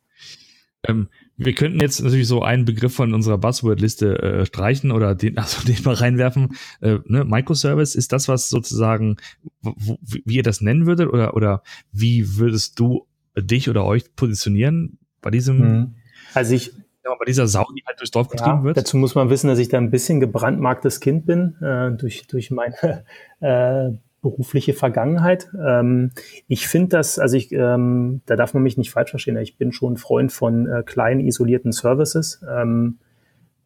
ähm, 0.85 1.09
wir 1.37 1.55
könnten 1.55 1.81
jetzt 1.81 2.01
natürlich 2.03 2.29
so 2.29 2.43
einen 2.43 2.65
Begriff 2.65 2.95
von 2.95 3.15
unserer 3.15 3.39
Buzzword-Liste 3.39 4.23
äh, 4.23 4.47
streichen 4.47 4.91
oder 4.91 5.15
den, 5.15 5.39
also 5.39 5.65
den 5.67 5.83
mal 5.85 5.95
reinwerfen. 5.95 6.57
Äh, 6.81 6.99
ne? 7.07 7.25
Microservice, 7.25 7.95
ist 7.95 8.13
das 8.13 8.29
was 8.29 8.49
sozusagen, 8.49 9.17
wo, 9.61 9.99
wie 10.03 10.37
ihr 10.37 10.43
das 10.43 10.61
nennen 10.61 10.87
würdet 10.87 11.09
oder, 11.09 11.35
oder 11.35 11.63
wie 11.93 12.37
würdest 12.37 12.79
du 12.79 13.07
dich 13.37 13.71
oder 13.71 13.85
euch 13.85 14.15
positionieren? 14.15 14.99
Bei 15.23 15.31
diesem, 15.31 15.59
mhm. 15.59 15.95
also 16.35 16.55
ich, 16.55 16.73
ja, 17.05 17.15
bei 17.19 17.25
dieser 17.25 17.47
Sau, 17.47 17.67
die 17.77 17.83
halt 17.87 17.99
durchs 17.99 18.11
Dorf 18.11 18.29
getrieben 18.29 18.59
ja, 18.59 18.65
wird. 18.65 18.77
Dazu 18.77 18.97
muss 18.97 19.15
man 19.15 19.31
wissen, 19.31 19.49
dass 19.49 19.59
ich 19.59 19.69
da 19.69 19.79
ein 19.79 19.91
bisschen 19.91 20.21
gebrandmarktes 20.21 21.01
Kind 21.01 21.27
bin, 21.27 21.57
äh, 21.63 21.93
durch, 21.93 22.27
durch 22.27 22.51
meine 22.51 23.05
äh, 23.41 23.93
berufliche 24.21 24.73
Vergangenheit. 24.73 25.49
Ähm, 25.67 26.13
ich 26.47 26.69
finde 26.69 26.97
das, 26.97 27.19
also 27.19 27.37
ich, 27.37 27.51
ähm, 27.53 28.21
da 28.27 28.37
darf 28.37 28.55
man 28.55 28.63
mich 28.63 28.77
nicht 28.77 28.91
falsch 28.91 29.11
verstehen, 29.11 29.37
ich 29.39 29.59
bin 29.59 29.73
schon 29.73 29.97
Freund 29.97 30.33
von 30.33 30.69
äh, 30.69 30.83
kleinen, 30.85 31.21
isolierten 31.21 31.73
Services. 31.73 32.41
Ähm, 32.49 32.99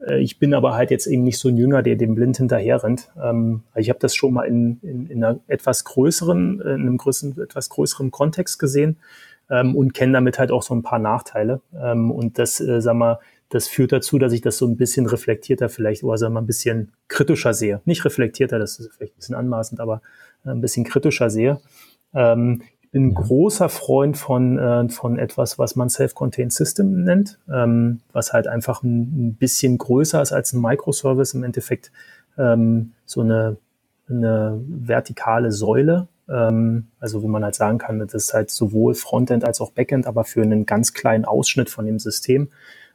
äh, 0.01 0.19
ich 0.21 0.39
bin 0.39 0.55
aber 0.55 0.75
halt 0.75 0.91
jetzt 0.91 1.07
eben 1.07 1.25
nicht 1.25 1.39
so 1.39 1.49
ein 1.49 1.59
Jünger, 1.59 1.83
der 1.83 1.97
dem 1.97 2.15
blind 2.15 2.39
hinterher 2.39 2.83
rennt. 2.83 3.11
Ähm, 3.23 3.65
ich 3.75 3.91
habe 3.91 3.99
das 3.99 4.15
schon 4.15 4.33
mal 4.33 4.45
in, 4.45 4.79
in, 4.81 5.07
in 5.07 5.23
einer 5.23 5.41
etwas 5.47 5.85
größeren, 5.85 6.61
in 6.61 6.67
einem 6.67 6.97
größeren, 6.97 7.39
etwas 7.39 7.69
größeren 7.69 8.11
Kontext 8.11 8.59
gesehen 8.59 8.97
ähm, 9.51 9.75
und 9.77 9.95
kenne 9.95 10.13
damit 10.13 10.39
halt 10.39 10.51
auch 10.51 10.63
so 10.63 10.75
ein 10.75 10.83
paar 10.83 10.99
Nachteile. 10.99 11.61
Ähm, 11.81 12.11
und 12.11 12.39
das, 12.39 12.61
äh, 12.61 12.81
sag 12.81 12.95
mal, 12.95 13.19
das 13.49 13.69
führt 13.69 13.93
dazu, 13.93 14.19
dass 14.19 14.33
ich 14.33 14.41
das 14.41 14.59
so 14.59 14.67
ein 14.67 14.77
bisschen 14.77 15.07
reflektierter 15.07 15.69
vielleicht 15.69 16.03
oder 16.03 16.19
sag 16.19 16.33
mal 16.33 16.41
ein 16.41 16.47
bisschen 16.47 16.93
kritischer 17.09 17.55
sehe. 17.55 17.81
Nicht 17.85 18.05
reflektierter, 18.05 18.59
das 18.59 18.79
ist 18.79 18.93
vielleicht 18.95 19.15
ein 19.15 19.19
bisschen 19.19 19.35
anmaßend, 19.35 19.81
aber 19.81 20.03
äh, 20.45 20.51
ein 20.51 20.61
bisschen 20.61 20.85
kritischer 20.85 21.31
sehe. 21.31 21.61
Ähm, 22.15 22.63
ich 22.81 22.91
bin 22.91 23.11
ja. 23.11 23.21
großer 23.21 23.69
Freund 23.69 24.17
von, 24.17 24.59
äh, 24.59 24.89
von 24.89 25.19
etwas, 25.19 25.59
was 25.59 25.77
man 25.77 25.89
Self-Contained 25.89 26.53
System 26.53 27.05
nennt, 27.05 27.39
ähm, 27.53 28.01
was 28.13 28.33
halt 28.33 28.49
einfach 28.49 28.83
ein, 28.83 29.29
ein, 29.29 29.35
bisschen 29.35 29.79
größer 29.79 30.23
ist 30.23 30.33
als 30.33 30.53
ein 30.53 30.61
Microservice, 30.61 31.35
im 31.35 31.45
Endeffekt 31.45 31.93
ähm, 32.39 32.93
so 33.05 33.21
eine, 33.21 33.57
eine 34.09 34.61
vertikale 34.67 35.53
Säule, 35.53 36.09
also 36.29 37.23
wo 37.23 37.29
man 37.29 37.45
halt 37.45 37.55
sagen 37.55 37.79
kann, 37.79 38.01
das 38.01 38.13
ist 38.15 38.35
halt 38.35 38.51
sowohl 38.51 38.95
Frontend 38.95 39.45
als 39.45 39.61
auch 39.61 39.71
Backend, 39.71 40.07
aber 40.07 40.25
für 40.25 40.43
einen 40.43 40.67
ganz 40.67 40.93
kleinen 40.93 41.25
Ausschnitt 41.25 41.71
von 41.71 41.87
dem 41.87 41.99
System. 41.99 42.49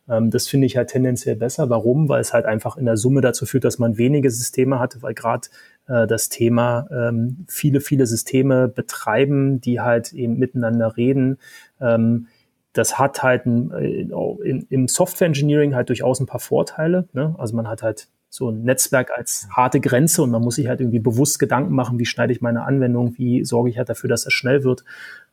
Ähm, 0.09 0.29
das 0.31 0.47
finde 0.47 0.67
ich 0.67 0.77
halt 0.77 0.89
tendenziell 0.89 1.35
besser. 1.35 1.69
Warum? 1.69 2.09
Weil 2.09 2.21
es 2.21 2.33
halt 2.33 2.45
einfach 2.45 2.77
in 2.77 2.85
der 2.85 2.97
Summe 2.97 3.21
dazu 3.21 3.45
führt, 3.45 3.63
dass 3.63 3.79
man 3.79 3.97
wenige 3.97 4.29
Systeme 4.29 4.79
hat, 4.79 5.01
weil 5.01 5.13
gerade 5.13 5.47
äh, 5.87 6.07
das 6.07 6.29
Thema 6.29 6.87
ähm, 6.91 7.45
viele, 7.47 7.81
viele 7.81 8.05
Systeme 8.05 8.67
betreiben, 8.67 9.61
die 9.61 9.79
halt 9.79 10.13
eben 10.13 10.37
miteinander 10.37 10.97
reden. 10.97 11.37
Ähm, 11.79 12.27
das 12.73 12.97
hat 12.97 13.21
halt 13.21 13.45
ein, 13.45 13.71
äh, 13.71 14.63
im 14.69 14.87
Software 14.87 15.27
Engineering 15.27 15.75
halt 15.75 15.89
durchaus 15.89 16.19
ein 16.19 16.25
paar 16.25 16.39
Vorteile. 16.39 17.07
Ne? 17.13 17.35
Also 17.37 17.55
man 17.55 17.67
hat 17.67 17.83
halt 17.83 18.07
so 18.33 18.49
ein 18.49 18.63
Netzwerk 18.63 19.11
als 19.13 19.49
harte 19.51 19.81
Grenze 19.81 20.23
und 20.23 20.31
man 20.31 20.41
muss 20.41 20.55
sich 20.55 20.69
halt 20.69 20.79
irgendwie 20.79 20.99
bewusst 20.99 21.37
Gedanken 21.37 21.75
machen, 21.75 21.99
wie 21.99 22.05
schneide 22.05 22.31
ich 22.31 22.39
meine 22.39 22.63
Anwendung, 22.63 23.17
wie 23.17 23.43
sorge 23.43 23.69
ich 23.69 23.77
halt 23.77 23.89
dafür, 23.89 24.09
dass 24.09 24.25
es 24.25 24.31
schnell 24.31 24.63
wird. 24.63 24.85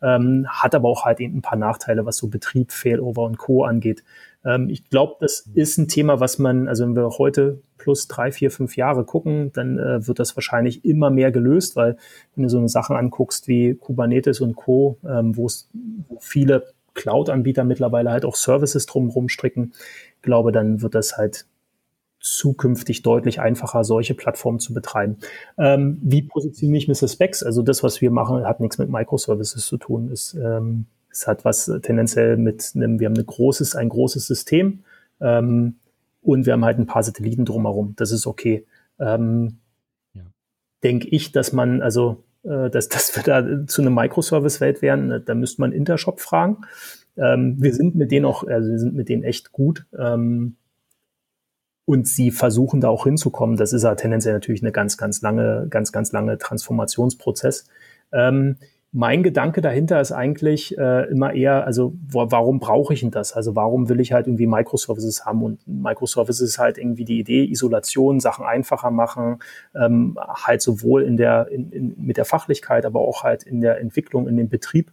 Ähm, 0.03 0.47
hat 0.49 0.75
aber 0.75 0.89
auch 0.89 1.05
halt 1.05 1.21
eben 1.21 1.39
ein 1.39 1.43
paar 1.43 1.57
Nachteile, 1.57 2.05
was 2.07 2.17
so 2.17 2.27
Betrieb, 2.27 2.73
Failover 2.73 3.23
und 3.23 3.39
Co. 3.39 3.63
angeht. 3.63 4.03
Ähm, 4.45 4.69
ich 4.69 4.91
glaube, 4.91 5.15
das 5.21 5.49
ist 5.55 5.79
ein 5.79 5.87
Thema, 5.87 6.19
was 6.19 6.41
man, 6.41 6.67
also 6.67 6.85
wenn 6.85 6.97
wir 6.97 7.09
heute 7.19 7.63
plus 7.79 8.09
drei, 8.09 8.33
vier, 8.33 8.51
fünf 8.51 8.77
Jahre 8.77 9.05
gucken, 9.05 9.53
dann 9.53 9.79
äh, 9.79 10.05
wird 10.05 10.19
das 10.19 10.37
wahrscheinlich 10.37 10.85
immer 10.85 11.11
mehr 11.11 11.31
gelöst, 11.31 11.77
weil 11.77 11.99
wenn 12.35 12.43
du 12.43 12.49
so 12.49 12.59
eine 12.59 12.69
Sachen 12.69 12.97
anguckst 12.97 13.47
wie 13.47 13.77
Kubernetes 13.77 14.41
und 14.41 14.57
Co., 14.57 14.99
ähm, 15.09 15.37
wo 15.37 15.47
es 15.47 15.71
viele 16.19 16.65
Cloud-Anbieter 16.95 17.63
mittlerweile 17.63 18.11
halt 18.11 18.25
auch 18.25 18.35
Services 18.35 18.87
drumherum 18.87 19.29
stricken, 19.29 19.73
glaube, 20.21 20.51
dann 20.51 20.83
wird 20.83 20.97
das 20.97 21.17
halt 21.17 21.47
zukünftig 22.21 23.03
deutlich 23.03 23.41
einfacher, 23.41 23.85
solche 23.85 24.15
Plattformen 24.15 24.59
zu 24.59 24.75
betreiben. 24.75 25.19
Ähm, 25.57 25.99
wie 26.03 26.23
positioniere 26.23 26.79
ich 26.79 26.89
Mr. 26.89 27.09
Specs? 27.09 27.43
Also 27.43 27.63
das, 27.63 27.83
was 27.83 28.01
wir 28.01 28.11
machen, 28.11 28.45
hat 28.45 28.61
nichts 28.61 28.79
mit 28.79 28.91
Microservices 28.91 29.67
zu 29.67 29.77
tun. 29.77 30.11
Es, 30.13 30.35
ähm, 30.35 30.87
es 31.11 31.27
hat 31.27 31.45
was 31.45 31.71
tendenziell 31.83 32.37
mit 32.37 32.73
einem, 32.75 33.01
wir 33.01 33.07
haben 33.07 33.17
ein 33.17 33.27
großes, 33.27 33.77
ein 33.77 33.89
großes 33.89 34.27
System 34.27 34.81
ähm, 35.21 35.77
und 36.23 36.47
wir 36.47 36.53
haben 36.53 36.65
halt 36.65 36.79
ein 36.79 36.87
paar 36.87 37.03
Satelliten 37.03 37.45
drumherum. 37.45 37.95
Das 37.97 38.11
ist 38.11 38.27
okay. 38.27 38.67
Ähm, 38.99 39.59
ja. 40.15 40.23
Denke 40.83 41.09
ich, 41.09 41.33
dass 41.33 41.53
man, 41.53 41.83
also 41.83 42.25
äh, 42.43 42.69
dass, 42.69 42.89
dass 42.89 43.15
wir 43.15 43.23
da 43.23 43.67
zu 43.67 43.83
einer 43.83 43.91
Microservice-Welt 43.91 44.83
wären, 44.83 45.23
da 45.25 45.35
müsste 45.35 45.61
man 45.61 45.73
Intershop 45.73 46.21
fragen. 46.21 46.59
Ähm, 47.17 47.57
wir 47.59 47.75
sind 47.75 47.95
mit 47.95 48.11
denen 48.11 48.27
auch, 48.27 48.45
also 48.45 48.71
wir 48.71 48.79
sind 48.79 48.95
mit 48.95 49.09
denen 49.09 49.23
echt 49.23 49.53
gut. 49.53 49.87
Und 51.89 52.07
sie 52.07 52.31
versuchen 52.31 52.83
da 52.83 52.91
auch 52.91 53.05
hinzukommen. 53.05 53.57
Das 53.57 53.73
ist 53.73 53.83
ja 53.83 53.95
tendenziell 53.95 54.35
natürlich 54.35 54.63
eine 54.63 54.73
ganz, 54.73 54.99
ganz 54.99 55.23
lange, 55.23 55.69
ganz, 55.71 55.91
ganz 55.91 56.13
lange 56.13 56.37
Transformationsprozess. 56.37 57.67
Ähm, 58.13 58.57
mein 58.93 59.23
Gedanke 59.23 59.63
dahinter 59.63 59.99
ist 59.99 60.13
eigentlich 60.13 60.77
äh, 60.77 61.09
immer 61.11 61.33
eher, 61.33 61.65
also 61.65 61.95
wo, 62.07 62.31
warum 62.31 62.61
brauche 62.61 62.93
ich 62.93 63.01
denn 63.01 63.11
das? 63.11 63.33
Also 63.33 63.57
warum 63.57 63.89
will 63.89 64.01
ich 64.01 64.13
halt 64.13 64.27
irgendwie 64.27 64.47
Microservices 64.47 65.25
haben? 65.25 65.43
Und 65.43 65.67
Microservices 65.67 66.43
ist 66.43 66.59
halt 66.59 66.77
irgendwie 66.77 67.07
die 67.07 67.21
Idee, 67.21 67.45
Isolation, 67.45 68.21
Sachen 68.21 68.45
einfacher 68.45 68.91
machen, 68.91 69.39
ähm, 69.75 70.19
halt 70.21 70.61
sowohl 70.61 71.05
in 71.05 71.17
der, 71.17 71.49
in, 71.49 71.71
in, 71.71 71.95
mit 71.97 72.19
der 72.19 72.27
Fachlichkeit, 72.27 72.85
aber 72.85 73.01
auch 73.01 73.23
halt 73.23 73.45
in 73.45 73.63
der 73.63 73.81
Entwicklung, 73.81 74.29
in 74.29 74.37
dem 74.37 74.51
Betrieb. 74.51 74.93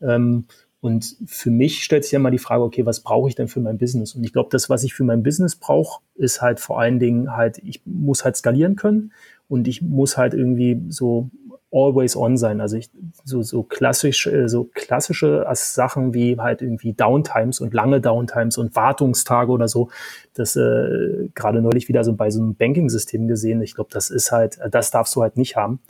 Ähm, 0.00 0.44
und 0.80 1.16
für 1.26 1.50
mich 1.50 1.82
stellt 1.82 2.04
sich 2.04 2.12
ja 2.12 2.18
mal 2.18 2.30
die 2.30 2.38
Frage, 2.38 2.62
okay, 2.62 2.86
was 2.86 3.00
brauche 3.00 3.28
ich 3.28 3.34
denn 3.34 3.48
für 3.48 3.60
mein 3.60 3.78
Business? 3.78 4.14
Und 4.14 4.24
ich 4.24 4.32
glaube, 4.32 4.50
das, 4.52 4.68
was 4.68 4.84
ich 4.84 4.94
für 4.94 5.04
mein 5.04 5.22
Business 5.22 5.56
brauche, 5.56 6.00
ist 6.14 6.42
halt 6.42 6.60
vor 6.60 6.78
allen 6.78 6.98
Dingen 6.98 7.36
halt, 7.36 7.58
ich 7.58 7.82
muss 7.86 8.24
halt 8.24 8.36
skalieren 8.36 8.76
können 8.76 9.12
und 9.48 9.68
ich 9.68 9.82
muss 9.82 10.16
halt 10.16 10.34
irgendwie 10.34 10.82
so 10.88 11.30
always 11.72 12.16
on 12.16 12.36
sein. 12.36 12.60
Also 12.60 12.76
ich, 12.76 12.90
so, 13.24 13.42
so 13.42 13.62
klassisch, 13.62 14.26
äh, 14.26 14.48
so 14.48 14.64
klassische 14.64 15.46
Sachen 15.52 16.14
wie 16.14 16.38
halt 16.38 16.62
irgendwie 16.62 16.92
Downtimes 16.92 17.60
und 17.60 17.74
lange 17.74 18.00
Downtimes 18.00 18.58
und 18.58 18.76
Wartungstage 18.76 19.50
oder 19.50 19.68
so. 19.68 19.90
Das 20.34 20.56
äh, 20.56 21.28
gerade 21.34 21.60
neulich 21.62 21.88
wieder 21.88 22.04
so 22.04 22.14
bei 22.14 22.30
so 22.30 22.40
einem 22.40 22.54
Banking-System 22.54 23.28
gesehen. 23.28 23.62
Ich 23.62 23.74
glaube, 23.74 23.90
das 23.92 24.10
ist 24.10 24.32
halt, 24.32 24.58
das 24.70 24.90
darfst 24.90 25.14
du 25.16 25.22
halt 25.22 25.36
nicht 25.36 25.56
haben. 25.56 25.80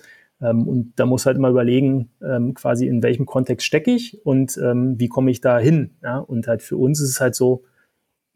Ähm, 0.41 0.69
und 0.69 0.93
da 0.97 1.07
muss 1.07 1.27
halt 1.27 1.37
immer 1.37 1.49
überlegen, 1.49 2.11
ähm, 2.23 2.55
quasi 2.55 2.87
in 2.87 3.03
welchem 3.03 3.27
Kontext 3.27 3.67
stecke 3.67 3.91
ich 3.91 4.25
und 4.25 4.59
ähm, 4.59 4.99
wie 4.99 5.09
komme 5.09 5.31
ich 5.31 5.41
da 5.41 5.59
hin. 5.59 5.97
Ja? 6.03 6.19
Und 6.19 6.47
halt 6.47 6.63
für 6.63 6.77
uns 6.77 7.01
ist 7.01 7.11
es 7.11 7.21
halt 7.21 7.35
so, 7.35 7.65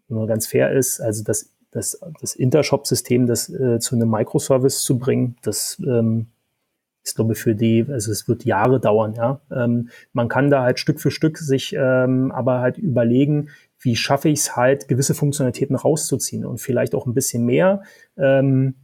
wenn 0.08 0.18
man 0.18 0.26
ganz 0.26 0.46
fair 0.46 0.72
ist, 0.72 1.00
also 1.00 1.22
das, 1.22 1.52
das, 1.70 2.00
das 2.20 2.34
Intershop-System, 2.34 3.26
das 3.26 3.48
äh, 3.48 3.78
zu 3.78 3.94
einem 3.94 4.10
Microservice 4.10 4.82
zu 4.82 4.98
bringen, 4.98 5.36
das 5.42 5.80
ähm, 5.86 6.26
ist, 7.02 7.16
glaube 7.16 7.32
ich, 7.32 7.38
für 7.38 7.54
die, 7.54 7.86
also 7.88 8.10
es 8.10 8.28
wird 8.28 8.44
Jahre 8.44 8.80
dauern, 8.80 9.14
ja. 9.14 9.40
Ähm, 9.50 9.88
man 10.12 10.28
kann 10.28 10.50
da 10.50 10.62
halt 10.62 10.78
Stück 10.78 11.00
für 11.00 11.10
Stück 11.10 11.38
sich 11.38 11.74
ähm, 11.78 12.32
aber 12.32 12.60
halt 12.60 12.76
überlegen, 12.76 13.50
wie 13.78 13.96
schaffe 13.96 14.28
ich 14.28 14.40
es 14.40 14.56
halt, 14.56 14.88
gewisse 14.88 15.14
Funktionalitäten 15.14 15.76
rauszuziehen 15.76 16.44
und 16.44 16.60
vielleicht 16.60 16.94
auch 16.94 17.06
ein 17.06 17.14
bisschen 17.14 17.44
mehr, 17.46 17.82
ähm, 18.16 18.74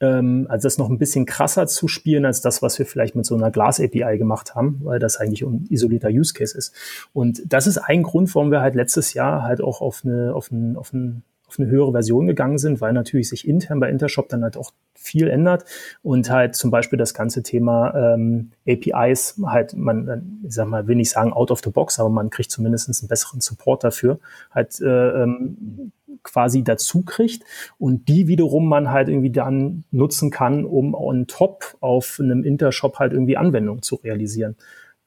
ähm, 0.00 0.46
also 0.48 0.66
das 0.66 0.78
noch 0.78 0.88
ein 0.88 0.98
bisschen 0.98 1.26
krasser 1.26 1.66
zu 1.66 1.88
spielen 1.88 2.24
als 2.24 2.40
das, 2.40 2.62
was 2.62 2.78
wir 2.78 2.86
vielleicht 2.86 3.14
mit 3.14 3.26
so 3.26 3.34
einer 3.34 3.50
Glas-API 3.50 4.18
gemacht 4.18 4.54
haben, 4.54 4.80
weil 4.82 4.98
das 4.98 5.18
eigentlich 5.18 5.42
ein 5.42 5.66
isolierter 5.68 6.08
Use 6.08 6.34
Case 6.34 6.56
ist. 6.56 6.74
Und 7.12 7.42
das 7.46 7.66
ist 7.66 7.78
ein 7.78 8.02
Grund, 8.02 8.34
warum 8.34 8.50
wir 8.50 8.60
halt 8.60 8.74
letztes 8.74 9.14
Jahr 9.14 9.42
halt 9.42 9.60
auch 9.60 9.80
auf 9.80 10.02
eine, 10.04 10.34
auf 10.34 10.50
ein, 10.50 10.76
auf 10.76 10.92
ein 10.92 11.22
auf 11.50 11.58
eine 11.58 11.68
höhere 11.68 11.90
Version 11.90 12.28
gegangen 12.28 12.58
sind, 12.58 12.80
weil 12.80 12.92
natürlich 12.92 13.28
sich 13.28 13.46
intern 13.46 13.80
bei 13.80 13.90
Intershop 13.90 14.28
dann 14.28 14.44
halt 14.44 14.56
auch 14.56 14.70
viel 14.94 15.28
ändert 15.28 15.64
und 16.02 16.30
halt 16.30 16.54
zum 16.54 16.70
Beispiel 16.70 16.98
das 16.98 17.12
ganze 17.12 17.42
Thema 17.42 18.14
ähm, 18.14 18.52
APIs 18.68 19.40
halt 19.44 19.74
man, 19.74 20.40
ich 20.46 20.54
sag 20.54 20.68
mal, 20.68 20.86
will 20.86 20.94
nicht 20.94 21.10
sagen 21.10 21.32
out 21.32 21.50
of 21.50 21.60
the 21.64 21.70
box, 21.70 21.98
aber 21.98 22.08
man 22.08 22.30
kriegt 22.30 22.52
zumindest 22.52 22.88
einen 22.88 23.08
besseren 23.08 23.40
Support 23.40 23.82
dafür, 23.82 24.20
halt 24.52 24.80
äh, 24.80 25.22
ähm, 25.22 25.90
quasi 26.22 26.62
dazu 26.62 27.02
kriegt 27.02 27.44
und 27.78 28.08
die 28.08 28.26
wiederum 28.26 28.68
man 28.68 28.90
halt 28.90 29.08
irgendwie 29.08 29.30
dann 29.30 29.84
nutzen 29.90 30.30
kann, 30.30 30.64
um 30.64 30.94
on 30.94 31.26
top 31.26 31.76
auf 31.80 32.18
einem 32.20 32.44
Intershop 32.44 32.98
halt 32.98 33.12
irgendwie 33.12 33.36
Anwendungen 33.36 33.82
zu 33.82 33.96
realisieren. 33.96 34.56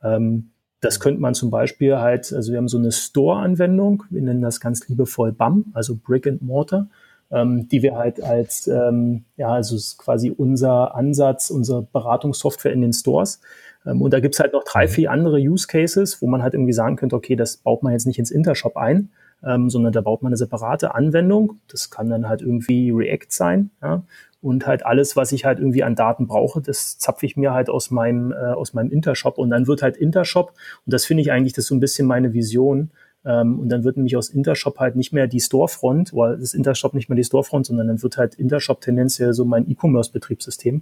Ähm, 0.04 0.50
das 0.84 1.00
könnte 1.00 1.22
man 1.22 1.34
zum 1.34 1.50
Beispiel 1.50 1.98
halt, 1.98 2.34
also 2.34 2.52
wir 2.52 2.58
haben 2.58 2.68
so 2.68 2.78
eine 2.78 2.92
Store-Anwendung, 2.92 4.04
wir 4.10 4.22
nennen 4.22 4.42
das 4.42 4.60
ganz 4.60 4.88
liebevoll 4.88 5.32
BAM, 5.32 5.66
also 5.74 5.96
Brick 5.96 6.28
and 6.28 6.42
Mortar, 6.42 6.88
ähm, 7.32 7.68
die 7.70 7.82
wir 7.82 7.96
halt 7.96 8.22
als, 8.22 8.68
ähm, 8.68 9.24
ja, 9.38 9.50
also 9.50 9.76
ist 9.76 9.98
quasi 9.98 10.30
unser 10.30 10.96
Ansatz, 10.96 11.50
unsere 11.50 11.84
Beratungssoftware 11.84 12.74
in 12.74 12.82
den 12.82 12.94
Stores. 12.94 13.40
Ähm, 13.86 14.02
und 14.02 14.14
da 14.14 14.20
gibt's 14.20 14.40
halt 14.40 14.54
noch 14.54 14.64
drei, 14.64 14.86
mhm. 14.86 14.90
vier 14.90 15.12
andere 15.12 15.38
Use 15.38 15.68
Cases, 15.68 16.22
wo 16.22 16.28
man 16.28 16.44
halt 16.44 16.54
irgendwie 16.54 16.74
sagen 16.74 16.96
könnte, 16.98 17.16
okay, 17.16 17.36
das 17.36 17.58
baut 17.58 17.82
man 17.82 17.94
jetzt 17.94 18.06
nicht 18.06 18.20
ins 18.20 18.32
Intershop 18.32 18.76
ein, 18.76 19.10
ähm, 19.46 19.70
sondern 19.70 19.94
da 19.94 20.02
baut 20.02 20.22
man 20.22 20.32
eine 20.32 20.38
separate 20.38 20.96
Anwendung. 20.96 21.60
Das 21.68 21.90
kann 21.90 22.10
dann 22.10 22.28
halt 22.28 22.42
irgendwie 22.42 22.92
React 22.92 23.30
sein. 23.30 23.70
Ja? 23.82 24.04
Und 24.42 24.68
halt 24.68 24.86
alles, 24.86 25.16
was 25.16 25.32
ich 25.32 25.46
halt 25.46 25.60
irgendwie 25.60 25.84
an 25.84 25.96
Daten 25.96 26.28
brauche, 26.28 26.62
das 26.62 26.98
zapfe 26.98 27.26
ich 27.26 27.38
mir 27.38 27.54
halt 27.54 27.70
aus 27.70 27.92
meinem, 27.92 28.32
äh, 28.32 28.36
aus 28.36 28.74
meinem 28.74 28.92
Intershop. 28.92 29.38
Und 29.38 29.50
dann 29.50 29.68
wird 29.68 29.82
halt 29.82 29.98
Intershop, 29.98 30.54
und 30.86 30.94
das 30.94 31.06
finde 31.06 31.22
ich 31.22 31.32
eigentlich, 31.32 31.54
das 31.54 31.66
ist 31.66 31.70
so 31.70 31.76
ein 31.76 31.80
bisschen 31.80 32.08
meine 32.08 32.34
Vision, 32.34 32.92
ähm, 33.26 33.60
und 33.60 33.70
dann 33.70 33.84
wird 33.84 33.96
nämlich 33.96 34.18
aus 34.18 34.30
Intershop 34.30 34.80
halt 34.80 34.96
nicht 34.96 35.14
mehr 35.14 35.28
die 35.28 35.40
Storefront, 35.40 36.14
oder 36.14 36.38
das 36.38 36.54
Intershop 36.54 36.94
nicht 36.94 37.10
mehr 37.10 37.16
die 37.16 37.24
Storefront, 37.24 37.66
sondern 37.68 37.88
dann 37.88 38.04
wird 38.04 38.18
halt 38.18 38.36
Intershop 38.36 38.82
tendenziell 38.82 39.34
so 39.34 39.46
mein 39.46 39.70
E-Commerce-Betriebssystem. 39.70 40.82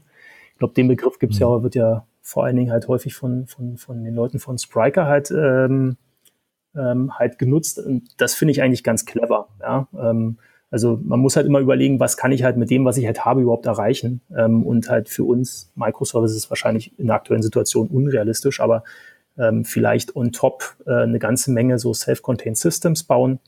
Ich 0.53 0.57
glaube, 0.57 0.73
den 0.73 0.87
Begriff 0.87 1.19
gibt's 1.19 1.37
mhm. 1.37 1.41
ja, 1.41 1.63
wird 1.63 1.75
ja 1.75 2.05
vor 2.21 2.45
allen 2.45 2.55
Dingen 2.55 2.71
halt 2.71 2.87
häufig 2.87 3.13
von, 3.13 3.47
von, 3.47 3.77
von 3.77 4.03
den 4.03 4.13
Leuten 4.13 4.39
von 4.39 4.57
Spriker 4.57 5.05
halt, 5.05 5.31
ähm, 5.31 5.97
ähm, 6.75 7.17
halt 7.17 7.37
genutzt. 7.37 7.79
Und 7.79 8.09
das 8.17 8.33
finde 8.33 8.51
ich 8.51 8.61
eigentlich 8.61 8.83
ganz 8.83 9.05
clever. 9.05 9.47
Ja? 9.59 9.87
Ähm, 9.97 10.37
also 10.69 10.99
man 11.03 11.19
muss 11.19 11.35
halt 11.35 11.45
immer 11.45 11.59
überlegen, 11.59 11.99
was 11.99 12.15
kann 12.15 12.31
ich 12.31 12.43
halt 12.43 12.55
mit 12.55 12.69
dem, 12.69 12.85
was 12.85 12.97
ich 12.97 13.05
halt 13.05 13.25
habe, 13.25 13.41
überhaupt 13.41 13.65
erreichen. 13.65 14.21
Ähm, 14.35 14.63
und 14.63 14.89
halt 14.89 15.09
für 15.09 15.25
uns 15.25 15.71
Microservices 15.75 16.49
wahrscheinlich 16.49 16.97
in 16.97 17.07
der 17.07 17.15
aktuellen 17.15 17.43
Situation 17.43 17.87
unrealistisch, 17.87 18.61
aber 18.61 18.83
ähm, 19.37 19.65
vielleicht 19.65 20.15
on 20.15 20.31
top 20.31 20.75
äh, 20.85 21.03
eine 21.03 21.19
ganze 21.19 21.51
Menge 21.51 21.77
so 21.79 21.93
Self-Contained 21.93 22.57
Systems 22.57 23.03
bauen, 23.03 23.39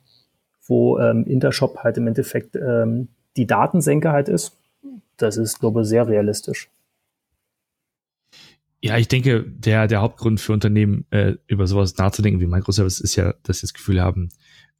wo 0.65 0.99
ähm, 0.99 1.25
Intershop 1.25 1.79
halt 1.79 1.97
im 1.97 2.07
Endeffekt 2.07 2.55
ähm, 2.55 3.07
die 3.37 3.47
Datensenke 3.47 4.11
halt 4.11 4.29
ist. 4.29 4.57
Das 5.17 5.37
ist, 5.37 5.59
glaube 5.59 5.81
ich, 5.81 5.87
sehr 5.87 6.07
realistisch. 6.07 6.69
Ja, 8.83 8.97
ich 8.97 9.07
denke, 9.07 9.45
der, 9.49 9.87
der 9.87 10.01
Hauptgrund 10.01 10.41
für 10.41 10.51
Unternehmen, 10.51 11.05
äh, 11.09 11.35
über 11.47 11.67
sowas 11.67 11.95
nachzudenken 11.95 12.41
wie 12.41 12.47
Microservice, 12.47 12.99
ist 12.99 13.15
ja, 13.15 13.33
dass 13.43 13.59
sie 13.59 13.61
das 13.61 13.73
Gefühl 13.73 14.01
haben, 14.01 14.27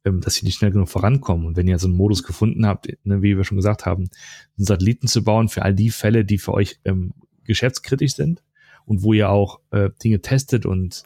ähm, 0.04 0.20
dass 0.20 0.34
sie 0.34 0.44
nicht 0.44 0.58
schnell 0.58 0.72
genug 0.72 0.90
vorankommen. 0.90 1.46
Und 1.46 1.56
wenn 1.56 1.66
ihr 1.66 1.78
so 1.78 1.86
einen 1.88 1.96
Modus 1.96 2.22
gefunden 2.22 2.66
habt, 2.66 2.86
ne, 3.04 3.22
wie 3.22 3.34
wir 3.34 3.44
schon 3.44 3.56
gesagt 3.56 3.86
haben, 3.86 4.10
einen 4.58 4.66
Satelliten 4.66 5.08
zu 5.08 5.24
bauen 5.24 5.48
für 5.48 5.62
all 5.62 5.74
die 5.74 5.88
Fälle, 5.88 6.26
die 6.26 6.36
für 6.36 6.52
euch 6.52 6.78
ähm, 6.84 7.14
geschäftskritisch 7.44 8.14
sind 8.14 8.42
und 8.84 9.02
wo 9.04 9.14
ihr 9.14 9.30
auch 9.30 9.60
äh, 9.70 9.88
Dinge 10.04 10.20
testet 10.20 10.66
und 10.66 11.04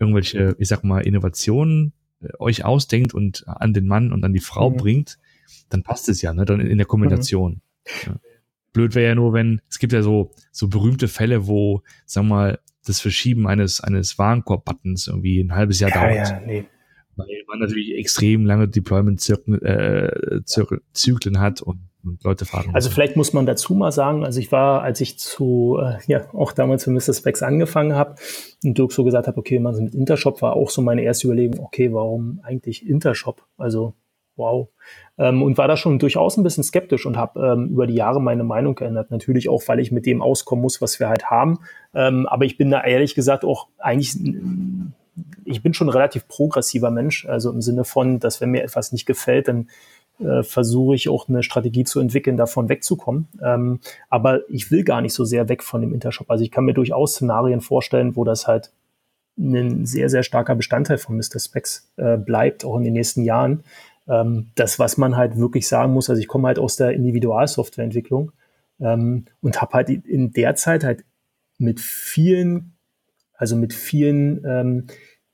irgendwelche, 0.00 0.56
ich 0.58 0.66
sag 0.66 0.82
mal, 0.82 1.06
Innovationen 1.06 1.92
äh, 2.22 2.30
euch 2.40 2.64
ausdenkt 2.64 3.14
und 3.14 3.46
an 3.46 3.72
den 3.72 3.86
Mann 3.86 4.12
und 4.12 4.24
an 4.24 4.32
die 4.32 4.40
Frau 4.40 4.70
mhm. 4.70 4.78
bringt, 4.78 5.18
dann 5.68 5.84
passt 5.84 6.08
es 6.08 6.22
ja, 6.22 6.34
ne? 6.34 6.44
Dann 6.44 6.58
in 6.58 6.78
der 6.78 6.88
Kombination. 6.88 7.62
Mhm. 8.06 8.12
Ja. 8.12 8.20
Blöd 8.72 8.94
wäre 8.94 9.08
ja 9.08 9.14
nur, 9.14 9.32
wenn, 9.32 9.60
es 9.68 9.78
gibt 9.78 9.92
ja 9.92 10.02
so, 10.02 10.32
so 10.52 10.68
berühmte 10.68 11.08
Fälle, 11.08 11.46
wo, 11.46 11.82
sag 12.06 12.24
mal, 12.24 12.60
das 12.86 13.00
Verschieben 13.00 13.46
eines, 13.46 13.80
eines 13.80 14.18
Warenkorb-Buttons 14.18 15.08
irgendwie 15.08 15.40
ein 15.40 15.54
halbes 15.54 15.80
Jahr 15.80 15.90
ja, 15.90 16.00
dauert. 16.00 16.28
Ja, 16.28 16.40
nee 16.40 16.66
weil 17.16 17.44
man 17.48 17.58
natürlich 17.60 17.94
extrem 17.96 18.44
lange 18.44 18.68
Deployment-Zyklen 18.68 19.62
äh, 19.62 20.40
Zyklen 20.92 21.40
hat 21.40 21.62
und, 21.62 21.80
Leute 22.24 22.46
fragen. 22.46 22.74
Also 22.74 22.88
vielleicht 22.88 23.16
muss 23.16 23.34
man 23.34 23.44
dazu 23.44 23.74
mal 23.74 23.92
sagen, 23.92 24.24
also 24.24 24.40
ich 24.40 24.50
war, 24.50 24.80
als 24.80 25.02
ich 25.02 25.18
zu, 25.18 25.78
äh, 25.82 25.98
ja, 26.06 26.32
auch 26.32 26.52
damals 26.52 26.84
für 26.84 26.90
Mr. 26.90 27.12
Specs 27.12 27.42
angefangen 27.42 27.94
habe 27.94 28.14
und 28.64 28.78
Dirk 28.78 28.92
so 28.92 29.04
gesagt 29.04 29.26
habe, 29.26 29.36
okay, 29.36 29.58
man 29.58 29.76
mit 29.84 29.94
Intershop 29.94 30.40
war 30.40 30.54
auch 30.54 30.70
so 30.70 30.80
meine 30.80 31.02
erste 31.02 31.26
Überlegung, 31.26 31.62
okay, 31.62 31.92
warum 31.92 32.40
eigentlich 32.42 32.88
Intershop? 32.88 33.44
Also 33.58 33.92
wow. 34.40 34.68
Ähm, 35.18 35.42
und 35.42 35.58
war 35.58 35.68
da 35.68 35.76
schon 35.76 35.98
durchaus 35.98 36.36
ein 36.36 36.42
bisschen 36.42 36.64
skeptisch 36.64 37.06
und 37.06 37.16
habe 37.16 37.40
ähm, 37.46 37.68
über 37.68 37.86
die 37.86 37.94
Jahre 37.94 38.20
meine 38.20 38.42
Meinung 38.42 38.74
geändert. 38.74 39.10
Natürlich 39.10 39.48
auch, 39.48 39.62
weil 39.66 39.78
ich 39.78 39.92
mit 39.92 40.06
dem 40.06 40.22
auskommen 40.22 40.62
muss, 40.62 40.80
was 40.80 40.98
wir 40.98 41.08
halt 41.08 41.30
haben. 41.30 41.60
Ähm, 41.94 42.26
aber 42.26 42.44
ich 42.46 42.56
bin 42.56 42.70
da 42.70 42.82
ehrlich 42.82 43.14
gesagt 43.14 43.44
auch 43.44 43.68
eigentlich 43.78 44.16
ich 45.44 45.62
bin 45.62 45.74
schon 45.74 45.88
ein 45.88 45.92
relativ 45.92 46.28
progressiver 46.28 46.90
Mensch, 46.90 47.26
also 47.26 47.50
im 47.50 47.60
Sinne 47.60 47.84
von, 47.84 48.20
dass 48.20 48.40
wenn 48.40 48.50
mir 48.50 48.62
etwas 48.62 48.92
nicht 48.92 49.06
gefällt, 49.06 49.48
dann 49.48 49.68
äh, 50.20 50.42
versuche 50.42 50.94
ich 50.94 51.08
auch 51.08 51.28
eine 51.28 51.42
Strategie 51.42 51.84
zu 51.84 52.00
entwickeln, 52.00 52.36
davon 52.36 52.68
wegzukommen. 52.68 53.28
Ähm, 53.42 53.80
aber 54.08 54.48
ich 54.48 54.70
will 54.70 54.84
gar 54.84 55.00
nicht 55.00 55.14
so 55.14 55.24
sehr 55.24 55.48
weg 55.48 55.62
von 55.62 55.80
dem 55.80 55.94
Intershop. 55.94 56.30
Also 56.30 56.44
ich 56.44 56.50
kann 56.50 56.64
mir 56.64 56.74
durchaus 56.74 57.14
Szenarien 57.14 57.60
vorstellen, 57.60 58.16
wo 58.16 58.24
das 58.24 58.46
halt 58.46 58.72
ein 59.38 59.86
sehr, 59.86 60.10
sehr 60.10 60.22
starker 60.22 60.54
Bestandteil 60.54 60.98
von 60.98 61.16
Mr. 61.16 61.38
Specs 61.38 61.90
äh, 61.96 62.18
bleibt, 62.18 62.64
auch 62.64 62.76
in 62.76 62.84
den 62.84 62.92
nächsten 62.92 63.22
Jahren. 63.22 63.64
Ähm, 64.10 64.50
das, 64.56 64.78
was 64.78 64.96
man 64.96 65.16
halt 65.16 65.36
wirklich 65.38 65.68
sagen 65.68 65.92
muss, 65.92 66.10
also 66.10 66.20
ich 66.20 66.26
komme 66.26 66.48
halt 66.48 66.58
aus 66.58 66.76
der 66.76 66.90
Individualsoftwareentwicklung 66.92 68.32
ähm, 68.80 69.26
und 69.40 69.62
habe 69.62 69.74
halt 69.74 69.88
in 69.88 70.32
der 70.32 70.56
Zeit 70.56 70.82
halt 70.82 71.04
mit 71.58 71.78
vielen, 71.80 72.76
also 73.34 73.54
mit 73.54 73.72
vielen 73.72 74.44
ähm, 74.44 74.86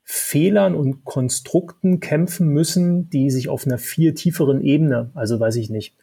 Fehlern 0.03 0.75
und 0.75 1.03
Konstrukten 1.05 1.99
kämpfen 1.99 2.49
müssen, 2.49 3.09
die 3.09 3.31
sich 3.31 3.49
auf 3.49 3.65
einer 3.65 3.79
viel 3.79 4.13
tieferen 4.13 4.61
Ebene, 4.61 5.09
also 5.15 5.39
weiß 5.39 5.55
ich 5.55 5.69
nicht, 5.69 5.95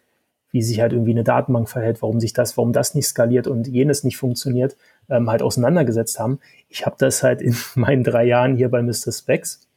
wie 0.51 0.63
sich 0.63 0.81
halt 0.81 0.93
irgendwie 0.93 1.13
eine 1.13 1.25
Datenbank 1.25 1.69
verhält, 1.69 2.03
warum 2.03 2.21
sich 2.21 2.33
das, 2.33 2.57
warum 2.57 2.73
das 2.73 2.95
nicht 2.95 3.07
skaliert 3.07 3.47
und 3.47 3.67
jenes 3.67 4.05
nicht 4.05 4.17
funktioniert, 4.17 4.77
ähm, 5.09 5.31
halt 5.31 5.43
auseinandergesetzt 5.43 6.19
haben. 6.19 6.39
Ich 6.69 6.87
habe 6.87 6.97
das 6.99 7.23
halt 7.23 7.41
in 7.41 7.57
meinen 7.77 8.05
drei 8.05 8.25
Jahren 8.25 8.57
hier 8.57 8.69
bei 8.69 8.83
Mr. 8.83 9.13
Specs 9.13 9.69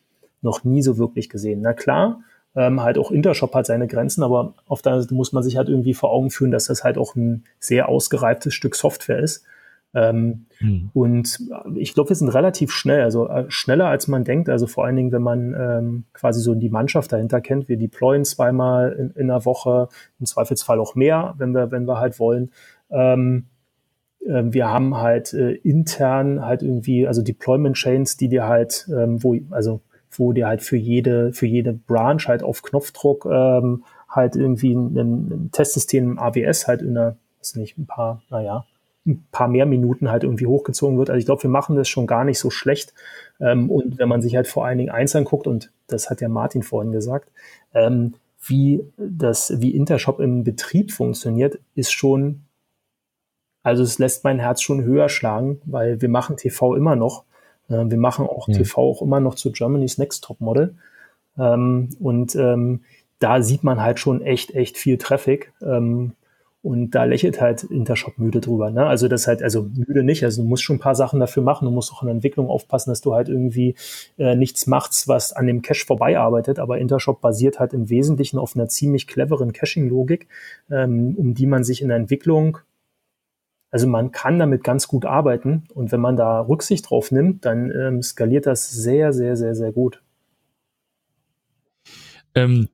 noch 0.41 0.63
nie 0.63 0.81
so 0.81 0.97
wirklich 0.97 1.29
gesehen. 1.29 1.61
Na 1.61 1.73
klar, 1.73 2.21
ähm, 2.58 2.82
halt 2.82 2.97
auch 2.97 3.12
Intershop 3.12 3.55
hat 3.55 3.66
seine 3.66 3.88
Grenzen, 3.88 4.24
aber 4.24 4.55
auf 4.68 4.82
der 4.82 5.01
Seite 5.01 5.14
muss 5.14 5.32
man 5.32 5.43
sich 5.43 5.55
halt 5.55 5.70
irgendwie 5.70 5.93
vor 5.93 6.12
Augen 6.12 6.32
führen, 6.32 6.51
dass 6.51 6.66
das 6.66 6.84
halt 6.84 6.97
auch 6.97 7.16
ein 7.16 7.45
sehr 7.60 7.88
ausgereiftes 7.88 8.53
Stück 8.53 8.76
Software 8.76 9.20
ist 9.20 9.45
ähm, 9.93 10.45
mhm. 10.60 10.89
Und 10.93 11.39
ich 11.76 11.93
glaube, 11.93 12.10
wir 12.10 12.16
sind 12.16 12.30
relativ 12.30 12.72
schnell, 12.72 13.01
also 13.01 13.28
äh, 13.28 13.45
schneller 13.49 13.88
als 13.88 14.08
man 14.08 14.24
denkt. 14.24 14.49
Also 14.49 14.68
vor 14.68 14.86
allen 14.86 14.95
Dingen, 14.95 15.12
wenn 15.12 15.22
man 15.22 15.55
ähm, 15.58 16.03
quasi 16.14 16.41
so 16.41 16.53
die 16.55 16.70
Mannschaft 16.70 17.12
dahinter 17.12 17.41
kennt. 17.41 17.68
Wir 17.68 17.78
deployen 17.78 18.26
zweimal 18.26 18.91
in, 18.93 19.12
in 19.12 19.32
einer 19.32 19.45
Woche, 19.45 19.88
im 20.20 20.26
Zweifelsfall 20.26 20.80
auch 20.80 20.95
mehr, 20.95 21.36
wenn 21.38 21.51
wir, 21.51 21.72
wenn 21.72 21.86
wir 21.88 21.99
halt 21.99 22.20
wollen. 22.20 22.51
Ähm, 22.89 23.45
äh, 24.26 24.43
wir 24.45 24.70
haben 24.70 24.97
halt 24.97 25.34
äh, 25.34 25.53
intern 25.53 26.45
halt 26.45 26.62
irgendwie, 26.62 27.08
also 27.08 27.22
Deployment 27.22 27.76
Chains, 27.76 28.18
die 28.18 28.28
dir 28.28 28.45
halt, 28.45 28.88
ähm, 28.95 29.24
wo, 29.24 29.36
also 29.51 29.82
wo 30.20 30.34
dir 30.34 30.47
halt 30.47 30.61
für 30.61 30.78
jede, 30.78 31.34
für 31.34 31.45
jede 31.45 31.74
Branch 31.74 32.22
halt 32.28 32.43
auf 32.43 32.61
Knopfdruck 32.61 33.26
ähm, 33.26 33.84
halt 34.09 34.36
irgendwie 34.36 34.74
ein, 34.74 34.95
ein 34.95 35.49
Testsystem 35.51 36.18
AWS 36.18 36.68
halt 36.68 36.82
in 36.82 36.97
einer, 36.97 37.18
weiß 37.39 37.55
nicht, 37.55 37.78
ein 37.78 37.86
paar, 37.86 38.22
naja, 38.30 38.65
ein 39.07 39.26
paar 39.32 39.47
mehr 39.47 39.65
Minuten 39.65 40.11
halt 40.11 40.24
irgendwie 40.24 40.47
hochgezogen 40.47 40.97
wird. 40.97 41.09
Also 41.09 41.20
ich 41.20 41.26
glaube, 41.26 41.43
wir 41.43 41.49
machen 41.49 41.76
das 41.76 41.88
schon 41.88 42.07
gar 42.07 42.26
nicht 42.26 42.39
so 42.39 42.49
schlecht. 42.49 42.93
Ähm, 43.39 43.72
und 43.72 43.97
wenn 43.97 44.09
man 44.09 44.22
sich 44.22 44.36
halt 44.36 44.47
vor 44.47 44.65
allen 44.65 44.78
Dingen 44.78 44.89
eins 44.89 45.15
anguckt, 45.15 45.47
und 45.47 45.72
das 45.88 46.09
hat 46.09 46.22
ja 46.22 46.30
Martin 46.30 46.63
vorhin 46.63 46.91
gesagt, 46.91 47.32
ähm, 47.74 48.15
wie 48.45 48.84
das, 48.97 49.53
wie 49.61 49.76
Intershop 49.76 50.20
im 50.20 50.43
Betrieb 50.43 50.91
funktioniert, 50.91 51.59
ist 51.76 51.91
schon, 51.91 52.43
also 53.63 53.84
es 53.84 53.97
lässt 53.97 54.24
mein 54.24 54.39
Herz 54.39 54.61
schon 54.61 54.84
höher 54.84 55.09
schlagen, 55.09 55.61
weil 55.65 56.01
wir 56.01 56.09
machen 56.09 56.38
TV 56.38 56.76
immer 56.76 56.95
noch. 56.95 57.24
Äh, 57.70 57.86
wir 57.89 57.97
machen 57.97 58.28
auch 58.28 58.47
ja. 58.47 58.55
TV 58.55 58.82
auch 58.82 59.01
immer 59.01 59.20
noch 59.20 59.36
zu 59.36 59.51
Germany's 59.51 59.97
Next 59.97 60.24
Top 60.24 60.41
Model. 60.41 60.76
Ähm, 61.38 61.89
und 61.99 62.36
ähm, 62.36 62.82
da 63.20 63.41
sieht 63.41 63.63
man 63.63 63.82
halt 63.82 63.99
schon 63.99 64.22
echt, 64.22 64.53
echt 64.55 64.78
viel 64.78 64.97
Traffic. 64.97 65.53
Ähm, 65.61 66.13
Und 66.63 66.91
da 66.91 67.05
lächelt 67.05 67.39
halt 67.39 67.63
Intershop 67.63 68.18
müde 68.18 68.41
drüber. 68.41 68.72
Ne? 68.72 68.86
Also 68.86 69.07
das 69.07 69.26
halt, 69.28 69.41
also 69.41 69.70
müde 69.74 70.03
nicht. 70.03 70.24
Also 70.24 70.41
du 70.41 70.47
musst 70.49 70.63
schon 70.63 70.78
ein 70.78 70.80
paar 70.80 70.95
Sachen 70.95 71.20
dafür 71.20 71.41
machen. 71.43 71.65
Du 71.65 71.72
musst 71.72 71.93
auch 71.93 72.01
in 72.01 72.07
der 72.07 72.15
Entwicklung 72.15 72.49
aufpassen, 72.49 72.89
dass 72.89 72.99
du 72.99 73.13
halt 73.13 73.30
irgendwie 73.30 73.76
äh, 74.18 74.36
nichts 74.36 74.68
machst, 74.68 75.07
was 75.07 75.32
an 75.32 75.47
dem 75.47 75.61
Cache 75.61 75.86
vorbeiarbeitet. 75.86 76.59
Aber 76.59 76.80
Intershop 76.80 77.22
basiert 77.22 77.59
halt 77.59 77.74
im 77.74 77.89
Wesentlichen 77.89 78.38
auf 78.38 78.55
einer 78.55 78.68
ziemlich 78.68 79.07
cleveren 79.07 79.53
Caching-Logik, 79.53 80.28
ähm, 80.70 81.15
um 81.18 81.34
die 81.36 81.45
man 81.45 81.63
sich 81.63 81.82
in 81.82 81.88
der 81.88 81.97
Entwicklung 81.97 82.57
also 83.72 83.88
man 83.88 84.11
kann 84.11 84.39
damit 84.39 84.63
ganz 84.63 84.88
gut 84.88 85.05
arbeiten 85.05 85.65
und 85.74 85.91
wenn 85.91 85.99
man 85.99 86.15
da 86.15 86.41
Rücksicht 86.41 86.89
drauf 86.89 87.11
nimmt, 87.11 87.45
dann 87.45 87.72
ähm, 87.72 88.01
skaliert 88.01 88.45
das 88.45 88.70
sehr, 88.70 89.13
sehr, 89.13 89.36
sehr, 89.36 89.55
sehr 89.55 89.72
gut. 89.72 90.01
Ähm, 92.36 92.70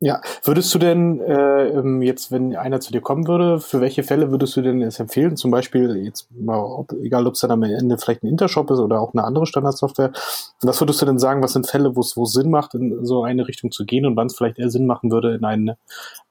ja, 0.00 0.20
würdest 0.42 0.74
du 0.74 0.78
denn 0.78 1.20
äh, 1.20 1.68
ähm, 1.68 2.02
jetzt, 2.02 2.30
wenn 2.30 2.54
einer 2.56 2.80
zu 2.80 2.92
dir 2.92 3.00
kommen 3.00 3.26
würde, 3.26 3.58
für 3.58 3.80
welche 3.80 4.02
Fälle 4.02 4.30
würdest 4.30 4.54
du 4.54 4.60
denn 4.60 4.82
es 4.82 5.00
empfehlen? 5.00 5.36
Zum 5.36 5.50
Beispiel, 5.50 5.96
jetzt 5.96 6.28
mal, 6.30 6.58
ob, 6.58 6.92
egal 6.92 7.26
ob 7.26 7.34
es 7.34 7.40
dann 7.40 7.52
am 7.52 7.62
Ende 7.62 7.96
vielleicht 7.96 8.22
ein 8.22 8.26
Intershop 8.26 8.70
ist 8.70 8.80
oder 8.80 9.00
auch 9.00 9.14
eine 9.14 9.24
andere 9.24 9.46
Standardsoftware, 9.46 10.12
was 10.60 10.78
würdest 10.78 11.00
du 11.00 11.06
denn 11.06 11.18
sagen, 11.18 11.42
was 11.42 11.54
sind 11.54 11.66
Fälle, 11.66 11.96
wo 11.96 12.00
es 12.00 12.34
Sinn 12.34 12.50
macht, 12.50 12.74
in 12.74 13.02
so 13.06 13.24
eine 13.24 13.48
Richtung 13.48 13.70
zu 13.70 13.86
gehen 13.86 14.04
und 14.04 14.14
wann 14.14 14.26
es 14.26 14.36
vielleicht 14.36 14.58
eher 14.58 14.68
Sinn 14.68 14.84
machen 14.84 15.10
würde, 15.10 15.36
in 15.36 15.44
eine, 15.44 15.78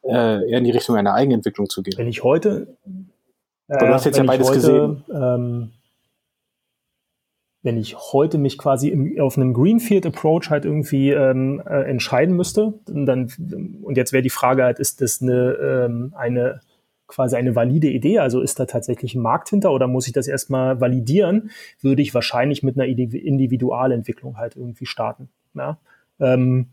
äh, 0.03 0.51
eher 0.51 0.59
in 0.59 0.65
die 0.65 0.71
Richtung 0.71 0.95
einer 0.95 1.15
Eigenentwicklung 1.15 1.67
zu 1.67 1.81
gehen? 1.81 1.97
Wenn 1.97 2.07
ich 2.07 2.23
heute 2.23 2.67
äh, 3.77 3.87
du 3.87 3.93
hast 3.93 4.05
jetzt 4.05 4.17
ja 4.17 4.23
beides 4.23 4.49
heute, 4.49 4.59
gesehen. 4.59 5.03
Ähm, 5.13 5.71
wenn 7.63 7.77
ich 7.77 7.95
heute 7.95 8.37
mich 8.37 8.57
quasi 8.57 8.89
im, 8.89 9.19
auf 9.21 9.37
einem 9.37 9.53
Greenfield 9.53 10.05
Approach 10.05 10.49
halt 10.49 10.65
irgendwie 10.65 11.11
ähm, 11.11 11.61
äh, 11.65 11.83
entscheiden 11.83 12.35
müsste, 12.35 12.73
dann 12.87 13.31
und 13.81 13.95
jetzt 13.95 14.11
wäre 14.11 14.21
die 14.21 14.29
Frage 14.29 14.63
halt, 14.63 14.79
ist 14.79 15.01
das 15.01 15.21
eine, 15.21 15.53
ähm, 15.53 16.13
eine 16.15 16.59
quasi 17.07 17.35
eine 17.35 17.55
valide 17.55 17.87
Idee, 17.87 18.19
also 18.19 18.41
ist 18.41 18.59
da 18.59 18.65
tatsächlich 18.65 19.15
ein 19.15 19.21
Markt 19.21 19.49
hinter 19.49 19.71
oder 19.71 19.87
muss 19.87 20.07
ich 20.07 20.13
das 20.13 20.27
erstmal 20.27 20.81
validieren, 20.81 21.51
würde 21.81 22.01
ich 22.01 22.13
wahrscheinlich 22.13 22.63
mit 22.63 22.77
einer 22.77 22.87
Individualentwicklung 22.87 24.37
halt 24.37 24.55
irgendwie 24.55 24.85
starten. 24.85 25.29
Ja? 25.53 25.77
Ähm, 26.19 26.69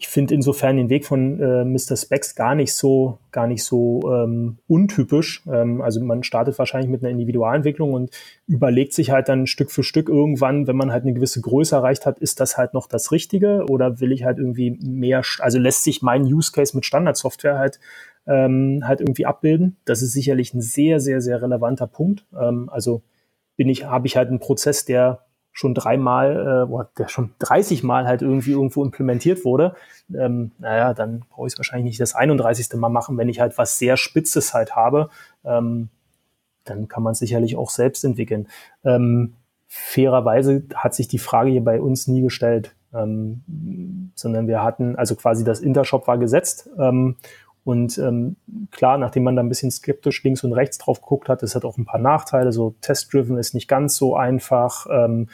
ich 0.00 0.06
finde 0.06 0.32
insofern 0.32 0.76
den 0.76 0.90
Weg 0.90 1.04
von 1.04 1.40
äh, 1.40 1.64
Mr. 1.64 1.96
Specs 1.96 2.36
gar 2.36 2.54
nicht 2.54 2.72
so, 2.72 3.18
gar 3.32 3.48
nicht 3.48 3.64
so 3.64 4.00
ähm, 4.04 4.58
untypisch. 4.68 5.42
Ähm, 5.50 5.82
also 5.82 6.00
man 6.00 6.22
startet 6.22 6.56
wahrscheinlich 6.56 6.88
mit 6.88 7.02
einer 7.02 7.10
Individualentwicklung 7.10 7.92
und 7.92 8.10
überlegt 8.46 8.94
sich 8.94 9.10
halt 9.10 9.28
dann 9.28 9.48
Stück 9.48 9.72
für 9.72 9.82
Stück 9.82 10.08
irgendwann, 10.08 10.68
wenn 10.68 10.76
man 10.76 10.92
halt 10.92 11.02
eine 11.02 11.14
gewisse 11.14 11.40
Größe 11.40 11.74
erreicht 11.74 12.06
hat, 12.06 12.20
ist 12.20 12.38
das 12.38 12.56
halt 12.56 12.74
noch 12.74 12.86
das 12.86 13.10
Richtige 13.10 13.64
oder 13.68 13.98
will 13.98 14.12
ich 14.12 14.22
halt 14.22 14.38
irgendwie 14.38 14.78
mehr, 14.80 15.24
also 15.40 15.58
lässt 15.58 15.82
sich 15.82 16.00
mein 16.00 16.22
Use 16.22 16.52
Case 16.52 16.76
mit 16.76 16.86
Standardsoftware 16.86 17.58
halt 17.58 17.80
ähm, 18.28 18.84
halt 18.86 19.00
irgendwie 19.00 19.26
abbilden. 19.26 19.78
Das 19.84 20.02
ist 20.02 20.12
sicherlich 20.12 20.54
ein 20.54 20.60
sehr, 20.60 21.00
sehr, 21.00 21.20
sehr 21.20 21.42
relevanter 21.42 21.88
Punkt. 21.88 22.24
Ähm, 22.40 22.68
also 22.70 23.02
bin 23.56 23.68
ich, 23.68 23.86
habe 23.86 24.06
ich 24.06 24.16
halt 24.16 24.28
einen 24.28 24.38
Prozess, 24.38 24.84
der 24.84 25.24
schon 25.58 25.74
dreimal, 25.74 26.68
äh, 26.70 26.84
der 26.98 27.08
schon 27.08 27.32
30 27.40 27.82
Mal 27.82 28.06
halt 28.06 28.22
irgendwie 28.22 28.52
irgendwo 28.52 28.84
implementiert 28.84 29.44
wurde, 29.44 29.74
ähm, 30.14 30.52
naja, 30.58 30.94
dann 30.94 31.24
brauche 31.28 31.48
ich 31.48 31.54
es 31.54 31.58
wahrscheinlich 31.58 31.86
nicht 31.86 32.00
das 32.00 32.14
31. 32.14 32.74
Mal 32.74 32.90
machen, 32.90 33.18
wenn 33.18 33.28
ich 33.28 33.40
halt 33.40 33.58
was 33.58 33.76
sehr 33.76 33.96
Spitzes 33.96 34.54
halt 34.54 34.76
habe. 34.76 35.10
Ähm, 35.44 35.88
dann 36.62 36.86
kann 36.86 37.02
man 37.02 37.10
es 37.10 37.18
sicherlich 37.18 37.56
auch 37.56 37.70
selbst 37.70 38.04
entwickeln. 38.04 38.46
Ähm, 38.84 39.34
fairerweise 39.66 40.62
hat 40.76 40.94
sich 40.94 41.08
die 41.08 41.18
Frage 41.18 41.50
hier 41.50 41.64
bei 41.64 41.80
uns 41.80 42.06
nie 42.06 42.20
gestellt, 42.20 42.76
ähm, 42.94 44.12
sondern 44.14 44.46
wir 44.46 44.62
hatten, 44.62 44.94
also 44.94 45.16
quasi 45.16 45.42
das 45.42 45.58
Intershop 45.58 46.06
war 46.06 46.18
gesetzt 46.18 46.70
ähm, 46.78 47.16
und 47.64 47.98
ähm, 47.98 48.36
klar, 48.70 48.98
nachdem 48.98 49.24
man 49.24 49.34
da 49.36 49.42
ein 49.42 49.48
bisschen 49.48 49.70
skeptisch 49.70 50.22
links 50.24 50.44
und 50.44 50.52
rechts 50.52 50.76
drauf 50.78 51.00
geguckt 51.02 51.28
hat, 51.28 51.42
es 51.42 51.54
hat 51.54 51.64
auch 51.64 51.76
ein 51.76 51.84
paar 51.84 52.00
Nachteile. 52.00 52.52
So 52.52 52.74
Test-Driven 52.80 53.36
ist 53.36 53.52
nicht 53.54 53.68
ganz 53.68 53.96
so 53.96 54.16
einfach. 54.16 54.86
Ähm, 54.90 55.28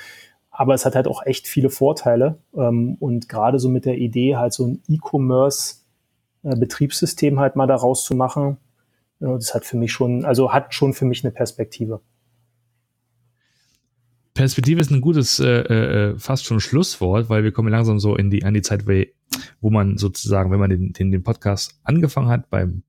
aber 0.50 0.74
es 0.74 0.84
hat 0.86 0.94
halt 0.94 1.08
auch 1.08 1.26
echt 1.26 1.48
viele 1.48 1.70
Vorteile. 1.70 2.38
Ähm, 2.56 2.96
und 3.00 3.28
gerade 3.28 3.58
so 3.58 3.68
mit 3.68 3.84
der 3.84 3.98
Idee, 3.98 4.36
halt 4.36 4.52
so 4.52 4.66
ein 4.66 4.80
E-Commerce-Betriebssystem 4.88 7.40
halt 7.40 7.56
mal 7.56 7.66
daraus 7.66 8.04
zu 8.04 8.14
machen, 8.14 8.58
äh, 9.20 9.26
das 9.26 9.52
hat 9.54 9.64
für 9.64 9.76
mich 9.76 9.92
schon, 9.92 10.24
also 10.24 10.52
hat 10.52 10.72
schon 10.72 10.92
für 10.92 11.06
mich 11.06 11.24
eine 11.24 11.32
Perspektive. 11.32 12.00
Perspektive 14.34 14.80
ist 14.80 14.90
ein 14.90 15.00
gutes, 15.00 15.38
äh, 15.38 15.60
äh, 15.60 16.18
fast 16.18 16.44
schon 16.44 16.58
Schlusswort, 16.58 17.28
weil 17.28 17.44
wir 17.44 17.52
kommen 17.52 17.70
langsam 17.70 18.00
so 18.00 18.16
in 18.16 18.30
die, 18.30 18.44
an 18.44 18.52
die 18.52 18.62
Zeit, 18.62 18.84
wo 19.60 19.70
man 19.70 19.96
sozusagen, 19.96 20.50
wenn 20.50 20.58
man 20.58 20.70
den, 20.70 20.92
den, 20.92 21.12
den 21.12 21.22
Podcast 21.22 21.78
angefangen 21.84 22.28
hat 22.28 22.50
beim, 22.50 22.82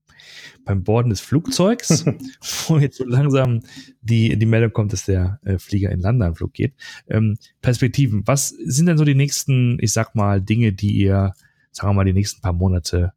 beim 0.64 0.82
Borden 0.82 1.10
des 1.10 1.20
Flugzeugs, 1.20 2.04
wo 2.66 2.78
jetzt 2.78 2.98
so 2.98 3.04
langsam 3.04 3.60
die, 4.00 4.36
die 4.36 4.46
Meldung 4.46 4.72
kommt, 4.72 4.92
dass 4.92 5.04
der 5.04 5.38
äh, 5.44 5.58
Flieger 5.58 5.90
in 5.90 6.00
Landeanflug 6.00 6.52
geht. 6.52 6.74
Ähm, 7.08 7.38
Perspektiven, 7.62 8.26
was 8.26 8.48
sind 8.48 8.86
denn 8.86 8.98
so 8.98 9.04
die 9.04 9.14
nächsten, 9.14 9.78
ich 9.80 9.92
sag 9.92 10.16
mal, 10.16 10.42
Dinge, 10.42 10.72
die 10.72 10.96
ihr, 10.96 11.32
sagen 11.70 11.90
wir 11.90 11.94
mal, 11.94 12.04
die 12.04 12.12
nächsten 12.12 12.40
paar 12.40 12.54
Monate 12.54 13.12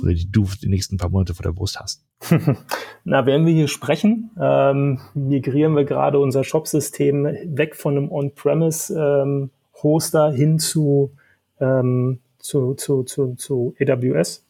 oder 0.00 0.14
die 0.14 0.30
du 0.30 0.48
die 0.62 0.68
nächsten 0.68 0.96
paar 0.96 1.10
Monate 1.10 1.34
vor 1.34 1.42
der 1.42 1.52
Brust 1.52 1.78
hast? 1.78 2.02
Na, 3.04 3.26
während 3.26 3.46
wir 3.46 3.52
hier 3.52 3.68
sprechen, 3.68 4.30
ähm, 4.40 4.98
migrieren 5.14 5.76
wir 5.76 5.84
gerade 5.84 6.18
unser 6.18 6.42
Shop-System 6.44 7.24
weg 7.56 7.76
von 7.76 7.96
einem 7.96 8.10
On-Premise-Hoster 8.10 10.28
ähm, 10.28 10.34
hin 10.34 10.58
zu, 10.58 11.12
ähm, 11.60 12.18
zu, 12.38 12.74
zu, 12.74 13.04
zu, 13.04 13.34
zu 13.34 13.74
AWS. 13.80 14.44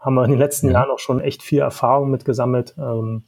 Haben 0.00 0.14
wir 0.14 0.24
in 0.24 0.32
den 0.32 0.40
letzten 0.40 0.66
ja. 0.66 0.72
Jahren 0.74 0.90
auch 0.90 0.98
schon 0.98 1.20
echt 1.20 1.42
viel 1.42 1.60
Erfahrung 1.60 2.10
mit 2.10 2.24
gesammelt. 2.24 2.74
Ähm, 2.76 3.22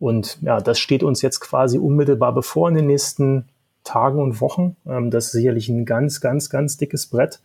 und 0.00 0.42
ja, 0.42 0.60
das 0.60 0.80
steht 0.80 1.04
uns 1.04 1.22
jetzt 1.22 1.40
quasi 1.40 1.78
unmittelbar 1.78 2.34
bevor 2.34 2.68
in 2.68 2.74
den 2.74 2.86
nächsten 2.86 3.48
Tagen 3.84 4.20
und 4.20 4.40
Wochen. 4.40 4.76
Ähm, 4.86 5.10
das 5.10 5.26
ist 5.26 5.32
sicherlich 5.32 5.68
ein 5.68 5.84
ganz, 5.84 6.20
ganz, 6.20 6.50
ganz 6.50 6.76
dickes 6.76 7.06
Brett. 7.06 7.40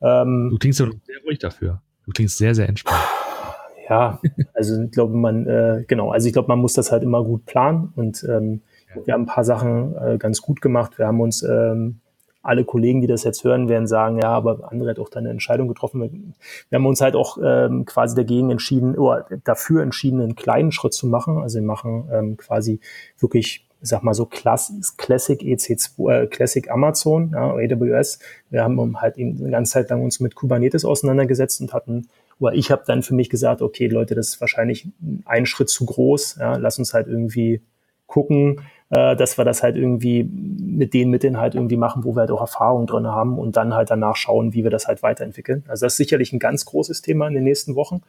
Ähm, 0.00 0.48
du 0.50 0.58
klingst 0.58 0.78
sehr 0.78 0.88
ruhig 1.24 1.38
dafür. 1.38 1.80
Du 2.06 2.10
klingst 2.10 2.38
sehr, 2.38 2.56
sehr 2.56 2.68
entspannt 2.68 3.11
ja, 3.92 4.18
also 4.54 4.82
ich 4.82 4.90
glaube, 4.90 5.14
man, 5.14 5.46
äh, 5.46 5.84
genau, 5.86 6.12
also 6.12 6.26
ich 6.26 6.32
glaube, 6.32 6.48
man 6.48 6.58
muss 6.58 6.72
das 6.72 6.90
halt 6.90 7.02
immer 7.02 7.22
gut 7.22 7.44
planen 7.44 7.92
und 7.94 8.24
ähm, 8.26 8.62
ja. 8.88 9.06
wir 9.06 9.14
haben 9.14 9.22
ein 9.24 9.26
paar 9.26 9.44
Sachen 9.44 9.94
äh, 9.96 10.16
ganz 10.16 10.40
gut 10.40 10.62
gemacht. 10.62 10.98
Wir 10.98 11.06
haben 11.06 11.20
uns 11.20 11.42
ähm, 11.42 12.00
alle 12.42 12.64
Kollegen, 12.64 13.02
die 13.02 13.06
das 13.06 13.22
jetzt 13.22 13.44
hören, 13.44 13.68
werden 13.68 13.86
sagen, 13.86 14.18
ja, 14.18 14.30
aber 14.30 14.72
andere 14.72 14.90
hat 14.90 14.98
auch 14.98 15.10
da 15.10 15.18
eine 15.18 15.28
Entscheidung 15.28 15.68
getroffen. 15.68 16.34
Wir 16.70 16.76
haben 16.76 16.86
uns 16.86 17.02
halt 17.02 17.14
auch 17.14 17.36
ähm, 17.44 17.84
quasi 17.84 18.16
dagegen 18.16 18.50
entschieden, 18.50 18.96
oder 18.96 19.26
dafür 19.44 19.82
entschieden, 19.82 20.22
einen 20.22 20.36
kleinen 20.36 20.72
Schritt 20.72 20.94
zu 20.94 21.06
machen. 21.06 21.36
Also 21.36 21.58
wir 21.58 21.66
machen 21.66 22.08
ähm, 22.10 22.36
quasi 22.38 22.80
wirklich, 23.18 23.68
ich 23.82 23.88
sag 23.88 24.02
mal 24.02 24.14
so 24.14 24.24
Class 24.24 24.72
Classic 24.96 25.38
EC2, 25.38 26.12
äh, 26.12 26.26
Classic 26.28 26.70
Amazon, 26.70 27.32
ja, 27.34 27.50
AWS. 27.52 28.20
Wir 28.48 28.64
haben 28.64 29.02
halt 29.02 29.18
eben 29.18 29.36
eine 29.38 29.50
ganze 29.50 29.72
Zeit 29.72 29.90
lang 29.90 30.02
uns 30.02 30.18
mit 30.18 30.34
Kubernetes 30.34 30.86
auseinandergesetzt 30.86 31.60
und 31.60 31.74
hatten 31.74 32.08
aber 32.42 32.54
ich 32.54 32.70
habe 32.72 32.82
dann 32.86 33.02
für 33.02 33.14
mich 33.14 33.30
gesagt, 33.30 33.62
okay, 33.62 33.86
Leute, 33.86 34.14
das 34.16 34.30
ist 34.30 34.40
wahrscheinlich 34.40 34.88
ein 35.24 35.46
Schritt 35.46 35.68
zu 35.68 35.86
groß. 35.86 36.38
Ja, 36.40 36.56
lass 36.56 36.78
uns 36.78 36.92
halt 36.92 37.06
irgendwie 37.06 37.62
gucken, 38.06 38.60
äh, 38.90 39.14
dass 39.16 39.38
wir 39.38 39.44
das 39.44 39.62
halt 39.62 39.76
irgendwie 39.76 40.24
mit 40.24 40.92
den 40.92 41.08
Mitteln 41.08 41.38
halt 41.38 41.54
irgendwie 41.54 41.76
machen, 41.76 42.04
wo 42.04 42.14
wir 42.16 42.20
halt 42.20 42.32
auch 42.32 42.40
Erfahrung 42.40 42.86
drin 42.86 43.06
haben 43.06 43.38
und 43.38 43.56
dann 43.56 43.74
halt 43.74 43.90
danach 43.90 44.16
schauen, 44.16 44.54
wie 44.54 44.64
wir 44.64 44.70
das 44.70 44.88
halt 44.88 45.02
weiterentwickeln. 45.04 45.64
Also 45.68 45.86
das 45.86 45.94
ist 45.94 45.98
sicherlich 45.98 46.32
ein 46.32 46.40
ganz 46.40 46.64
großes 46.64 47.00
Thema 47.00 47.28
in 47.28 47.34
den 47.34 47.44
nächsten 47.44 47.76
Wochen. 47.76 48.02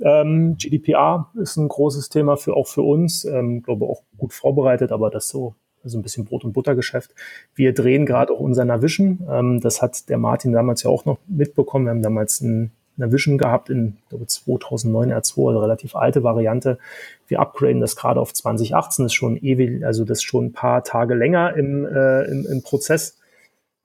Ähm, 0.00 0.56
GDPR 0.56 1.28
ist 1.34 1.56
ein 1.56 1.68
großes 1.68 2.08
Thema 2.08 2.36
für 2.36 2.56
auch 2.56 2.68
für 2.68 2.82
uns, 2.82 3.24
ähm, 3.24 3.62
glaube 3.62 3.86
auch 3.86 4.02
gut 4.16 4.32
vorbereitet, 4.32 4.92
aber 4.92 5.10
das 5.10 5.28
so 5.28 5.54
also 5.84 5.98
ein 5.98 6.02
bisschen 6.02 6.24
Brot- 6.24 6.44
und 6.44 6.52
Buttergeschäft. 6.52 7.12
Wir 7.56 7.74
drehen 7.74 8.06
gerade 8.06 8.32
auch 8.32 8.38
unser 8.38 8.64
Navision. 8.64 9.26
Ähm, 9.28 9.60
das 9.60 9.82
hat 9.82 10.08
der 10.08 10.18
Martin 10.18 10.52
damals 10.52 10.84
ja 10.84 10.90
auch 10.90 11.04
noch 11.04 11.18
mitbekommen. 11.26 11.86
Wir 11.86 11.90
haben 11.90 12.02
damals 12.02 12.40
ein 12.40 12.70
eine 13.02 13.12
Vision 13.12 13.38
gehabt 13.38 13.70
in 13.70 13.98
glaube 14.08 14.26
2009 14.26 15.12
R2, 15.12 15.48
also 15.48 15.60
relativ 15.60 15.96
alte 15.96 16.22
Variante. 16.22 16.78
Wir 17.26 17.40
upgraden 17.40 17.80
das 17.80 17.96
gerade 17.96 18.20
auf 18.20 18.32
2018, 18.32 19.06
ist 19.06 19.14
schon 19.14 19.36
ewig, 19.36 19.84
also 19.84 20.04
das 20.04 20.18
ist 20.18 20.24
schon 20.24 20.46
ein 20.46 20.52
paar 20.52 20.84
Tage 20.84 21.14
länger 21.14 21.54
im, 21.56 21.84
äh, 21.84 22.24
im, 22.24 22.46
im 22.46 22.62
Prozess. 22.62 23.18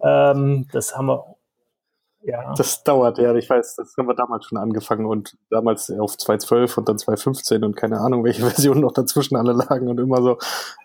Ähm, 0.02 0.68
das 0.72 0.96
haben 0.96 1.08
wir 1.08 1.38
ja. 2.24 2.54
Das 2.56 2.84
dauert, 2.84 3.20
ja, 3.20 3.34
ich 3.36 3.50
weiß, 3.50 3.78
das 3.78 3.96
haben 3.98 4.08
wir 4.08 4.14
damals 4.14 4.46
schon 4.46 4.58
angefangen 4.58 5.06
und 5.06 5.38
damals 5.50 5.90
auf 5.92 6.16
2.12 6.16 6.78
und 6.78 6.90
dann 6.90 6.98
2.15 6.98 7.64
und 7.64 7.78
keine 7.78 8.02
Ahnung, 8.02 8.26
welche 8.26 8.42
Versionen 8.46 8.82
noch 8.82 8.92
dazwischen 8.92 9.38
alle 9.38 9.54
lagen 9.54 9.88
und 9.88 9.98
immer 10.00 10.22
so. 10.22 10.38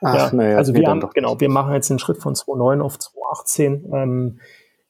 Ach, 0.03 0.15
ja, 0.15 0.33
naja, 0.33 0.57
also 0.57 0.73
wir 0.73 0.87
haben, 0.87 1.01
genau, 1.15 1.41
wir 1.41 1.49
machen 1.49 1.75
jetzt 1.75 1.91
den 1.91 1.99
Schritt 1.99 2.19
von 2.19 2.35
2.9 2.35 2.81
auf 2.81 2.97
2.18. 2.97 3.93
Ähm, 3.93 4.41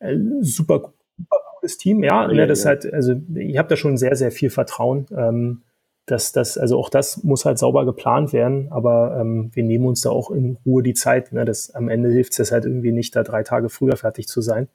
äh, 0.01 0.15
super, 0.43 0.93
super 1.17 1.52
cooles 1.63 1.79
Team, 1.79 2.03
ja. 2.03 2.29
ja, 2.29 2.33
ja 2.33 2.47
das 2.47 2.65
ja. 2.65 2.71
halt, 2.71 2.93
also 2.93 3.15
ich 3.35 3.57
habe 3.57 3.69
da 3.69 3.77
schon 3.77 3.97
sehr, 3.97 4.17
sehr 4.17 4.31
viel 4.31 4.51
Vertrauen. 4.51 5.07
Ähm, 5.17 5.63
dass 6.05 6.33
das, 6.33 6.59
also 6.59 6.79
auch 6.81 6.89
das 6.89 7.23
muss 7.23 7.45
halt 7.45 7.61
sauber 7.61 7.85
geplant 7.85 8.33
werden, 8.33 8.67
aber 8.73 9.17
ähm, 9.21 9.53
wir 9.55 9.63
nehmen 9.63 9.87
uns 9.87 10.01
da 10.01 10.11
auch 10.11 10.33
in 10.33 10.59
Ruhe 10.67 10.83
die 10.83 10.95
Zeit. 10.95 11.33
Ne? 11.33 11.45
Das, 11.45 11.71
am 11.77 11.89
Ende 11.89 12.11
hilft 12.11 12.39
es 12.41 12.51
halt 12.51 12.65
irgendwie 12.65 12.91
nicht, 12.91 13.15
da 13.15 13.23
drei 13.23 13.45
Tage 13.45 13.69
früher 13.69 13.97
fertig 13.97 14.27
zu 14.27 14.41
sein. 14.41 14.69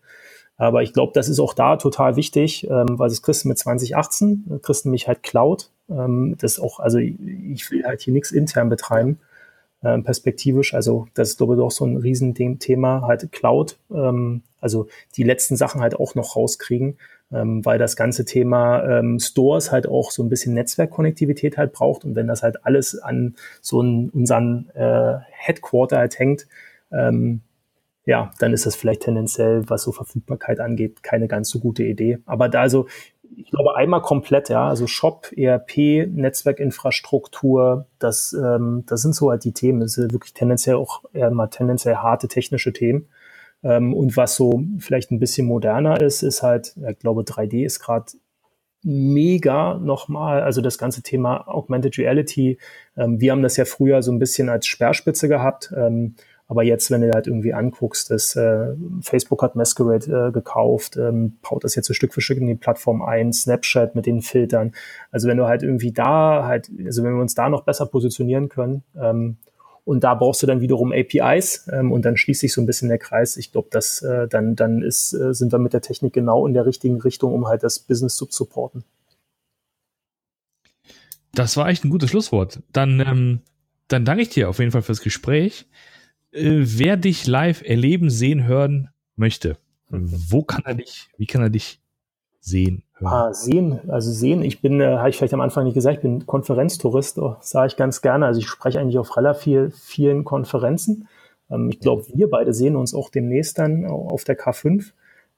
Aber 0.56 0.84
ich 0.84 0.94
glaube, 0.94 1.12
das 1.14 1.28
ist 1.28 1.40
auch 1.40 1.54
da 1.54 1.76
total 1.76 2.16
wichtig, 2.16 2.66
ähm, 2.70 2.98
weil 2.98 3.10
das 3.10 3.22
du 3.22 3.48
mit 3.50 3.58
2018, 3.58 4.62
kriegst 4.64 4.86
du 4.86 4.90
mich 4.90 5.10
halt 5.10 5.22
Cloud. 5.22 5.70
Ähm, 5.90 6.36
das 6.40 6.62
auch, 6.62 6.80
also 6.80 6.98
ich 6.98 7.70
will 7.72 7.84
halt 7.84 8.02
hier 8.02 8.14
nichts 8.14 8.32
intern 8.32 8.70
betreiben, 8.70 9.20
ähm, 9.84 10.04
perspektivisch. 10.04 10.74
Also 10.74 11.08
das 11.14 11.30
ist, 11.30 11.38
glaube 11.38 11.56
ich, 11.56 11.62
auch 11.62 11.72
so 11.72 11.86
ein 11.86 11.98
Riesenthema, 11.98 13.02
halt 13.08 13.32
Cloud. 13.32 13.78
Ähm, 13.94 14.44
also 14.60 14.88
die 15.16 15.24
letzten 15.24 15.56
Sachen 15.56 15.82
halt 15.82 15.96
auch 15.96 16.16
noch 16.16 16.36
rauskriegen, 16.36 16.98
ähm, 17.32 17.64
weil 17.66 17.78
das 17.78 17.96
ganze 17.96 18.26
Thema 18.26 18.84
ähm, 18.84 19.20
Stores 19.20 19.72
halt 19.72 19.88
auch 19.88 20.12
so 20.12 20.24
ein 20.24 20.30
bisschen 20.30 20.54
Netzwerkkonnektivität 20.54 21.58
halt 21.58 21.74
braucht. 21.74 22.06
Und 22.06 22.16
wenn 22.16 22.28
das 22.28 22.44
halt 22.44 22.66
alles 22.66 22.98
an 22.98 23.36
so 23.62 23.82
einen, 23.82 24.10
unseren 24.10 24.70
äh, 24.74 25.18
Headquarter 25.32 25.98
halt 25.98 26.18
hängt, 26.18 26.48
ähm, 26.92 27.42
ja, 28.08 28.32
dann 28.40 28.54
ist 28.54 28.66
das 28.66 28.78
vielleicht 28.78 29.02
tendenziell, 29.02 29.70
was 29.70 29.84
so 29.84 29.92
Verfügbarkeit 29.92 30.62
angeht, 30.62 31.04
keine 31.04 31.28
ganz 31.28 31.50
so 31.50 31.60
gute 31.60 31.84
Idee. 31.84 32.20
Aber 32.26 32.48
da 32.48 32.62
also, 32.62 32.88
ich 33.40 33.52
glaube, 33.52 33.76
einmal 33.76 34.02
komplett, 34.02 34.50
ja, 34.50 34.68
also 34.68 34.88
Shop, 34.88 35.32
ERP, 35.36 36.08
Netzwerkinfrastruktur, 36.08 37.86
das, 38.00 38.34
ähm, 38.34 38.84
das 38.88 39.04
sind 39.04 39.14
so 39.14 39.30
halt 39.30 39.44
die 39.44 39.54
Themen. 39.54 39.80
Das 39.80 39.94
sind 39.94 40.12
wirklich 40.12 40.34
tendenziell 40.34 40.76
auch 40.76 41.04
eher 41.14 41.30
mal 41.30 41.48
tendenziell 41.48 41.98
harte 41.98 42.28
technische 42.28 42.74
Themen. 42.74 43.10
Ähm, 43.64 43.94
und 43.94 44.18
was 44.18 44.36
so 44.36 44.64
vielleicht 44.80 45.12
ein 45.12 45.20
bisschen 45.20 45.46
moderner 45.46 46.02
ist, 46.02 46.24
ist 46.24 46.42
halt, 46.42 46.76
ich 46.78 47.00
glaube, 47.00 47.22
3D 47.22 47.64
ist 47.64 47.80
gerade 47.80 48.12
mega 48.84 49.76
nochmal, 49.76 50.42
also 50.42 50.62
das 50.62 50.80
ganze 50.80 51.04
Thema 51.04 51.48
Augmented 51.48 51.98
Reality. 52.00 52.58
Ähm, 52.96 53.22
wir 53.22 53.32
haben 53.34 53.44
das 53.44 53.58
ja 53.58 53.66
früher 53.66 54.02
so 54.02 54.12
ein 54.12 54.20
bisschen 54.20 54.50
als 54.50 54.66
Speerspitze 54.66 55.28
gehabt. 55.28 55.72
Ähm, 55.78 56.16
aber 56.48 56.64
jetzt, 56.64 56.90
wenn 56.92 57.02
du 57.02 57.14
halt 57.14 57.28
irgendwie 57.28 57.54
anguckst, 57.54 58.10
dass 58.10 58.36
äh, 58.38 58.74
Facebook 59.02 59.44
hat 59.44 59.56
Masquerade 59.56 60.28
äh, 60.28 60.32
gekauft, 60.32 60.96
ähm, 60.96 61.38
baut 61.42 61.64
das 61.64 61.76
jetzt 61.76 61.88
so 61.88 61.94
Stück 61.94 62.14
für 62.14 62.22
Stück 62.22 62.38
in 62.38 62.48
die 62.48 62.56
Plattform 62.56 63.02
ein, 63.02 63.34
Snapchat 63.34 63.96
mit 63.96 64.06
den 64.06 64.22
Filtern. 64.22 64.74
Also 65.12 65.28
wenn 65.28 65.38
du 65.38 65.48
halt 65.48 65.62
irgendwie 65.62 65.92
da 65.92 66.46
halt, 66.46 66.72
also 66.86 67.04
wenn 67.04 67.14
wir 67.14 67.22
uns 67.22 67.36
da 67.36 67.50
noch 67.50 67.64
besser 67.64 67.86
positionieren 67.86 68.48
können, 68.48 68.84
ähm, 68.96 69.38
und 69.84 70.04
da 70.04 70.16
brauchst 70.16 70.44
du 70.44 70.48
dann 70.48 70.60
wiederum 70.60 70.92
APIs 70.92 71.70
ähm, 71.72 71.94
und 71.94 72.04
dann 72.04 72.18
schließt 72.18 72.42
sich 72.42 72.52
so 72.52 72.60
ein 72.60 72.66
bisschen 72.66 72.90
der 72.90 72.98
Kreis. 72.98 73.38
Ich 73.38 73.54
glaube, 73.54 73.70
dass 73.72 74.02
äh, 74.02 74.28
dann, 74.28 74.58
dann 74.58 74.82
ist, 74.82 75.14
äh, 75.14 75.34
sind 75.34 75.54
wir 75.54 75.60
mit 75.60 75.72
der 75.72 75.80
Technik 75.80 76.12
genau 76.12 76.46
in 76.46 76.54
der 76.54 76.66
richtigen 76.66 77.00
Richtung, 77.00 77.34
um 77.34 77.48
halt 77.48 77.64
das 77.64 77.80
Business 77.80 78.18
zu 78.18 78.28
supporten. 78.30 78.84
Das 81.34 81.56
war 81.56 81.70
echt 81.70 81.86
ein 81.86 81.90
gutes 81.90 82.10
Schlusswort. 82.10 82.62
Dann, 82.74 83.00
ähm, 83.00 83.42
dann 83.88 84.04
danke 84.04 84.24
ich 84.24 84.30
dir 84.30 84.50
auf 84.50 84.60
jeden 84.60 84.72
Fall 84.72 84.82
fürs 84.82 85.00
Gespräch 85.00 85.68
äh, 86.38 86.62
wer 86.80 86.98
dich 86.98 87.28
live 87.28 87.64
erleben, 87.64 88.10
sehen, 88.10 88.46
hören 88.46 88.90
möchte, 89.16 89.58
wo 89.90 90.44
kann 90.44 90.64
er 90.66 90.76
dich, 90.76 91.10
wie 91.18 91.26
kann 91.26 91.42
er 91.42 91.50
dich 91.50 91.80
sehen? 92.40 92.84
Hören? 92.94 93.14
Ah, 93.14 93.34
sehen, 93.34 93.80
also 93.90 94.12
sehen, 94.12 94.42
ich 94.44 94.62
bin, 94.62 94.82
äh, 94.82 94.98
habe 94.98 95.10
ich 95.10 95.18
vielleicht 95.18 95.34
am 95.34 95.42
Anfang 95.42 95.66
nicht 95.66 95.74
gesagt, 95.74 95.98
ich 95.98 96.02
bin 96.02 96.26
Konferenztourist, 96.26 97.20
oh, 97.20 97.36
sage 97.42 97.68
ich 97.68 97.78
ganz 97.78 98.02
gerne. 98.02 98.26
Also 98.26 98.40
ich 98.40 98.48
spreche 98.48 98.80
eigentlich 98.80 98.98
auf 98.98 99.18
relativ 99.18 99.76
vielen 99.78 100.24
Konferenzen. 100.24 101.08
Ähm, 101.50 101.70
ich 101.70 101.80
glaube, 101.80 102.06
wir 102.14 102.30
beide 102.30 102.54
sehen 102.54 102.76
uns 102.76 102.94
auch 102.94 103.10
demnächst 103.10 103.60
dann 103.60 103.86
auf 103.86 104.24
der 104.24 104.38
K5. 104.38 104.92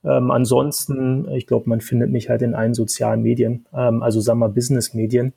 Ähm, 0.04 0.32
ansonsten, 0.32 1.30
ich 1.32 1.48
glaube, 1.48 1.70
man 1.70 1.82
findet 1.82 2.10
mich 2.10 2.30
halt 2.30 2.42
in 2.42 2.56
allen 2.56 2.74
sozialen 2.74 3.22
Medien, 3.22 3.66
ähm, 3.74 4.02
also 4.02 4.22
sagen 4.22 4.40
wir 4.40 4.50
Business-Medien, 4.50 5.34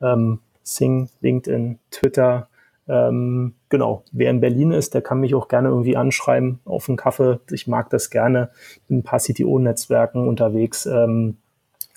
ähm, 0.00 0.40
Sing, 0.62 1.10
LinkedIn, 1.20 1.78
Twitter, 1.90 2.48
ähm, 2.88 3.54
genau, 3.68 4.04
wer 4.12 4.30
in 4.30 4.40
Berlin 4.40 4.70
ist, 4.70 4.94
der 4.94 5.02
kann 5.02 5.20
mich 5.20 5.34
auch 5.34 5.48
gerne 5.48 5.68
irgendwie 5.68 5.96
anschreiben 5.96 6.60
auf 6.64 6.88
einen 6.88 6.96
Kaffee. 6.96 7.40
Ich 7.50 7.66
mag 7.66 7.90
das 7.90 8.10
gerne. 8.10 8.50
Bin 8.88 8.98
ein 8.98 9.02
paar 9.02 9.18
CTO-Netzwerken 9.18 10.28
unterwegs 10.28 10.86
ähm, 10.86 11.36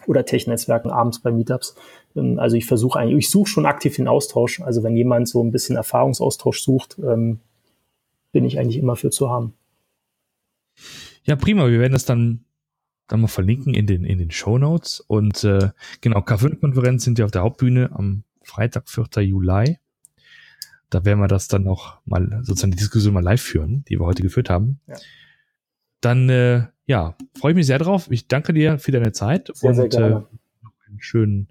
oder 0.08 0.26
Tech-Netzwerken 0.26 0.90
abends 0.90 1.20
bei 1.20 1.32
Meetups. 1.32 1.76
Ähm, 2.16 2.40
also 2.40 2.56
ich 2.56 2.66
versuche 2.66 3.00
eigentlich, 3.00 3.26
ich 3.26 3.30
suche 3.30 3.50
schon 3.50 3.66
aktiv 3.66 3.96
den 3.96 4.08
Austausch. 4.08 4.62
Also 4.62 4.84
wenn 4.84 4.96
jemand 4.96 5.28
so 5.28 5.44
ein 5.44 5.52
bisschen 5.52 5.76
Erfahrungsaustausch 5.76 6.62
sucht, 6.62 6.98
ähm, 7.00 7.40
bin 8.32 8.46
ich 8.46 8.60
eigentlich 8.60 8.78
immer 8.78 8.96
für 8.96 9.12
zu 9.12 9.30
haben. 9.30 9.54
Ja, 11.24 11.36
prima. 11.36 11.68
Wir 11.68 11.80
werden 11.80 11.94
das 11.94 12.06
dann 12.06 12.46
dann 13.08 13.22
mal 13.22 13.28
verlinken 13.28 13.74
in 13.74 13.88
den, 13.88 14.06
in 14.06 14.20
den 14.20 14.32
Show 14.32 14.58
Notes. 14.58 15.00
Und 15.02 15.44
äh, 15.44 15.70
genau, 16.02 16.20
K5-Konferenz 16.20 17.04
sind 17.04 17.20
ja 17.20 17.26
auf 17.26 17.32
der 17.32 17.42
Hauptbühne 17.42 17.92
am 17.92 18.24
Freitag, 18.44 18.88
4. 18.88 19.24
Juli. 19.24 19.78
Da 20.90 21.06
werden 21.06 21.20
wir 21.20 21.28
das 21.28 21.48
dann 21.48 21.64
noch 21.64 22.02
mal 22.06 22.40
sozusagen 22.44 22.72
die 22.72 22.78
Diskussion 22.78 23.14
mal 23.14 23.24
live 23.24 23.42
führen, 23.42 23.86
die 23.86 24.00
wir 24.00 24.06
heute 24.06 24.24
geführt 24.24 24.50
haben. 24.50 24.80
Ja. 24.88 24.96
Dann 26.02 26.30
äh, 26.30 26.68
ja, 26.86 27.16
freue 27.38 27.52
ich 27.52 27.56
mich 27.56 27.68
sehr 27.68 27.78
drauf. 27.78 28.10
Ich 28.10 28.28
danke 28.28 28.54
dir 28.54 28.80
für 28.80 28.92
deine 28.92 29.12
Zeit 29.12 29.52
sehr, 29.54 29.70
und 29.70 29.76
sehr 29.76 29.90
gerne. 29.90 30.28
Äh, 30.64 30.88
einen 30.88 31.00
schönen, 31.00 31.50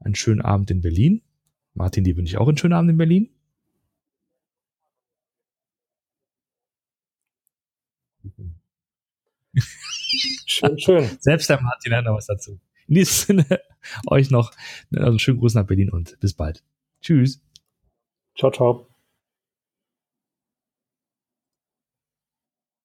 einen 0.00 0.14
schönen 0.14 0.40
Abend 0.40 0.70
in 0.70 0.80
Berlin. 0.80 1.22
Martin, 1.74 2.04
dir 2.04 2.16
wünsche 2.16 2.32
ich 2.32 2.38
auch 2.38 2.48
einen 2.48 2.56
schönen 2.56 2.72
Abend 2.72 2.90
in 2.90 2.96
Berlin. 2.96 3.30
Schön, 10.46 10.78
schön. 10.78 11.08
Selbst 11.20 11.48
der 11.50 11.60
Martin 11.60 11.94
hat 11.94 12.04
noch 12.04 12.16
was 12.16 12.26
dazu. 12.26 12.60
In 12.86 12.94
diesem 12.94 13.44
Sinne, 13.44 13.60
euch 14.06 14.30
noch 14.30 14.52
einen 14.94 15.18
schönen 15.18 15.38
Gruß 15.38 15.54
nach 15.54 15.66
Berlin 15.66 15.90
und 15.90 16.18
bis 16.20 16.34
bald. 16.34 16.62
Tschüss. 17.00 17.40
Ciao, 18.34 18.50
ciao. 18.50 18.91